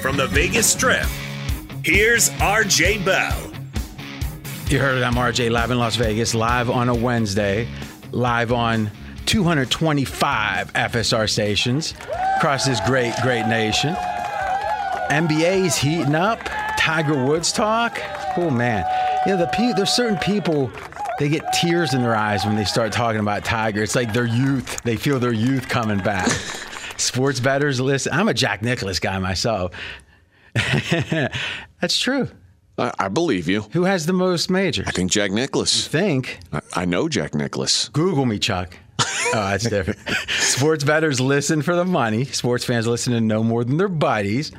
From 0.00 0.16
the 0.18 0.26
Vegas 0.26 0.70
Strip, 0.70 1.06
here's 1.82 2.30
RJ 2.30 3.04
Bell. 3.04 3.52
You 4.68 4.78
heard 4.78 4.98
it. 4.98 5.02
I'm 5.02 5.14
RJ 5.14 5.50
live 5.50 5.70
in 5.70 5.78
Las 5.78 5.96
Vegas, 5.96 6.34
live 6.34 6.70
on 6.70 6.88
a 6.88 6.94
Wednesday, 6.94 7.66
live 8.12 8.52
on 8.52 8.90
225 9.26 10.72
FSR 10.72 11.28
stations 11.28 11.94
across 12.36 12.64
this 12.64 12.80
great, 12.86 13.14
great 13.22 13.46
nation. 13.46 13.94
NBA's 15.10 15.76
heating 15.76 16.14
up. 16.14 16.40
Tiger 16.78 17.24
Woods 17.24 17.50
talk. 17.50 17.98
Oh 18.36 18.50
man, 18.50 18.84
you 19.26 19.32
know 19.32 19.38
the 19.38 19.46
pe- 19.48 19.72
there's 19.72 19.90
certain 19.90 20.18
people 20.18 20.70
they 21.18 21.28
get 21.28 21.52
tears 21.52 21.94
in 21.94 22.02
their 22.02 22.16
eyes 22.16 22.44
when 22.44 22.56
they 22.56 22.64
start 22.64 22.92
talking 22.92 23.20
about 23.20 23.44
Tiger. 23.44 23.82
It's 23.82 23.94
like 23.94 24.12
their 24.12 24.26
youth. 24.26 24.82
They 24.82 24.96
feel 24.96 25.18
their 25.18 25.32
youth 25.32 25.68
coming 25.68 25.98
back. 25.98 26.28
Sports 26.96 27.40
bettors 27.40 27.80
listen. 27.80 28.12
I'm 28.12 28.28
a 28.28 28.34
Jack 28.34 28.62
Nicklaus 28.62 28.98
guy 28.98 29.18
myself. 29.18 29.72
That's 30.54 31.98
true. 31.98 32.28
I, 32.78 32.92
I 32.98 33.08
believe 33.08 33.48
you. 33.48 33.62
Who 33.72 33.84
has 33.84 34.06
the 34.06 34.12
most 34.12 34.50
majors? 34.50 34.86
I 34.86 34.90
think 34.90 35.10
Jack 35.10 35.30
Nicklaus. 35.30 35.86
Think. 35.86 36.38
I, 36.52 36.60
I 36.74 36.84
know 36.84 37.08
Jack 37.08 37.34
Nicklaus. 37.34 37.88
Google 37.88 38.26
me, 38.26 38.38
Chuck. 38.38 38.76
Oh, 39.36 39.48
that's 39.50 39.68
different. 39.68 39.98
Sports 40.38 40.84
bettors 40.84 41.20
listen 41.20 41.62
for 41.62 41.74
the 41.74 41.84
money. 41.84 42.24
Sports 42.24 42.64
fans 42.64 42.86
listen 42.86 43.12
to 43.14 43.20
no 43.20 43.42
more 43.42 43.64
than 43.64 43.76
their 43.78 43.88
buddies. 43.88 44.52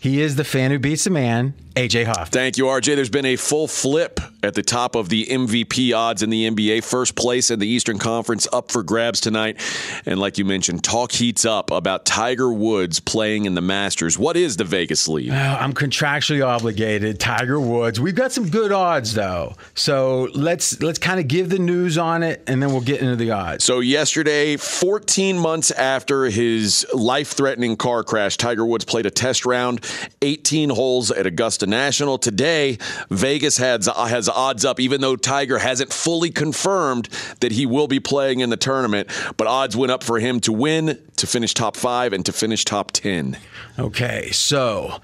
He 0.00 0.20
is 0.20 0.36
the 0.36 0.44
fan 0.44 0.70
who 0.70 0.78
beats 0.78 1.04
the 1.04 1.10
man, 1.10 1.54
AJ 1.76 2.06
Hoff. 2.06 2.30
Thank 2.30 2.58
you, 2.58 2.64
RJ. 2.64 2.96
There's 2.96 3.10
been 3.10 3.26
a 3.26 3.36
full 3.36 3.68
flip 3.68 4.20
at 4.42 4.54
the 4.54 4.62
top 4.62 4.94
of 4.94 5.08
the 5.08 5.26
MVP 5.26 5.94
odds 5.94 6.22
in 6.22 6.30
the 6.30 6.50
NBA. 6.50 6.82
First 6.82 7.14
place 7.14 7.50
in 7.50 7.58
the 7.58 7.66
Eastern 7.66 7.98
Conference 7.98 8.48
up 8.52 8.72
for 8.72 8.82
grabs 8.82 9.20
tonight. 9.20 9.60
And 10.06 10.18
like 10.18 10.38
you 10.38 10.44
mentioned, 10.44 10.82
talk 10.82 11.12
heats 11.12 11.44
up 11.44 11.70
about 11.70 12.06
Tiger 12.06 12.52
Woods 12.52 12.98
playing 13.00 13.44
in 13.44 13.54
the 13.54 13.60
Masters. 13.60 14.18
What 14.18 14.36
is 14.36 14.56
the 14.56 14.64
Vegas 14.64 15.06
lead? 15.06 15.30
Well, 15.30 15.56
I'm 15.60 15.72
contractually 15.72 16.44
obligated. 16.44 17.20
Tiger 17.20 17.60
Woods. 17.60 18.00
We've 18.00 18.14
got 18.14 18.32
some 18.32 18.48
good 18.48 18.72
odds 18.72 19.14
though. 19.14 19.54
So 19.74 20.28
let's 20.34 20.80
let's 20.82 20.98
kind 20.98 21.20
of 21.20 21.28
give 21.28 21.50
the 21.50 21.58
news 21.58 21.98
on 21.98 22.22
it 22.22 22.42
and 22.46 22.62
then 22.62 22.72
we'll 22.72 22.80
get 22.80 23.00
into 23.00 23.16
the 23.16 23.30
odds. 23.30 23.64
So 23.64 23.80
yesterday, 23.80 24.56
14 24.56 25.38
months 25.38 25.70
after 25.70 26.24
his 26.24 26.86
life-threatening 26.92 27.76
car 27.76 28.02
crash, 28.02 28.36
Tiger 28.36 28.66
Woods 28.66 28.84
played 28.84 29.06
a 29.06 29.10
test 29.10 29.46
round, 29.46 29.84
18 30.22 30.70
holes 30.70 31.10
at 31.10 31.26
Augusta 31.26 31.59
National. 31.66 32.18
Today, 32.18 32.78
Vegas 33.10 33.56
has 33.58 33.88
uh, 33.88 34.04
has 34.06 34.28
odds 34.28 34.64
up, 34.64 34.80
even 34.80 35.00
though 35.00 35.16
Tiger 35.16 35.58
hasn't 35.58 35.92
fully 35.92 36.30
confirmed 36.30 37.08
that 37.40 37.52
he 37.52 37.66
will 37.66 37.86
be 37.88 38.00
playing 38.00 38.40
in 38.40 38.50
the 38.50 38.56
tournament. 38.56 39.08
But 39.36 39.46
odds 39.46 39.76
went 39.76 39.92
up 39.92 40.02
for 40.04 40.18
him 40.18 40.40
to 40.40 40.52
win, 40.52 40.98
to 41.16 41.26
finish 41.26 41.54
top 41.54 41.76
five, 41.76 42.12
and 42.12 42.24
to 42.26 42.32
finish 42.32 42.64
top 42.64 42.92
10. 42.92 43.36
Okay, 43.78 44.30
so 44.30 45.00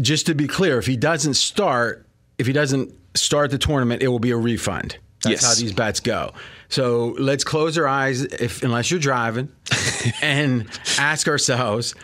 just 0.00 0.26
to 0.26 0.34
be 0.34 0.46
clear, 0.48 0.78
if 0.78 0.86
he 0.86 0.96
doesn't 0.96 1.34
start, 1.34 2.06
if 2.38 2.46
he 2.46 2.52
doesn't 2.52 2.92
start 3.16 3.50
the 3.50 3.58
tournament, 3.58 4.02
it 4.02 4.08
will 4.08 4.18
be 4.18 4.30
a 4.30 4.36
refund. 4.36 4.98
That's 5.22 5.42
Yes. 5.42 5.44
how 5.44 5.54
these 5.54 5.72
bets 5.72 6.00
go. 6.00 6.32
So 6.68 7.14
let's 7.18 7.44
close 7.44 7.78
our 7.78 7.86
eyes, 7.86 8.22
if 8.22 8.62
unless 8.62 8.90
you're 8.90 9.00
driving, 9.00 9.48
and 10.22 10.66
ask 10.98 11.28
ourselves: 11.28 11.94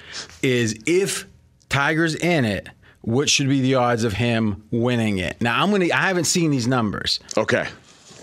Is 0.43 0.79
if 0.87 1.27
Tiger's 1.69 2.15
in 2.15 2.45
it, 2.45 2.69
what 3.03 3.29
should 3.29 3.49
be 3.49 3.61
the 3.61 3.75
odds 3.75 4.05
of 4.05 4.15
him 4.15 4.65
winning 4.71 5.19
it? 5.19 5.41
Now 5.41 5.63
I'm 5.63 5.71
gonna. 5.71 5.87
I 5.87 6.09
haven't 6.09 6.25
seen 6.25 6.51
these 6.51 6.67
numbers. 6.67 7.21
Okay. 7.37 7.67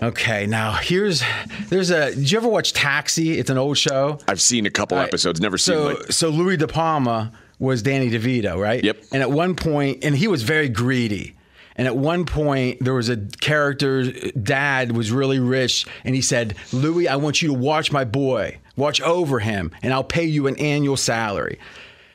Okay, 0.02 0.46
now 0.46 0.72
here's 0.72 1.22
there's 1.68 1.90
a. 1.90 2.14
Did 2.14 2.30
you 2.30 2.38
ever 2.38 2.48
watch 2.48 2.72
Taxi? 2.72 3.38
It's 3.38 3.50
an 3.50 3.58
old 3.58 3.76
show. 3.76 4.18
I've 4.26 4.40
seen 4.40 4.64
a 4.64 4.70
couple 4.70 4.96
right. 4.96 5.06
episodes, 5.06 5.40
never 5.40 5.58
seen 5.58 5.74
so, 5.74 5.88
it. 5.88 6.12
So 6.12 6.30
Louis 6.30 6.56
De 6.56 6.66
Palma 6.66 7.32
was 7.58 7.82
Danny 7.82 8.10
DeVito, 8.10 8.58
right? 8.58 8.82
Yep. 8.82 9.04
And 9.12 9.22
at 9.22 9.30
one 9.30 9.54
point, 9.54 10.02
and 10.02 10.16
he 10.16 10.26
was 10.26 10.42
very 10.42 10.68
greedy. 10.70 11.36
And 11.76 11.86
at 11.86 11.96
one 11.96 12.24
point, 12.24 12.82
there 12.82 12.94
was 12.94 13.08
a 13.08 13.16
character, 13.40 14.10
dad 14.32 14.92
was 14.92 15.12
really 15.12 15.38
rich, 15.38 15.86
and 16.04 16.14
he 16.14 16.20
said, 16.20 16.54
Louis, 16.72 17.08
I 17.08 17.16
want 17.16 17.40
you 17.40 17.48
to 17.48 17.54
watch 17.54 17.92
my 17.92 18.04
boy. 18.04 18.58
watch 18.76 19.00
over 19.00 19.38
him, 19.38 19.70
and 19.82 19.92
I'll 19.92 20.04
pay 20.04 20.24
you 20.24 20.46
an 20.46 20.56
annual 20.58 20.96
salary. 20.96 21.58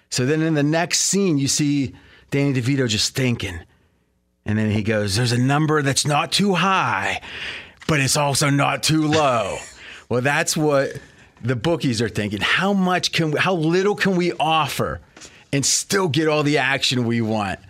So 0.09 0.25
then 0.25 0.41
in 0.41 0.53
the 0.53 0.63
next 0.63 1.01
scene, 1.01 1.38
you 1.38 1.47
see 1.47 1.94
Danny 2.35 2.51
DeVito 2.53 2.85
just 2.89 3.15
thinking. 3.15 3.61
And 4.45 4.59
then 4.59 4.69
he 4.69 4.83
goes, 4.83 5.15
There's 5.15 5.31
a 5.31 5.37
number 5.37 5.81
that's 5.81 6.05
not 6.05 6.33
too 6.33 6.53
high, 6.53 7.21
but 7.87 8.01
it's 8.01 8.17
also 8.17 8.49
not 8.49 8.83
too 8.83 9.07
low. 9.07 9.57
well, 10.09 10.19
that's 10.19 10.57
what 10.57 10.99
the 11.41 11.55
bookies 11.55 12.01
are 12.01 12.09
thinking. 12.09 12.41
How 12.41 12.73
much 12.73 13.13
can 13.13 13.31
we, 13.31 13.39
how 13.39 13.55
little 13.55 13.95
can 13.95 14.17
we 14.17 14.33
offer 14.33 14.99
and 15.53 15.65
still 15.65 16.09
get 16.09 16.27
all 16.27 16.43
the 16.43 16.57
action 16.57 17.05
we 17.05 17.21
want? 17.21 17.61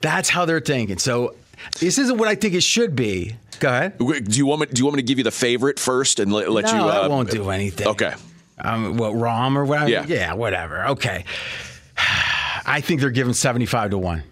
That's 0.00 0.28
how 0.28 0.44
they're 0.44 0.60
thinking. 0.60 0.98
So 0.98 1.34
this 1.80 1.98
isn't 1.98 2.18
what 2.18 2.28
I 2.28 2.36
think 2.36 2.54
it 2.54 2.62
should 2.62 2.94
be. 2.94 3.34
Go 3.58 3.68
ahead. 3.68 3.98
Do 3.98 4.38
you 4.38 4.46
want 4.46 4.60
me? 4.60 4.66
Do 4.68 4.78
you 4.78 4.84
want 4.84 4.94
me 4.94 5.02
to 5.02 5.06
give 5.06 5.18
you 5.18 5.24
the 5.24 5.32
favorite 5.32 5.80
first 5.80 6.20
and 6.20 6.32
let, 6.32 6.48
let 6.48 6.66
no, 6.66 6.72
you? 6.72 6.82
Uh, 6.82 7.00
I 7.02 7.08
won't 7.08 7.32
do 7.32 7.50
anything. 7.50 7.88
Okay. 7.88 8.14
Um, 8.60 8.96
what 8.96 9.10
Rom 9.16 9.58
or 9.58 9.64
whatever? 9.64 9.90
Yeah. 9.90 10.04
yeah, 10.06 10.34
whatever. 10.34 10.86
Okay. 10.86 11.24
I 12.68 12.80
think 12.80 13.00
they're 13.00 13.10
giving 13.10 13.34
seventy-five 13.34 13.90
to 13.90 13.98
one. 13.98 14.22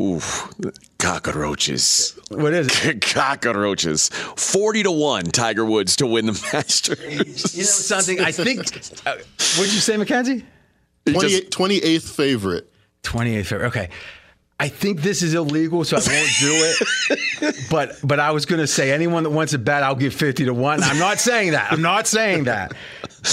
Oof, 0.00 0.50
cockroaches. 0.98 2.18
What 2.30 2.54
is 2.54 2.84
it? 2.84 3.00
cockroaches. 3.14 4.08
Forty 4.36 4.82
to 4.82 4.90
one. 4.90 5.24
Tiger 5.24 5.64
Woods 5.64 5.96
to 5.96 6.06
win 6.06 6.26
the 6.26 6.32
Masters. 6.52 7.54
You 7.54 7.62
know 7.62 7.66
something? 7.66 8.20
I 8.20 8.32
think. 8.32 8.60
Uh, 9.06 9.16
what 9.56 9.64
did 9.64 9.74
you 9.74 9.80
say, 9.80 9.96
Mackenzie? 9.96 10.44
28th 11.06 12.14
favorite. 12.14 12.72
28th 13.02 13.46
favorite. 13.46 13.66
Okay. 13.66 13.88
I 14.62 14.68
think 14.68 15.02
this 15.02 15.22
is 15.22 15.34
illegal, 15.34 15.82
so 15.82 15.96
I 15.96 15.98
won't 15.98 16.30
do 16.38 16.52
it. 17.40 17.56
but 17.70 17.96
but 18.04 18.20
I 18.20 18.30
was 18.30 18.46
going 18.46 18.60
to 18.60 18.68
say 18.68 18.92
anyone 18.92 19.24
that 19.24 19.30
wants 19.30 19.54
a 19.54 19.58
bet, 19.58 19.82
I'll 19.82 19.96
give 19.96 20.14
fifty 20.14 20.44
to 20.44 20.54
one. 20.54 20.84
I'm 20.84 21.00
not 21.00 21.18
saying 21.18 21.50
that. 21.50 21.72
I'm 21.72 21.82
not 21.82 22.06
saying 22.06 22.44
that. 22.44 22.72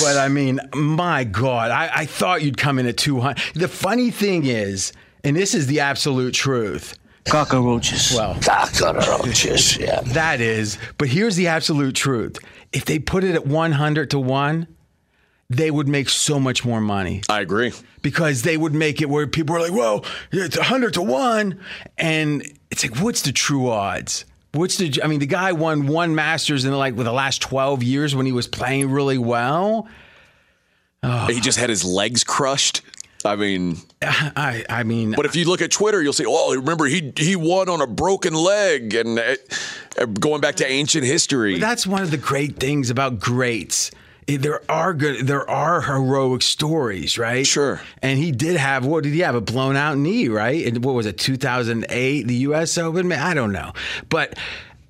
But 0.01 0.17
I 0.17 0.27
mean, 0.27 0.59
my 0.73 1.25
God, 1.25 1.69
I, 1.69 1.91
I 1.93 2.05
thought 2.07 2.41
you'd 2.41 2.57
come 2.57 2.79
in 2.79 2.87
at 2.87 2.97
two 2.97 3.19
hundred. 3.19 3.43
The 3.53 3.67
funny 3.67 4.09
thing 4.09 4.47
is, 4.47 4.91
and 5.23 5.35
this 5.35 5.53
is 5.53 5.67
the 5.67 5.81
absolute 5.81 6.33
truth. 6.33 6.97
Cockroaches. 7.25 8.11
Well, 8.15 8.35
cockroaches. 8.41 9.77
Yeah. 9.77 10.01
That 10.01 10.41
is. 10.41 10.79
But 10.97 11.09
here's 11.09 11.35
the 11.35 11.45
absolute 11.45 11.93
truth. 11.93 12.39
If 12.73 12.85
they 12.85 12.97
put 12.97 13.23
it 13.23 13.35
at 13.35 13.45
100 13.45 14.09
to 14.11 14.19
1, 14.19 14.67
they 15.49 15.71
would 15.71 15.87
make 15.87 16.09
so 16.09 16.39
much 16.39 16.63
more 16.63 16.79
money. 16.79 17.21
I 17.27 17.41
agree. 17.41 17.73
Because 18.01 18.43
they 18.43 18.55
would 18.55 18.73
make 18.73 19.01
it 19.01 19.09
where 19.09 19.25
people 19.27 19.55
are 19.55 19.61
like, 19.61 19.71
well, 19.71 20.05
it's 20.31 20.55
a 20.55 20.59
100 20.59 20.93
to 20.93 21.01
1. 21.01 21.59
And 21.97 22.59
it's 22.69 22.83
like, 22.83 23.01
what's 23.01 23.23
the 23.23 23.31
true 23.31 23.69
odds? 23.69 24.25
What's 24.51 24.77
the, 24.77 25.01
I 25.03 25.07
mean, 25.07 25.19
the 25.19 25.25
guy 25.25 25.51
won 25.51 25.87
one 25.87 26.15
Masters 26.15 26.65
in 26.65 26.73
like 26.73 26.95
with 26.95 27.05
the 27.05 27.11
last 27.11 27.41
12 27.41 27.83
years 27.83 28.15
when 28.15 28.25
he 28.25 28.31
was 28.31 28.47
playing 28.47 28.89
really 28.91 29.17
well. 29.17 29.87
He 31.27 31.39
just 31.39 31.57
had 31.57 31.69
his 31.69 31.85
legs 31.85 32.23
crushed. 32.23 32.81
I 33.25 33.35
mean, 33.35 33.77
I, 34.01 34.65
I 34.69 34.83
mean, 34.83 35.13
but 35.15 35.25
if 35.25 35.35
you 35.35 35.45
look 35.45 35.61
at 35.61 35.71
Twitter, 35.71 36.01
you'll 36.01 36.13
see. 36.13 36.25
Oh, 36.27 36.55
remember 36.55 36.85
he 36.85 37.13
he 37.17 37.35
won 37.35 37.69
on 37.69 37.81
a 37.81 37.87
broken 37.87 38.33
leg, 38.33 38.93
and 38.93 39.19
uh, 39.19 40.05
going 40.05 40.41
back 40.41 40.55
to 40.55 40.69
ancient 40.69 41.05
history. 41.05 41.57
That's 41.59 41.85
one 41.87 42.01
of 42.01 42.11
the 42.11 42.17
great 42.17 42.57
things 42.57 42.89
about 42.89 43.19
greats. 43.19 43.91
There 44.37 44.61
are 44.69 44.93
good, 44.93 45.27
there 45.27 45.49
are 45.49 45.81
heroic 45.81 46.41
stories, 46.41 47.17
right? 47.17 47.45
Sure. 47.45 47.81
And 48.01 48.19
he 48.19 48.31
did 48.31 48.57
have 48.57 48.85
what 48.85 49.03
did 49.03 49.13
he 49.13 49.19
have? 49.19 49.35
A 49.35 49.41
blown 49.41 49.75
out 49.75 49.97
knee, 49.97 50.27
right? 50.27 50.65
And 50.65 50.83
what 50.83 50.95
was 50.95 51.05
it? 51.05 51.17
2008, 51.17 52.27
the 52.27 52.35
U.S. 52.35 52.77
Open. 52.77 53.11
I 53.11 53.33
don't 53.33 53.51
know, 53.51 53.73
but 54.09 54.37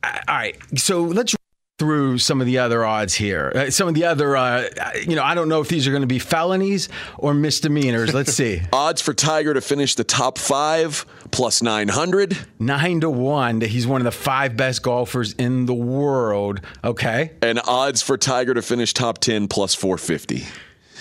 all 0.04 0.12
right. 0.28 0.58
So 0.78 1.04
let's 1.04 1.36
through 1.80 2.18
some 2.18 2.42
of 2.42 2.46
the 2.46 2.58
other 2.60 2.86
odds 2.86 3.16
here. 3.16 3.52
Uh, 3.56 3.70
some 3.72 3.88
of 3.88 3.94
the 3.96 4.04
other, 4.04 4.36
uh, 4.36 4.68
you 5.08 5.16
know, 5.16 5.24
I 5.24 5.34
don't 5.34 5.48
know 5.48 5.62
if 5.62 5.70
these 5.70 5.88
are 5.88 5.92
going 5.92 6.02
to 6.02 6.08
be 6.08 6.20
felonies 6.20 6.90
or 7.18 7.34
misdemeanors. 7.34 8.14
Let's 8.14 8.34
see. 8.34 8.62
odds 8.74 9.02
for 9.02 9.14
Tiger 9.14 9.54
to 9.54 9.62
finish 9.62 9.96
the 9.96 10.04
top 10.04 10.38
five 10.38 11.06
plus 11.32 11.62
900. 11.62 12.38
Nine 12.60 13.02
to 13.02 13.10
one 13.10 13.60
that 13.60 13.70
he's 13.70 13.88
one 13.88 14.02
of 14.02 14.06
the 14.06 14.12
five 14.12 14.58
best 14.58 14.84
golfers 14.84 15.34
in 15.34 15.66
the 15.66 15.74
world. 15.74 16.62
Okay. 16.84 17.32
And 17.42 17.60
odds 17.68 18.02
for 18.02 18.18
Tiger 18.18 18.54
to 18.54 18.62
finish 18.62 18.94
top 18.94 19.20
10 19.20 19.48
plus 19.48 19.76
450. 19.76 20.46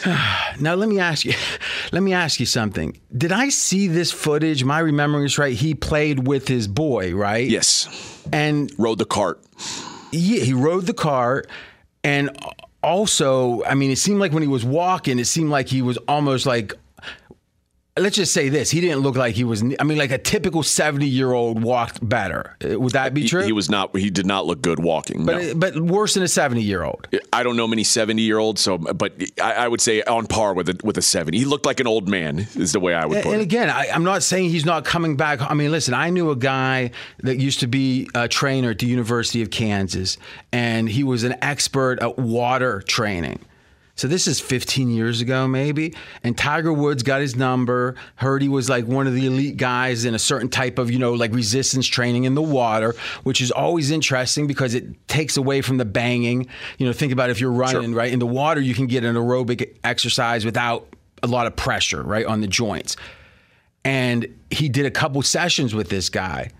now 0.60 0.75
let 0.75 0.88
me 0.88 1.00
ask 1.00 1.25
you 1.25 1.34
let 1.92 2.04
me 2.04 2.12
ask 2.12 2.38
you 2.38 2.46
something 2.46 2.96
did 3.16 3.32
i 3.32 3.48
see 3.48 3.88
this 3.88 4.12
footage 4.12 4.62
my 4.62 4.78
remembering 4.78 5.25
is 5.25 5.38
right 5.38 5.56
he 5.56 5.75
played 5.75 6.25
with 6.25 6.46
his 6.46 6.69
boy 6.69 7.12
right 7.12 7.48
yes 7.48 8.22
and 8.32 8.70
rode 8.78 8.98
the 8.98 9.04
cart 9.04 9.42
yeah, 10.12 10.44
he 10.44 10.52
rode 10.52 10.86
the 10.86 10.94
cart 10.94 11.48
and 12.04 12.30
also, 12.82 13.62
I 13.64 13.75
mean, 13.75 13.90
it 13.90 13.98
seemed 13.98 14.20
like 14.20 14.32
when 14.32 14.42
he 14.42 14.48
was 14.48 14.64
walking, 14.64 15.19
it 15.19 15.26
seemed 15.26 15.50
like 15.50 15.69
he 15.69 15.82
was 15.82 15.96
almost 16.08 16.46
like 16.46 16.72
let's 17.98 18.16
just 18.16 18.32
say 18.32 18.48
this 18.48 18.70
he 18.70 18.80
didn't 18.80 19.00
look 19.00 19.16
like 19.16 19.34
he 19.34 19.44
was 19.44 19.62
i 19.78 19.84
mean 19.84 19.98
like 19.98 20.10
a 20.10 20.18
typical 20.18 20.62
70 20.62 21.06
year 21.06 21.32
old 21.32 21.62
walked 21.62 22.06
better. 22.06 22.56
Uh, 22.64 22.78
would 22.78 22.92
that 22.92 23.14
be 23.14 23.28
true? 23.28 23.40
he, 23.40 23.46
he, 23.46 23.52
was 23.52 23.68
not 23.68 23.96
he 23.96 24.10
did 24.10 24.26
not 24.26 24.46
look 24.46 24.62
good 24.62 24.78
walking 24.78 25.24
but 25.24 25.36
no. 25.36 25.50
Uh, 25.50 25.54
but 25.54 25.80
worse 25.80 26.14
than 26.14 26.22
a 26.22 26.28
70 26.28 26.62
year 26.62 26.82
old 26.82 27.06
i 27.32 27.42
don't 27.42 27.56
know 27.56 27.66
many 27.66 27.84
70 27.84 28.22
year 28.22 28.38
olds 28.38 28.60
so 28.60 28.78
but 28.78 29.14
I, 29.42 29.52
I, 29.52 29.68
would 29.68 29.80
say 29.80 30.02
on 30.02 30.26
par 30.26 30.54
with 30.54 30.68
a, 30.68 30.78
with 30.84 30.98
a 30.98 31.02
70 31.02 31.38
he 31.38 31.44
looked 31.44 31.66
like 31.66 31.80
an 31.80 31.86
old 31.86 32.08
man 32.08 32.46
is 32.54 32.72
the 32.72 32.80
way 32.80 32.94
i 32.94 33.04
would 33.04 33.16
put 33.16 33.26
and 33.26 33.32
it. 33.32 33.34
And 33.34 33.42
again 33.42 33.70
I, 33.70 33.88
i'm 33.92 34.04
not 34.04 34.22
saying 34.22 34.50
he's 34.50 34.66
not 34.66 34.84
coming 34.84 35.16
back. 35.16 35.40
I 35.40 35.54
mean 35.54 35.70
listen 35.70 35.94
i 35.94 36.10
knew 36.10 36.30
a 36.30 36.36
guy 36.36 36.90
that 37.22 37.38
used 37.38 37.60
to 37.60 37.66
be 37.66 38.08
a 38.14 38.28
trainer 38.28 38.70
at 38.70 38.78
the 38.78 38.86
university 38.86 39.42
of 39.42 39.50
kansas 39.50 40.18
and 40.52 40.88
he 40.88 41.04
was 41.04 41.24
an 41.24 41.36
expert 41.42 42.00
at 42.00 42.18
water 42.18 42.82
training 42.82 43.40
so 43.98 44.06
this 44.06 44.28
is 44.28 44.38
15 44.38 44.90
years 44.90 45.20
ago, 45.20 45.48
maybe. 45.48 45.92
And 46.22 46.38
Tiger 46.38 46.72
Woods 46.72 47.02
got 47.02 47.20
his 47.20 47.34
number. 47.34 47.96
Heard 48.14 48.42
he 48.42 48.48
was 48.48 48.70
like 48.70 48.84
one 48.84 49.08
of 49.08 49.14
the 49.14 49.26
elite 49.26 49.56
guys 49.56 50.04
in 50.04 50.14
a 50.14 50.20
certain 50.20 50.48
type 50.48 50.78
of, 50.78 50.88
you 50.88 51.00
know, 51.00 51.14
like 51.14 51.32
resistance 51.32 51.84
training 51.84 52.22
in 52.22 52.36
the 52.36 52.42
water, 52.42 52.94
which 53.24 53.40
is 53.40 53.50
always 53.50 53.90
interesting 53.90 54.46
because 54.46 54.74
it 54.74 55.08
takes 55.08 55.36
away 55.36 55.62
from 55.62 55.78
the 55.78 55.84
banging. 55.84 56.46
You 56.78 56.86
know, 56.86 56.92
think 56.92 57.12
about 57.12 57.30
if 57.30 57.40
you're 57.40 57.50
running, 57.50 57.90
sure. 57.90 57.98
right? 57.98 58.12
In 58.12 58.20
the 58.20 58.26
water, 58.26 58.60
you 58.60 58.72
can 58.72 58.86
get 58.86 59.02
an 59.02 59.16
aerobic 59.16 59.76
exercise 59.82 60.44
without 60.44 60.86
a 61.24 61.26
lot 61.26 61.48
of 61.48 61.56
pressure, 61.56 62.00
right, 62.00 62.24
on 62.24 62.40
the 62.40 62.46
joints. 62.46 62.94
And 63.84 64.28
he 64.48 64.68
did 64.68 64.86
a 64.86 64.92
couple 64.92 65.20
sessions 65.22 65.74
with 65.74 65.88
this 65.88 66.08
guy. 66.08 66.52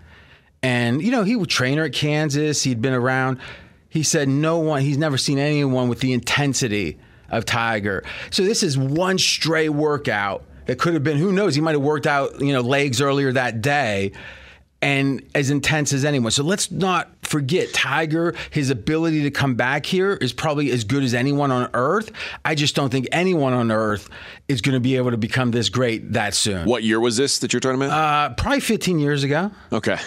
And, 0.61 1.01
you 1.01 1.11
know, 1.11 1.23
he 1.23 1.37
was 1.37 1.47
trainer 1.47 1.85
at 1.85 1.93
Kansas. 1.93 2.63
He'd 2.63 2.81
been 2.81 2.91
around. 2.91 3.39
He 3.87 4.03
said 4.03 4.27
no 4.27 4.59
one, 4.59 4.81
he's 4.81 4.97
never 4.97 5.17
seen 5.17 5.39
anyone 5.39 5.87
with 5.87 6.01
the 6.01 6.11
intensity 6.11 6.99
of 7.31 7.45
Tiger. 7.45 8.03
So 8.31 8.43
this 8.43 8.63
is 8.63 8.77
one 8.77 9.17
stray 9.17 9.69
workout 9.69 10.43
that 10.65 10.77
could 10.77 10.93
have 10.93 11.03
been 11.03 11.17
who 11.17 11.31
knows 11.31 11.55
he 11.55 11.61
might 11.61 11.73
have 11.73 11.81
worked 11.81 12.07
out 12.07 12.41
you 12.41 12.53
know 12.53 12.61
legs 12.61 13.01
earlier 13.01 13.31
that 13.31 13.61
day 13.61 14.11
and 14.81 15.21
as 15.35 15.49
intense 15.49 15.93
as 15.93 16.05
anyone. 16.05 16.31
So 16.31 16.43
let's 16.43 16.71
not 16.71 17.09
forget 17.29 17.71
Tiger, 17.73 18.35
his 18.49 18.69
ability 18.69 19.23
to 19.23 19.31
come 19.31 19.55
back 19.55 19.85
here 19.85 20.13
is 20.13 20.33
probably 20.33 20.71
as 20.71 20.83
good 20.83 21.03
as 21.03 21.13
anyone 21.13 21.51
on 21.51 21.69
earth. 21.73 22.11
I 22.43 22.55
just 22.55 22.75
don't 22.75 22.89
think 22.89 23.07
anyone 23.11 23.53
on 23.53 23.71
earth 23.71 24.09
is 24.47 24.61
going 24.61 24.73
to 24.73 24.79
be 24.79 24.97
able 24.97 25.11
to 25.11 25.17
become 25.17 25.51
this 25.51 25.69
great 25.69 26.13
that 26.13 26.33
soon. 26.33 26.65
What 26.65 26.83
year 26.83 26.99
was 26.99 27.17
this 27.17 27.39
that 27.39 27.53
you're 27.53 27.59
talking 27.59 27.81
about? 27.81 27.91
Uh, 27.91 28.33
probably 28.33 28.61
15 28.61 28.99
years 28.99 29.23
ago. 29.23 29.51
Okay. 29.71 29.97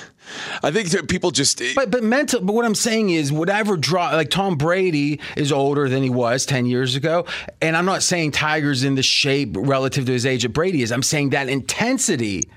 I 0.63 0.71
think 0.71 0.91
that 0.91 1.09
people 1.09 1.31
just 1.31 1.61
but 1.75 1.91
but 1.91 2.05
mental. 2.05 2.41
But 2.41 2.55
what 2.55 2.65
I'm 2.65 2.77
saying 2.77 3.11
is, 3.11 3.33
whatever 3.33 3.77
draw 3.77 4.11
like 4.11 4.31
Tom 4.31 4.57
Brady 4.57 5.21
is 5.37 5.51
older 5.51 5.89
than 5.89 6.03
he 6.05 6.11
was 6.11 6.47
ten 6.47 6.65
years 6.65 6.95
ago, 6.95 7.27
and 7.61 7.77
I'm 7.77 7.85
not 7.85 8.05
saying 8.05 8.31
Tiger's 8.31 8.85
in 8.85 8.95
the 8.95 9.03
shape 9.03 9.57
relative 9.59 10.07
to 10.07 10.13
his 10.13 10.25
age 10.25 10.43
that 10.43 10.51
Brady 10.51 10.83
is. 10.83 10.93
I'm 10.93 11.03
saying 11.03 11.31
that 11.31 11.49
intensity 11.49 12.49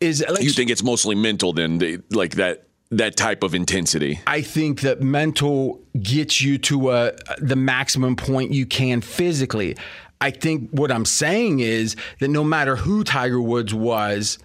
is. 0.00 0.24
Like, 0.26 0.42
you 0.42 0.50
think 0.50 0.70
it's 0.70 0.82
mostly 0.82 1.14
mental 1.14 1.52
then, 1.52 2.02
like 2.10 2.36
that 2.36 2.66
that 2.90 3.16
type 3.16 3.42
of 3.42 3.54
intensity? 3.54 4.20
I 4.26 4.42
think 4.42 4.80
that 4.82 5.02
mental 5.02 5.80
gets 6.00 6.40
you 6.40 6.58
to 6.58 6.92
a, 6.92 7.12
the 7.38 7.56
maximum 7.56 8.16
point 8.16 8.52
you 8.52 8.66
can 8.66 9.00
physically. 9.00 9.76
I 10.20 10.30
think 10.30 10.70
what 10.70 10.90
I'm 10.90 11.04
saying 11.04 11.60
is 11.60 11.96
that 12.20 12.28
no 12.28 12.44
matter 12.44 12.76
who 12.76 13.04
Tiger 13.04 13.40
Woods 13.40 13.74
was 13.74 14.38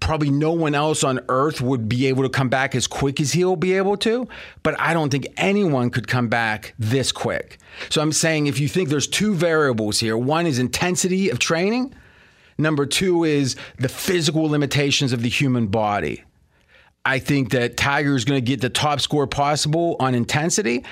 probably 0.00 0.30
no 0.30 0.52
one 0.52 0.74
else 0.74 1.02
on 1.02 1.20
earth 1.28 1.60
would 1.60 1.88
be 1.88 2.06
able 2.06 2.22
to 2.22 2.28
come 2.28 2.48
back 2.48 2.74
as 2.74 2.86
quick 2.86 3.20
as 3.20 3.32
he'll 3.32 3.56
be 3.56 3.72
able 3.72 3.96
to, 3.96 4.28
but 4.62 4.78
I 4.78 4.92
don't 4.92 5.10
think 5.10 5.26
anyone 5.36 5.90
could 5.90 6.06
come 6.06 6.28
back 6.28 6.74
this 6.78 7.12
quick. 7.12 7.58
So 7.88 8.02
I'm 8.02 8.12
saying 8.12 8.46
if 8.46 8.60
you 8.60 8.68
think 8.68 8.90
there's 8.90 9.06
two 9.06 9.34
variables 9.34 9.98
here, 9.98 10.16
one 10.16 10.46
is 10.46 10.58
intensity 10.58 11.30
of 11.30 11.38
training, 11.38 11.94
number 12.58 12.84
two 12.84 13.24
is 13.24 13.56
the 13.78 13.88
physical 13.88 14.44
limitations 14.44 15.12
of 15.12 15.22
the 15.22 15.28
human 15.28 15.68
body. 15.68 16.22
I 17.06 17.20
think 17.20 17.52
that 17.52 17.76
Tiger 17.76 18.16
is 18.16 18.24
going 18.24 18.38
to 18.38 18.44
get 18.44 18.60
the 18.60 18.68
top 18.68 19.00
score 19.00 19.28
possible 19.28 19.94
on 20.00 20.16
intensity 20.16 20.84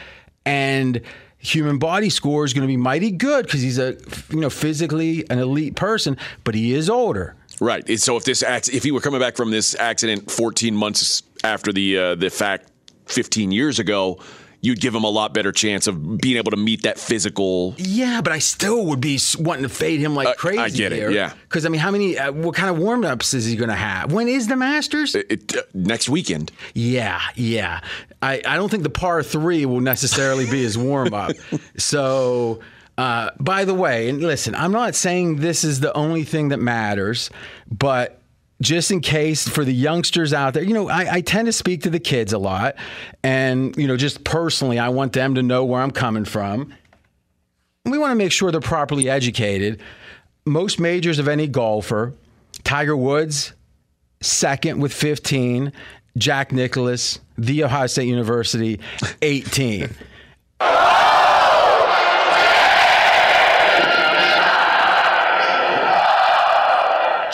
and 0.46 1.00
human 1.38 1.78
body 1.78 2.08
score 2.08 2.44
is 2.44 2.54
going 2.54 2.62
to 2.62 2.68
be 2.68 2.76
mighty 2.76 3.10
good 3.10 3.44
because 3.44 3.60
he's 3.60 3.78
a 3.78 3.96
you 4.30 4.40
know 4.40 4.48
physically 4.48 5.28
an 5.28 5.40
elite 5.40 5.74
person, 5.74 6.16
but 6.44 6.54
he 6.54 6.72
is 6.72 6.88
older. 6.88 7.34
Right. 7.60 7.98
So 7.98 8.16
if 8.16 8.24
this 8.24 8.42
if 8.42 8.84
he 8.84 8.92
were 8.92 9.00
coming 9.00 9.20
back 9.20 9.36
from 9.36 9.50
this 9.50 9.74
accident 9.74 10.30
14 10.30 10.74
months 10.74 11.24
after 11.42 11.72
the 11.72 11.98
uh, 11.98 12.14
the 12.14 12.30
fact 12.30 12.70
15 13.06 13.50
years 13.50 13.80
ago, 13.80 14.18
you'd 14.64 14.80
give 14.80 14.94
him 14.94 15.04
a 15.04 15.08
lot 15.10 15.34
better 15.34 15.52
chance 15.52 15.86
of 15.86 16.18
being 16.18 16.36
able 16.36 16.50
to 16.50 16.56
meet 16.56 16.82
that 16.84 16.98
physical. 16.98 17.74
Yeah, 17.76 18.20
but 18.22 18.32
I 18.32 18.38
still 18.38 18.86
would 18.86 19.00
be 19.00 19.18
wanting 19.38 19.64
to 19.64 19.68
fade 19.68 20.00
him 20.00 20.14
like 20.14 20.26
Uh, 20.28 20.34
crazy. 20.34 20.58
I 20.58 20.68
get 20.70 20.92
it, 20.92 21.12
yeah. 21.12 21.32
Because 21.42 21.66
I 21.66 21.68
mean, 21.68 21.80
how 21.80 21.90
many? 21.90 22.18
Uh, 22.18 22.32
what 22.32 22.54
kind 22.54 22.70
of 22.70 22.78
warm 22.78 23.04
ups 23.04 23.34
is 23.34 23.44
he 23.44 23.56
going 23.56 23.68
to 23.68 23.74
have? 23.74 24.12
When 24.12 24.28
is 24.28 24.48
the 24.48 24.56
Masters? 24.56 25.14
It, 25.14 25.54
uh, 25.56 25.62
next 25.74 26.08
weekend. 26.08 26.50
Yeah, 26.74 27.20
yeah. 27.34 27.80
I, 28.22 28.40
I 28.46 28.56
don't 28.56 28.70
think 28.70 28.82
the 28.84 28.90
par 28.90 29.22
three 29.22 29.66
will 29.66 29.80
necessarily 29.80 30.46
be 30.46 30.62
his 30.62 30.78
warm 30.78 31.12
up. 31.12 31.32
so, 31.76 32.60
uh, 32.96 33.30
by 33.38 33.64
the 33.64 33.74
way, 33.74 34.08
and 34.08 34.22
listen, 34.22 34.54
I'm 34.54 34.72
not 34.72 34.94
saying 34.94 35.36
this 35.36 35.64
is 35.64 35.80
the 35.80 35.92
only 35.94 36.24
thing 36.24 36.48
that 36.48 36.58
matters, 36.60 37.28
but 37.70 38.20
just 38.64 38.90
in 38.90 39.00
case 39.00 39.46
for 39.46 39.64
the 39.64 39.72
youngsters 39.72 40.32
out 40.32 40.54
there, 40.54 40.62
you 40.62 40.74
know, 40.74 40.88
I, 40.88 41.16
I 41.16 41.20
tend 41.20 41.46
to 41.46 41.52
speak 41.52 41.82
to 41.82 41.90
the 41.90 42.00
kids 42.00 42.32
a 42.32 42.38
lot. 42.38 42.74
And, 43.22 43.76
you 43.76 43.86
know, 43.86 43.96
just 43.96 44.24
personally, 44.24 44.78
I 44.78 44.88
want 44.88 45.12
them 45.12 45.34
to 45.34 45.42
know 45.42 45.64
where 45.64 45.82
I'm 45.82 45.90
coming 45.90 46.24
from. 46.24 46.72
We 47.84 47.98
want 47.98 48.12
to 48.12 48.16
make 48.16 48.32
sure 48.32 48.50
they're 48.50 48.60
properly 48.60 49.10
educated. 49.10 49.80
Most 50.46 50.80
majors 50.80 51.18
of 51.18 51.28
any 51.28 51.46
golfer, 51.46 52.14
Tiger 52.64 52.96
Woods, 52.96 53.52
second 54.20 54.80
with 54.80 54.92
15. 54.92 55.72
Jack 56.16 56.52
Nicklaus, 56.52 57.18
The 57.36 57.64
Ohio 57.64 57.88
State 57.88 58.06
University, 58.06 58.78
18. 59.22 59.90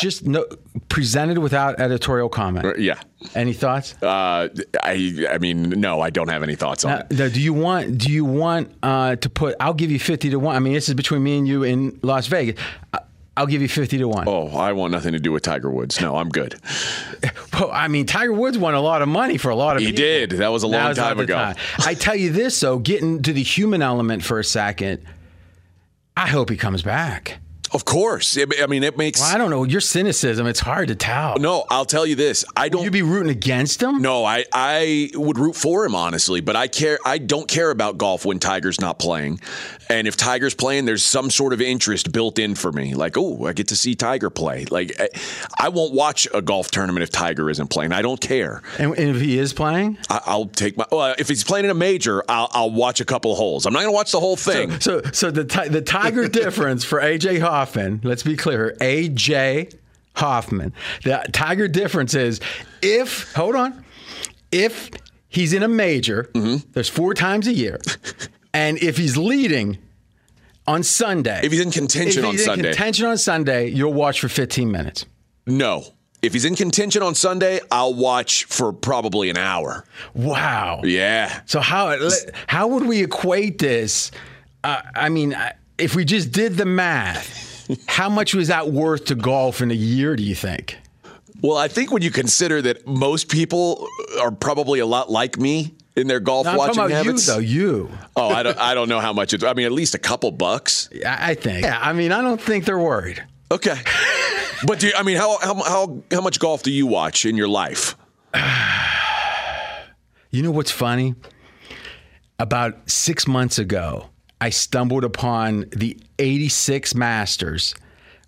Just 0.01 0.25
no, 0.27 0.47
presented 0.89 1.39
without 1.39 1.79
editorial 1.79 2.29
comment. 2.29 2.79
Yeah. 2.79 3.01
Any 3.35 3.53
thoughts? 3.53 3.95
Uh, 4.03 4.49
I 4.83 5.27
I 5.31 5.39
mean, 5.39 5.71
no, 5.71 6.01
I 6.01 6.11
don't 6.11 6.29
have 6.29 6.43
any 6.43 6.55
thoughts 6.57 6.85
on 6.85 6.91
Now, 6.91 6.99
it. 6.99 7.11
now, 7.19 7.29
do 7.29 7.41
you 7.41 7.53
want? 7.53 7.99
Do 7.99 8.11
you 8.11 8.25
want 8.25 8.73
uh, 8.83 9.17
to 9.17 9.31
put? 9.31 9.57
I'll 9.61 9.75
give 9.75 9.91
you 9.91 9.99
fifty 9.99 10.31
to 10.31 10.39
one. 10.39 10.57
I 10.57 10.59
mean, 10.59 10.73
this 10.73 10.89
is 10.89 10.95
between 10.95 11.23
me 11.23 11.39
and 11.39 11.47
you 11.47 11.63
in 11.63 11.99
Las 12.03 12.27
Vegas. 12.29 12.61
I'll 13.37 13.47
give 13.47 13.63
you 13.63 13.69
fifty 13.69 13.99
to 13.99 14.09
one. 14.09 14.27
Oh, 14.27 14.49
I 14.49 14.73
want 14.73 14.93
nothing 14.93 15.13
to 15.13 15.19
do 15.21 15.33
with 15.33 15.43
Tiger 15.43 15.71
Woods. 15.71 16.01
No, 16.01 16.17
I'm 16.17 16.29
good. 16.29 16.57
Well, 17.53 17.71
I 17.73 17.89
mean, 17.89 18.07
Tiger 18.07 18.33
Woods 18.33 18.57
won 18.57 18.73
a 18.73 18.81
lot 18.81 19.03
of 19.03 19.09
money 19.09 19.37
for 19.37 19.51
a 19.51 19.55
lot 19.55 19.77
of 19.77 19.81
people. 19.81 19.91
He 19.91 19.93
people. 19.93 20.29
did. 20.37 20.41
That 20.41 20.49
was 20.51 20.63
a 20.63 20.67
long 20.67 20.95
time 20.95 21.19
ago. 21.21 21.53
I 21.81 21.93
tell 21.93 22.17
you 22.17 22.33
this 22.33 22.59
though, 22.59 22.79
getting 22.79 23.21
to 23.23 23.35
the 23.35 23.43
human 23.43 23.83
element 23.83 24.25
for 24.25 24.39
a 24.39 24.45
second. 24.45 25.05
I 26.17 26.27
hope 26.29 26.49
he 26.49 26.57
comes 26.57 26.81
back. 26.81 27.39
Of 27.73 27.85
course. 27.85 28.37
I 28.37 28.47
I 28.63 28.67
mean, 28.67 28.83
it 28.83 28.99
makes. 28.99 29.21
Well, 29.21 29.35
I 29.35 29.39
don't 29.39 29.51
know 29.51 29.65
your 29.65 29.81
cynicism. 29.81 30.47
It's 30.47 30.61
hard 30.61 30.89
to 30.89 30.95
tell. 30.95 31.39
No, 31.39 31.65
I'll 31.71 31.85
tell 31.85 32.05
you 32.07 32.17
this. 32.17 32.45
I 32.57 32.69
don't. 32.69 32.83
You'd 32.83 32.93
be 32.93 33.03
rooting 33.03 33.31
against 33.31 33.83
him? 33.83 34.03
No, 34.03 34.25
I, 34.25 34.45
I 34.53 35.11
would 35.15 35.39
root 35.39 35.55
for 35.57 35.85
him 35.85 35.95
honestly, 35.95 36.41
but 36.41 36.57
I 36.57 36.67
care. 36.69 36.99
I 37.05 37.19
don't 37.19 37.49
care 37.49 37.71
about 37.71 37.99
golf 37.99 38.25
when 38.25 38.39
Tiger's 38.39 38.81
not 38.81 38.99
playing, 38.99 39.41
and 39.89 40.09
if 40.09 40.17
Tiger's 40.17 40.55
playing, 40.55 40.85
there's 40.85 41.03
some 41.03 41.31
sort 41.31 41.53
of 41.53 41.61
interest 41.61 42.13
built 42.13 42.39
in 42.39 42.55
for 42.55 42.73
me. 42.73 42.95
Like, 42.95 43.17
oh, 43.17 43.47
I 43.47 43.53
get 43.53 43.69
to 43.69 43.77
see 43.77 43.95
Tiger 43.95 44.31
play. 44.31 44.65
Like, 44.65 44.93
I, 45.01 45.09
I 45.59 45.69
won't 45.69 45.95
watch 45.95 46.27
a 46.35 46.43
golf 46.43 46.71
tournament 46.71 47.03
if 47.03 47.11
Tiger 47.11 47.51
isn't 47.51 47.69
playing. 47.69 47.93
I 47.93 48.03
don't 48.03 48.21
care. 48.21 48.63
And, 48.79 48.97
and 48.99 49.17
if 49.17 49.23
he 49.23 49.39
is 49.39 49.53
playing, 49.53 49.99
I, 50.09 50.21
I'll 50.27 50.47
take 50.47 50.77
my. 50.77 50.87
Well, 50.91 51.15
if 51.19 51.29
he's 51.29 51.45
playing 51.45 51.67
in 51.67 51.71
a 51.71 51.75
major, 51.75 52.25
I'll, 52.29 52.49
I'll 52.53 52.71
watch 52.71 53.01
a 53.01 53.05
couple 53.05 53.31
of 53.33 53.39
holes. 53.39 53.67
I'm 53.67 53.73
not 53.73 53.81
going 53.81 53.93
to 53.93 53.97
watch 53.97 54.13
the 54.13 54.21
whole 54.21 54.37
thing. 54.37 54.81
so 54.81 55.03
so 55.13 55.31
the 55.31 55.45
the 55.71 55.83
Tiger 55.83 56.29
difference 56.41 56.85
for 56.85 57.01
AJ 57.01 57.41
Hoffman. 57.61 58.01
Let's 58.03 58.23
be 58.23 58.37
clear, 58.37 58.75
AJ 58.81 59.75
Hoffman. 60.17 60.73
The 61.05 61.25
Tiger 61.33 61.69
difference 61.69 62.15
is 62.15 62.41
if 62.83 63.33
hold 63.35 63.55
on, 63.55 63.85
if 64.51 64.91
he's 65.29 65.53
in 65.53 65.63
a 65.63 65.69
major, 65.69 66.31
Mm-hmm. 66.35 66.71
there's 66.73 66.89
four 66.89 67.13
times 67.15 67.47
a 67.47 67.53
year, 67.53 67.79
and 68.55 68.79
if 68.83 68.97
he's 68.97 69.17
leading 69.17 69.79
on 70.67 70.83
Sunday, 70.83 71.41
If 71.43 71.53
he's 71.53 71.61
in 71.61 71.71
contention 71.71 72.21
if 72.23 72.29
on 72.29 72.35
in 72.35 72.39
Sunday. 72.41 72.63
contention 72.71 73.07
on 73.07 73.19
Sunday, 73.19 73.69
you'll 73.69 73.93
watch 73.93 74.21
for 74.21 74.29
15 74.29 74.71
minutes. 74.71 75.05
no. 75.47 75.85
If 76.23 76.35
he's 76.35 76.45
in 76.45 76.55
contention 76.55 77.03
on 77.03 77.15
Sunday, 77.15 77.61
I'll 77.71 77.95
watch 77.95 78.45
for 78.45 78.75
probably 78.75 79.31
an 79.31 79.39
hour. 79.39 79.87
Wow. 80.13 80.83
Yeah. 80.85 81.41
So 81.47 81.61
how 81.61 81.97
how 82.47 82.67
would 82.67 82.85
we 82.85 83.03
equate 83.03 83.59
this? 83.59 84.11
Uh, 84.63 84.83
I 84.95 85.09
mean, 85.09 85.35
if 85.79 85.95
we 85.97 86.05
just 86.05 86.31
did 86.31 86.59
the 86.59 86.67
math, 86.67 87.50
how 87.87 88.09
much 88.09 88.35
was 88.35 88.49
that 88.49 88.71
worth 88.71 89.07
to 89.07 89.15
golf 89.15 89.61
in 89.61 89.71
a 89.71 89.75
year? 89.75 90.17
Do 90.17 90.23
you 90.23 90.35
think? 90.35 90.79
Well, 91.43 91.57
I 91.57 91.69
think 91.69 91.91
when 91.91 92.03
you 92.03 92.11
consider 92.11 92.61
that 92.63 92.87
most 92.87 93.29
people 93.31 93.87
are 94.21 94.31
probably 94.31 94.81
a 94.81 94.87
lot 94.87 95.11
like 95.11 95.39
me 95.39 95.75
in 95.97 96.07
their 96.07 96.21
golf 96.21 96.45
No, 96.47 96.57
watching 96.57 96.89
habits. 96.91 97.27
you, 97.27 97.33
though. 97.33 97.39
You, 97.39 97.91
Oh, 98.15 98.29
I 98.29 98.43
don't, 98.43 98.59
I 98.59 98.75
don't 98.75 98.89
know 98.89 99.01
how 99.01 99.13
much 99.15 99.33
it. 99.33 99.43
I 99.43 99.55
mean, 99.55 99.65
at 99.67 99.73
least 99.73 99.95
a 99.95 99.99
couple 99.99 100.31
bucks. 100.33 100.89
I 101.05 101.31
I 101.31 101.35
think. 101.35 101.65
Yeah, 101.65 101.79
I 101.81 101.93
mean, 101.95 102.13
I 102.13 102.21
don't 102.21 102.41
think 102.41 102.65
they're 102.67 102.79
worried. 102.79 103.25
Okay. 103.51 103.77
But 104.67 104.81
do 104.81 104.89
you, 104.89 104.93
I 104.97 105.03
mean, 105.03 105.17
how, 105.17 105.39
how 105.39 105.55
how 105.63 106.03
how 106.11 106.21
much 106.21 106.39
golf 106.39 106.63
do 106.63 106.71
you 106.71 106.87
watch 106.87 107.25
in 107.25 107.37
your 107.37 107.49
life? 107.49 107.97
You 110.31 110.43
know 110.45 110.53
what's 110.53 110.71
funny? 110.71 111.17
About 112.39 112.89
six 112.89 113.27
months 113.27 113.59
ago, 113.59 114.10
I 114.41 114.51
stumbled 114.51 115.05
upon 115.05 115.67
the 115.71 115.99
'86 116.19 116.95
Masters, 116.95 117.75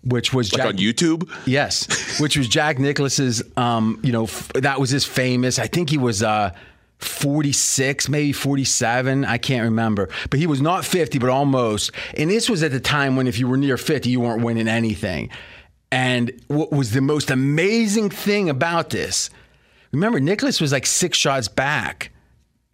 which 0.03 0.33
was 0.33 0.51
Like 0.53 0.59
Jack- 0.61 0.67
on 0.67 0.77
YouTube? 0.77 1.29
Yes, 1.47 2.19
which 2.19 2.37
was 2.37 2.47
Jack 2.47 2.79
Nicklaus's. 2.79 3.41
Um, 3.57 3.99
you 4.03 4.11
know, 4.11 4.23
f- 4.25 4.51
that 4.53 4.79
was 4.79 4.89
his 4.89 5.05
famous. 5.05 5.59
I 5.59 5.67
think 5.67 5.89
he 5.89 5.97
was 5.97 6.21
uh, 6.21 6.51
46, 6.99 8.09
maybe 8.09 8.31
47. 8.31 9.25
I 9.25 9.37
can't 9.37 9.63
remember, 9.63 10.09
but 10.29 10.39
he 10.39 10.47
was 10.47 10.61
not 10.61 10.85
50, 10.85 11.19
but 11.19 11.29
almost. 11.29 11.91
And 12.17 12.29
this 12.29 12.49
was 12.49 12.63
at 12.63 12.71
the 12.71 12.79
time 12.79 13.15
when 13.15 13.27
if 13.27 13.39
you 13.39 13.47
were 13.47 13.57
near 13.57 13.77
50, 13.77 14.09
you 14.09 14.19
weren't 14.19 14.43
winning 14.43 14.67
anything. 14.67 15.29
And 15.91 16.31
what 16.47 16.71
was 16.71 16.91
the 16.91 17.01
most 17.01 17.29
amazing 17.29 18.09
thing 18.09 18.49
about 18.49 18.89
this? 18.89 19.29
Remember, 19.91 20.19
Nicklaus 20.19 20.59
was 20.59 20.71
like 20.71 20.85
six 20.87 21.17
shots 21.17 21.47
back 21.47 22.11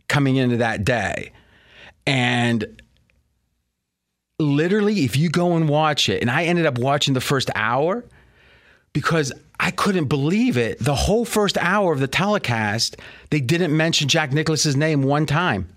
coming 0.08 0.38
into 0.38 0.58
that 0.58 0.86
day, 0.86 1.32
and 2.08 2.82
literally, 4.40 5.04
if 5.04 5.18
you 5.18 5.30
go 5.30 5.56
and 5.56 5.70
watch 5.70 6.10
it, 6.10 6.22
and 6.22 6.32
I 6.32 6.46
ended 6.46 6.66
up 6.66 6.78
watching 6.78 7.14
the 7.14 7.22
first 7.22 7.50
hour 7.56 8.04
because 8.94 9.32
I 9.60 9.72
couldn't 9.72 10.06
believe 10.06 10.58
it. 10.58 10.80
The 10.80 10.96
whole 10.96 11.26
first 11.26 11.58
hour 11.58 11.94
of 11.94 12.00
the 12.00 12.08
telecast, 12.08 12.98
they 13.30 13.42
didn't 13.42 13.76
mention 13.76 14.08
Jack 14.08 14.32
Nicklaus's 14.32 14.76
name 14.76 15.04
one 15.04 15.26
time. 15.26 15.68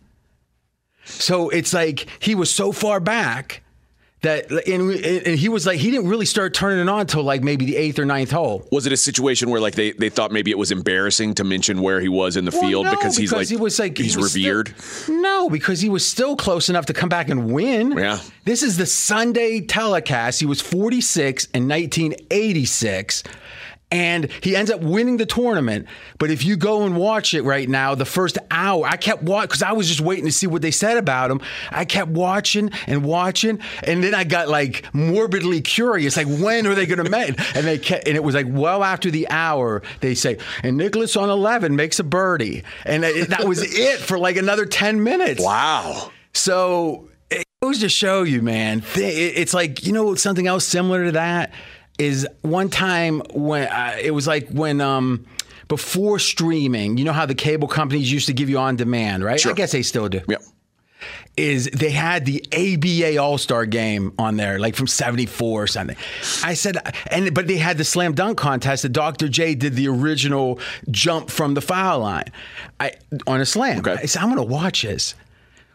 So 1.05 1.49
it's 1.49 1.75
like 1.75 2.07
he 2.21 2.35
was 2.35 2.55
so 2.55 2.71
far 2.71 3.01
back 3.01 3.63
that, 4.23 4.51
and, 4.69 4.91
and 4.93 5.39
he 5.39 5.49
was 5.49 5.67
like, 5.67 5.79
he 5.79 5.91
didn't 5.91 6.09
really 6.09 6.27
start 6.27 6.55
turning 6.55 6.79
it 6.81 6.89
on 6.89 7.01
until 7.01 7.23
like 7.23 7.43
maybe 7.43 7.65
the 7.65 7.77
eighth 7.77 7.99
or 7.99 8.05
ninth 8.05 8.31
hole. 8.31 8.67
Was 8.73 8.87
it 8.87 8.93
a 8.93 8.97
situation 8.97 9.51
where 9.51 9.61
like 9.61 9.75
they, 9.75 9.93
they 9.93 10.09
thought 10.09 10.31
maybe 10.33 10.51
it 10.51 10.59
was 10.59 10.71
embarrassing 10.71 11.35
to 11.35 11.45
mention 11.45 11.83
where 11.83 12.01
he 12.01 12.09
was 12.09 12.37
in 12.37 12.45
the 12.45 12.51
Well, 12.53 12.61
field 12.63 12.85
no, 12.87 12.91
because 12.93 13.17
he's 13.17 13.33
like 13.33 13.49
he 13.49 13.57
was 13.57 13.79
like 13.79 13.97
he 13.99 14.05
he's 14.05 14.17
was 14.17 14.31
still- 14.31 14.43
revered? 14.59 14.75
no, 15.09 15.51
because 15.51 15.81
he 15.81 15.89
was 15.89 16.07
still 16.07 16.37
close 16.37 16.69
enough 16.69 16.87
to 16.87 16.93
come 16.93 17.09
back 17.09 17.29
and 17.29 17.53
win. 17.53 17.93
Yeah. 17.99 18.21
This 18.45 18.63
is 18.63 18.77
the 18.77 18.87
Sunday 18.87 19.61
telecast. 19.61 20.41
He 20.41 20.47
was 20.47 20.61
46 20.61 21.47
in 21.55 21.69
1986. 21.69 23.25
And 23.93 24.33
he 24.43 24.57
ends 24.57 24.71
up 24.71 24.81
winning 24.81 25.19
the 25.19 25.27
tournament. 25.27 25.87
But 26.19 26.31
if 26.31 26.45
you 26.45 26.57
go 26.57 26.85
and 26.85 26.97
watch 26.97 27.35
it 27.35 27.43
right 27.43 27.69
now, 27.69 27.95
the 27.95 28.07
first 28.07 28.39
hour, 28.51 28.87
I 28.87 28.97
kept 28.97 29.23
watching 29.23 29.49
because 29.49 29.63
I 29.63 29.73
was 29.73 29.87
just 29.87 30.01
waiting 30.01 30.25
to 30.25 30.33
see 30.33 30.47
what 30.47 30.63
they 30.63 30.71
said 30.71 30.97
about 30.97 31.31
him. 31.31 31.43
I 31.71 31.85
kept 31.85 32.11
watching 32.11 32.71
and 32.87 33.05
watching, 33.05 33.61
and 33.85 34.03
then 34.03 34.15
I 34.15 34.25
got 34.25 34.49
like 34.49 34.87
morbidly 34.95 35.61
curious, 35.61 36.17
like 36.17 36.27
when 36.27 36.67
are 36.67 36.75
they 36.75 36.87
going 36.87 37.05
to 37.05 37.11
make? 37.11 37.39
And 37.55 37.67
they 37.67 37.79
kept, 37.79 38.09
and 38.09 38.17
it 38.17 38.25
was 38.25 38.35
like 38.35 38.47
well 38.49 38.83
after 38.83 39.11
the 39.11 39.29
hour, 39.29 39.83
they 40.01 40.15
say, 40.15 40.39
and 40.63 40.79
Nicklaus 40.79 41.15
on 41.15 41.29
eleven 41.29 41.77
makes 41.77 41.99
a 41.99 42.05
birdie, 42.05 42.65
and 42.87 43.05
it, 43.05 43.29
that 43.29 43.47
was 43.47 43.63
it 43.63 43.99
for 43.99 44.19
like 44.19 44.37
another 44.37 44.65
ten 44.65 45.03
minutes. 45.03 45.43
Wow. 45.43 46.11
So 46.33 47.11
it 47.31 47.45
goes 47.63 47.81
to 47.81 47.91
show 47.91 48.23
you, 48.23 48.41
man. 48.41 48.83
It's 48.95 49.53
like 49.53 49.85
you 49.85 49.93
know 49.93 50.15
something 50.15 50.47
else 50.47 50.67
similar 50.67 51.05
to 51.05 51.13
that 51.13 51.53
is 51.99 52.27
one 52.43 52.69
time 52.69 53.23
when 53.33 53.69
uh, 53.69 53.97
it 54.01 54.13
was 54.13 54.27
like 54.27 54.49
when 54.49 54.81
um 54.81 55.27
before 55.69 56.19
streaming. 56.19 56.99
You 56.99 57.05
know 57.05 57.13
how 57.13 57.27
the 57.27 57.35
cable 57.35 57.69
companies 57.69 58.11
used 58.13 58.27
to 58.27 58.33
give 58.33 58.49
you 58.49 58.59
on 58.59 58.77
demand, 58.77 59.25
right? 59.25 59.41
Sure. 59.41 59.53
I 59.53 59.55
guess 59.55 59.73
they 59.73 59.83
still 59.83 60.09
do. 60.09 60.21
Yeah. 60.29 60.37
Is 61.37 61.71
they 61.71 61.91
had 61.91 62.27
the 62.27 62.45
ABA 62.53 63.17
All 63.17 63.39
Star 63.39 63.65
Game 63.67 64.13
on 64.19 64.37
there, 64.37 64.59
like 64.59 64.77
from 64.77 64.87
'74 64.87 65.63
or 65.63 65.67
something. 65.67 65.97
I 66.45 66.55
said, 66.55 66.77
and 67.11 67.35
but 67.35 67.47
they 67.47 67.57
had 67.57 67.79
the 67.79 67.85
slam 67.85 68.15
dunk 68.15 68.39
contest. 68.39 68.83
That 68.83 68.91
Dr. 68.91 69.29
J 69.29 69.55
did 69.55 69.75
the 69.75 69.89
original 69.89 70.61
jump 70.91 71.31
from 71.31 71.55
the 71.55 71.63
foul 71.63 72.01
line, 72.01 72.31
I 72.79 72.93
on 73.27 73.41
a 73.41 73.47
slam. 73.47 73.79
Okay. 73.79 73.95
I 73.95 74.07
said, 74.07 74.23
I'm 74.23 74.29
gonna 74.29 74.45
watch 74.45 74.83
this 74.83 75.15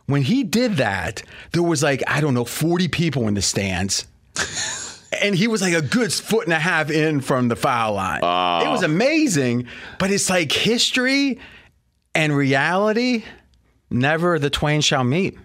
when 0.08 0.22
he 0.24 0.44
did 0.44 0.78
that, 0.78 1.22
there 1.52 1.64
was 1.64 1.84
like, 1.84 2.02
I 2.08 2.22
don't 2.22 2.34
know, 2.34 2.46
40 2.46 2.88
people 2.88 3.28
in 3.28 3.34
the 3.36 3.42
stands. 3.42 4.08
and 5.22 5.36
he 5.36 5.48
was 5.48 5.62
like 5.62 5.74
a 5.74 5.82
good 5.82 6.14
foot 6.14 6.46
and 6.46 6.54
a 6.54 6.60
half 6.60 6.90
in 6.90 7.22
from 7.22 7.48
the 7.48 7.56
foul 7.56 7.94
line. 7.94 8.20
It 8.20 8.70
was 8.70 8.84
amazing, 8.84 9.68
but 10.00 10.12
it's 10.12 10.30
like 10.30 10.52
history 10.52 11.40
and 12.16 12.36
reality. 12.36 13.24
Never 13.90 14.38
the 14.40 14.50
twain 14.50 14.82
shall 14.82 15.04
meet. 15.04 15.38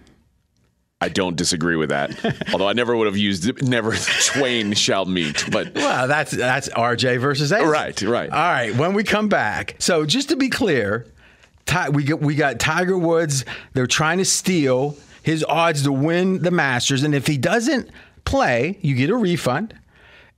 I 1.03 1.09
don't 1.09 1.35
disagree 1.35 1.75
with 1.75 1.89
that. 1.89 2.17
Although 2.53 2.67
I 2.67 2.73
never 2.73 2.95
would 2.95 3.07
have 3.07 3.17
used 3.17 3.61
never 3.61 3.91
the 3.91 4.31
twain 4.33 4.73
shall 4.73 5.03
meet. 5.05 5.45
But 5.51 5.75
well, 5.75 6.07
that's 6.07 6.31
that's 6.31 6.69
RJ 6.69 7.19
versus 7.19 7.51
A. 7.51 7.65
Right, 7.65 8.01
right. 8.01 8.29
All 8.29 8.39
right. 8.39 8.73
When 8.75 8.93
we 8.93 9.03
come 9.03 9.27
back, 9.27 9.75
so 9.79 10.05
just 10.05 10.29
to 10.29 10.37
be 10.37 10.47
clear, 10.47 11.05
Ty, 11.65 11.89
we 11.89 12.05
got 12.05 12.21
we 12.21 12.35
got 12.35 12.59
Tiger 12.59 12.97
Woods. 12.97 13.43
They're 13.73 13.85
trying 13.85 14.19
to 14.19 14.25
steal 14.25 14.97
his 15.23 15.43
odds 15.43 15.83
to 15.83 15.91
win 15.91 16.41
the 16.41 16.51
Masters, 16.51 17.03
and 17.03 17.13
if 17.13 17.27
he 17.27 17.37
doesn't 17.37 17.89
play, 18.25 18.77
you 18.81 18.95
get 18.95 19.09
a 19.09 19.15
refund. 19.15 19.75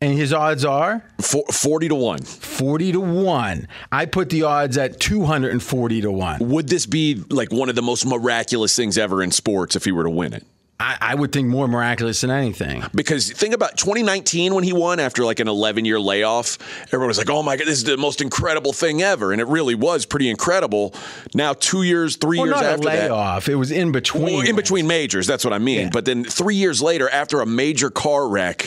And 0.01 0.13
his 0.13 0.34
odds 0.34 0.65
are 0.65 1.06
40 1.20 1.88
to 1.88 1.96
1. 1.96 2.22
40 2.24 2.92
to 2.92 3.00
1. 3.00 3.68
I 3.92 4.06
put 4.06 4.30
the 4.30 4.44
odds 4.44 4.77
at 4.77 5.00
240 5.00 6.01
to 6.01 6.12
1. 6.12 6.50
Would 6.50 6.68
this 6.68 6.86
be 6.86 7.24
like 7.30 7.51
one 7.51 7.70
of 7.70 7.75
the 7.75 7.82
most 7.82 8.06
miraculous 8.06 8.75
things 8.75 8.98
ever 8.98 9.24
in 9.24 9.32
sports 9.32 9.75
if 9.75 9.86
he 9.86 9.92
were 9.92 10.04
to 10.04 10.10
win 10.10 10.34
it? 10.34 10.46
I, 10.77 10.98
I 11.00 11.15
would 11.15 11.32
think 11.32 11.48
more 11.48 11.70
miraculous 11.70 12.20
than 12.20 12.32
anything. 12.32 12.84
Because 12.94 13.32
think 13.32 13.53
about 13.53 13.77
2019 13.77 14.53
when 14.53 14.65
he 14.65 14.74
won 14.74 15.00
after 15.00 15.24
like 15.24 15.39
an 15.39 15.48
11 15.48 15.86
year 15.86 16.00
layoff. 16.01 16.58
Everyone 16.88 17.08
was 17.08 17.17
like, 17.17 17.29
oh 17.29 17.41
my 17.44 17.55
God, 17.55 17.65
this 17.65 17.77
is 17.77 17.86
the 17.86 17.96
most 17.96 18.20
incredible 18.20 18.74
thing 18.74 19.01
ever. 19.01 19.32
And 19.32 19.39
it 19.39 19.48
really 19.48 19.74
was 19.75 20.05
pretty 20.05 20.29
incredible. 20.29 20.94
Now, 21.34 21.53
two 21.53 21.84
years, 21.84 22.17
three 22.17 22.39
Well, 22.39 22.48
years 22.48 22.55
not 22.58 22.65
a 22.65 22.70
after 22.72 22.84
that. 22.89 23.10
layoff. 23.10 23.48
It 23.48 23.55
was 23.55 23.72
in 23.72 23.94
between. 23.94 24.24
Well, 24.24 24.41
in 24.41 24.55
between 24.58 24.86
majors, 24.86 25.27
that's 25.27 25.46
what 25.46 25.53
I 25.53 25.60
mean. 25.60 25.79
Yeah. 25.79 25.89
But 25.94 26.03
then 26.03 26.25
three 26.25 26.55
years 26.55 26.82
later, 26.82 27.10
after 27.10 27.39
a 27.39 27.46
major 27.46 27.89
car 27.89 28.27
wreck 28.27 28.65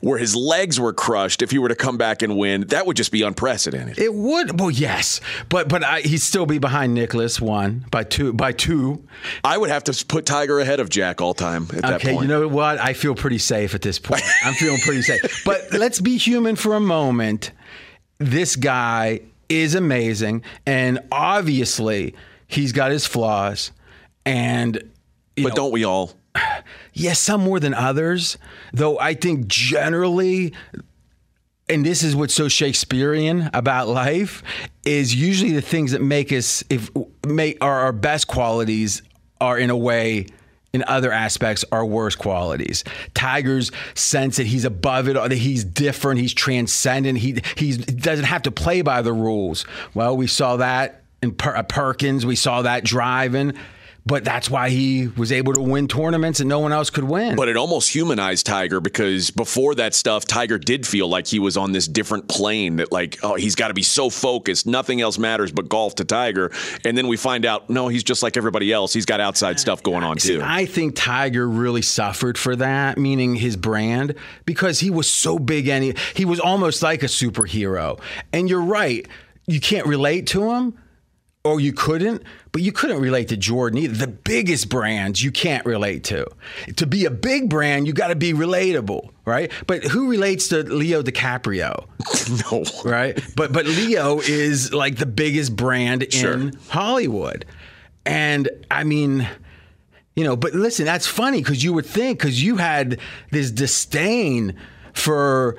where 0.00 0.18
his 0.18 0.34
legs 0.36 0.78
were 0.80 0.92
crushed, 0.92 1.42
if 1.42 1.50
he 1.50 1.58
were 1.58 1.68
to 1.68 1.74
come 1.74 1.96
back 1.96 2.22
and 2.22 2.36
win, 2.36 2.62
that 2.68 2.86
would 2.86 2.96
just 2.96 3.12
be 3.12 3.22
unprecedented. 3.22 3.98
It 3.98 4.14
would. 4.14 4.58
Well, 4.60 4.70
yes, 4.70 5.20
but 5.48 5.68
but 5.68 5.82
I, 5.84 6.00
he'd 6.00 6.18
still 6.20 6.46
be 6.46 6.58
behind 6.58 6.94
Nicklaus 6.94 7.40
one 7.40 7.84
by 7.90 8.04
two 8.04 8.32
by 8.32 8.52
two. 8.52 9.04
I 9.44 9.58
would 9.58 9.70
have 9.70 9.84
to 9.84 10.04
put 10.06 10.26
Tiger 10.26 10.60
ahead 10.60 10.80
of 10.80 10.88
Jack 10.90 11.20
all 11.20 11.34
time 11.34 11.64
at 11.72 11.82
that 11.82 11.92
Okay, 11.94 12.12
point. 12.14 12.22
you 12.22 12.28
know 12.28 12.46
what? 12.48 12.78
I 12.78 12.92
feel 12.92 13.14
pretty 13.14 13.38
safe 13.38 13.74
at 13.74 13.82
this 13.82 13.98
point. 13.98 14.22
I'm 14.44 14.54
feeling 14.54 14.80
pretty 14.80 15.02
safe. 15.02 15.42
But 15.44 15.72
let's 15.72 16.00
be 16.00 16.16
human 16.18 16.56
for 16.56 16.74
a 16.74 16.80
moment. 16.80 17.52
This 18.18 18.56
guy 18.56 19.20
is 19.48 19.74
amazing, 19.74 20.42
and 20.66 20.98
obviously 21.10 22.14
he's 22.46 22.72
got 22.72 22.90
his 22.90 23.06
flaws, 23.06 23.70
and 24.26 24.76
you 25.36 25.44
but 25.44 25.50
know, 25.50 25.54
don't 25.54 25.72
we 25.72 25.84
all? 25.84 26.12
Yes, 26.98 27.20
some 27.20 27.42
more 27.42 27.60
than 27.60 27.74
others. 27.74 28.38
Though 28.72 28.98
I 28.98 29.14
think 29.14 29.46
generally, 29.46 30.52
and 31.68 31.86
this 31.86 32.02
is 32.02 32.16
what's 32.16 32.34
so 32.34 32.48
Shakespearean 32.48 33.50
about 33.54 33.88
life, 33.88 34.42
is 34.84 35.14
usually 35.14 35.52
the 35.52 35.60
things 35.60 35.92
that 35.92 36.02
make 36.02 36.32
us 36.32 36.64
if 36.68 36.90
make 37.26 37.62
are 37.62 37.80
our 37.80 37.92
best 37.92 38.26
qualities 38.26 39.02
are 39.40 39.56
in 39.56 39.70
a 39.70 39.76
way 39.76 40.26
in 40.72 40.84
other 40.86 41.12
aspects 41.12 41.64
are 41.72 41.84
worst 41.84 42.18
qualities. 42.18 42.84
Tiger's 43.14 43.70
sense 43.94 44.36
that 44.36 44.46
he's 44.46 44.64
above 44.64 45.08
it, 45.08 45.14
that 45.14 45.32
he's 45.32 45.64
different, 45.64 46.20
he's 46.20 46.34
transcendent, 46.34 47.18
he 47.18 47.40
he's, 47.56 47.76
he 47.76 47.92
doesn't 47.92 48.26
have 48.26 48.42
to 48.42 48.50
play 48.50 48.82
by 48.82 49.02
the 49.02 49.12
rules. 49.12 49.64
Well, 49.94 50.16
we 50.16 50.26
saw 50.26 50.56
that 50.56 51.04
in 51.22 51.32
per- 51.32 51.56
uh, 51.56 51.62
Perkins, 51.62 52.26
we 52.26 52.36
saw 52.36 52.62
that 52.62 52.84
driving. 52.84 53.54
But 54.06 54.24
that's 54.24 54.48
why 54.48 54.70
he 54.70 55.08
was 55.08 55.32
able 55.32 55.52
to 55.52 55.60
win 55.60 55.86
tournaments 55.86 56.40
and 56.40 56.48
no 56.48 56.60
one 56.60 56.72
else 56.72 56.88
could 56.88 57.04
win. 57.04 57.36
But 57.36 57.48
it 57.48 57.58
almost 57.58 57.92
humanized 57.92 58.46
Tiger 58.46 58.80
because 58.80 59.30
before 59.30 59.74
that 59.74 59.92
stuff, 59.92 60.24
Tiger 60.24 60.56
did 60.56 60.86
feel 60.86 61.08
like 61.08 61.26
he 61.26 61.38
was 61.38 61.58
on 61.58 61.72
this 61.72 61.86
different 61.86 62.26
plane 62.26 62.76
that, 62.76 62.90
like, 62.90 63.18
oh, 63.22 63.34
he's 63.34 63.54
got 63.54 63.68
to 63.68 63.74
be 63.74 63.82
so 63.82 64.08
focused. 64.08 64.66
Nothing 64.66 65.02
else 65.02 65.18
matters 65.18 65.52
but 65.52 65.68
golf 65.68 65.96
to 65.96 66.06
Tiger. 66.06 66.50
And 66.86 66.96
then 66.96 67.06
we 67.06 67.18
find 67.18 67.44
out, 67.44 67.68
no, 67.68 67.88
he's 67.88 68.02
just 68.02 68.22
like 68.22 68.38
everybody 68.38 68.72
else. 68.72 68.94
He's 68.94 69.04
got 69.04 69.20
outside 69.20 69.60
stuff 69.60 69.82
going 69.82 70.04
on, 70.04 70.18
See, 70.18 70.36
too. 70.36 70.42
I 70.42 70.64
think 70.64 70.94
Tiger 70.96 71.46
really 71.46 71.82
suffered 71.82 72.38
for 72.38 72.56
that, 72.56 72.96
meaning 72.96 73.34
his 73.34 73.56
brand, 73.56 74.14
because 74.46 74.80
he 74.80 74.88
was 74.88 75.10
so 75.10 75.38
big 75.38 75.68
and 75.68 75.84
he, 75.84 75.94
he 76.14 76.24
was 76.24 76.40
almost 76.40 76.82
like 76.82 77.02
a 77.02 77.06
superhero. 77.06 78.00
And 78.32 78.48
you're 78.48 78.62
right, 78.62 79.06
you 79.46 79.60
can't 79.60 79.86
relate 79.86 80.28
to 80.28 80.50
him, 80.52 80.78
or 81.44 81.60
you 81.60 81.72
couldn't, 81.72 82.22
but 82.58 82.64
you 82.64 82.72
couldn't 82.72 83.00
relate 83.00 83.28
to 83.28 83.36
Jordan 83.36 83.78
either. 83.78 83.94
The 83.94 84.08
biggest 84.08 84.68
brands 84.68 85.22
you 85.22 85.30
can't 85.30 85.64
relate 85.64 86.02
to. 86.04 86.26
To 86.74 86.86
be 86.88 87.04
a 87.04 87.10
big 87.10 87.48
brand, 87.48 87.86
you 87.86 87.92
got 87.92 88.08
to 88.08 88.16
be 88.16 88.32
relatable, 88.32 89.10
right? 89.24 89.52
But 89.68 89.84
who 89.84 90.10
relates 90.10 90.48
to 90.48 90.64
Leo 90.64 91.00
DiCaprio? 91.00 91.86
no. 92.50 92.90
right? 92.90 93.16
But 93.36 93.52
but 93.52 93.66
Leo 93.66 94.18
is 94.18 94.72
like 94.72 94.96
the 94.96 95.06
biggest 95.06 95.54
brand 95.54 96.02
in 96.02 96.58
Hollywood, 96.68 97.46
and 98.04 98.48
I 98.72 98.82
mean. 98.82 99.28
You 100.16 100.24
know, 100.24 100.34
but 100.34 100.52
listen, 100.52 100.84
that's 100.84 101.06
funny 101.06 101.38
because 101.38 101.62
you 101.62 101.72
would 101.74 101.86
think 101.86 102.18
because 102.18 102.42
you 102.42 102.56
had 102.56 102.98
this 103.30 103.52
disdain 103.52 104.56
for 104.92 105.56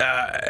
uh, 0.00 0.40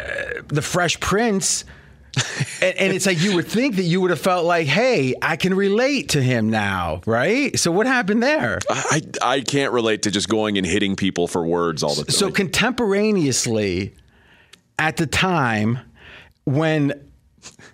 the 0.46 0.62
Fresh 0.62 1.00
Prince, 1.00 1.66
and, 2.62 2.76
and 2.76 2.92
it's 2.92 3.06
like 3.06 3.20
you 3.20 3.34
would 3.36 3.46
think 3.46 3.76
that 3.76 3.84
you 3.84 4.00
would 4.00 4.10
have 4.10 4.20
felt 4.20 4.44
like, 4.44 4.66
hey, 4.66 5.14
I 5.22 5.36
can 5.36 5.54
relate 5.54 6.10
to 6.10 6.22
him 6.22 6.50
now, 6.50 7.00
right? 7.06 7.58
So 7.58 7.70
what 7.72 7.86
happened 7.86 8.22
there? 8.22 8.58
I, 8.68 9.02
I 9.22 9.40
can't 9.40 9.72
relate 9.72 10.02
to 10.02 10.10
just 10.10 10.28
going 10.28 10.58
and 10.58 10.66
hitting 10.66 10.94
people 10.96 11.26
for 11.26 11.44
words 11.46 11.82
all 11.82 11.94
the 11.94 12.04
time. 12.04 12.10
So 12.12 12.30
contemporaneously, 12.30 13.94
at 14.78 14.96
the 14.96 15.06
time 15.06 15.78
when 16.44 16.92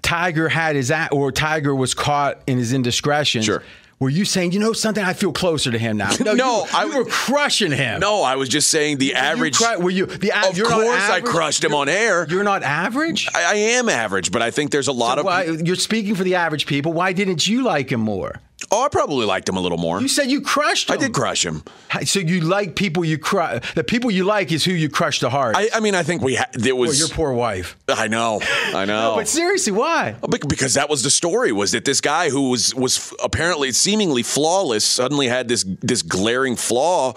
Tiger 0.03 0.49
had 0.49 0.77
his 0.77 0.91
a- 0.91 1.09
or 1.11 1.33
Tiger 1.33 1.75
was 1.75 1.95
caught 1.95 2.41
in 2.47 2.59
his 2.59 2.73
indiscretions, 2.73 3.45
Sure. 3.45 3.63
Were 4.01 4.09
you 4.11 4.25
saying, 4.25 4.53
you 4.53 4.61
know 4.61 4.73
something? 4.73 5.03
I 5.03 5.13
feel 5.13 5.33
closer 5.33 5.71
to 5.73 5.79
him 5.79 5.97
now. 5.97 6.11
No, 6.21 6.33
you, 6.35 6.65
I- 6.73 6.85
you 6.85 6.99
were 6.99 7.05
crushing 7.05 7.73
him. 7.73 8.01
no, 8.01 8.23
I 8.23 8.37
was 8.37 8.49
just 8.49 8.71
saying 8.71 8.99
the 8.99 9.15
average. 9.15 9.59
You 9.61 9.67
cru- 9.67 9.81
were 9.81 9.91
you 9.91 10.07
the? 10.07 10.31
a- 10.31 10.49
Of 10.51 10.57
you're 10.57 10.69
course 10.69 11.09
I 11.09 11.21
crushed 11.21 11.65
him 11.65 11.75
on 11.75 11.89
air. 11.89 12.27
You're 12.29 12.45
not 12.45 12.63
average. 12.63 13.29
I, 13.35 13.53
I 13.53 13.55
am 13.55 13.89
average, 13.89 14.31
but 14.31 14.43
I 14.43 14.51
think 14.51 14.71
there's 14.71 14.89
a 14.89 14.93
lot 14.93 15.19
of. 15.19 15.25
Why, 15.25 15.45
you're 15.45 15.75
speaking 15.77 16.15
for 16.15 16.25
the 16.25 16.35
average 16.37 16.67
people. 16.67 16.93
Why 16.93 17.13
didn't 17.13 17.47
you 17.49 17.63
like 17.65 17.91
him 17.91 18.01
more? 18.01 18.41
Oh, 18.71 18.85
I 18.85 18.89
probably 18.89 19.27
liked 19.27 19.49
him 19.49 19.57
a 19.57 19.61
little 19.61 19.79
more. 19.79 20.01
You 20.01 20.09
said 20.09 20.31
you 20.31 20.41
crushed 20.41 20.89
him. 20.91 20.95
I 20.95 20.97
did 20.97 21.13
crush 21.13 21.45
him. 21.45 21.63
So 22.05 22.21
you 22.21 22.41
like 22.41 22.75
people 22.75 23.05
you 23.05 23.19
crush. 23.19 23.75
The 23.75 23.85
people 23.85 24.11
you 24.11 24.25
like 24.25 24.53
is 24.53 24.65
who 24.65 24.73
you 24.73 24.89
crush 24.89 25.21
the 25.21 25.31
hardest. 25.31 25.75
I, 25.75 25.79
I 25.79 25.81
mean, 25.81 25.95
I 25.95 26.03
think 26.03 26.23
we 26.23 26.37
ha- 26.37 26.47
there 26.53 26.75
or 26.75 26.81
was. 26.81 26.99
your 26.99 27.09
poor 27.09 27.33
wife. 27.33 27.77
I 27.89 28.09
know, 28.09 28.41
I 28.75 28.85
know. 28.85 29.15
But 29.19 29.29
seriously, 29.29 29.73
why? 29.73 30.17
Oh, 30.23 30.29
because 30.29 30.75
that 30.75 30.89
was 30.89 31.03
the 31.03 31.11
story 31.11 31.51
was 31.51 31.73
that 31.73 31.85
this 31.85 32.01
guy 32.01 32.31
who 32.31 32.51
was 32.51 32.75
was 32.75 33.13
apparently 33.23 33.73
seemingly 33.73 34.23
flawless 34.23 34.85
suddenly 34.85 35.29
had 35.29 35.49
this 35.49 35.65
this 35.81 36.03
glaring 36.03 36.57
flaw. 36.57 37.15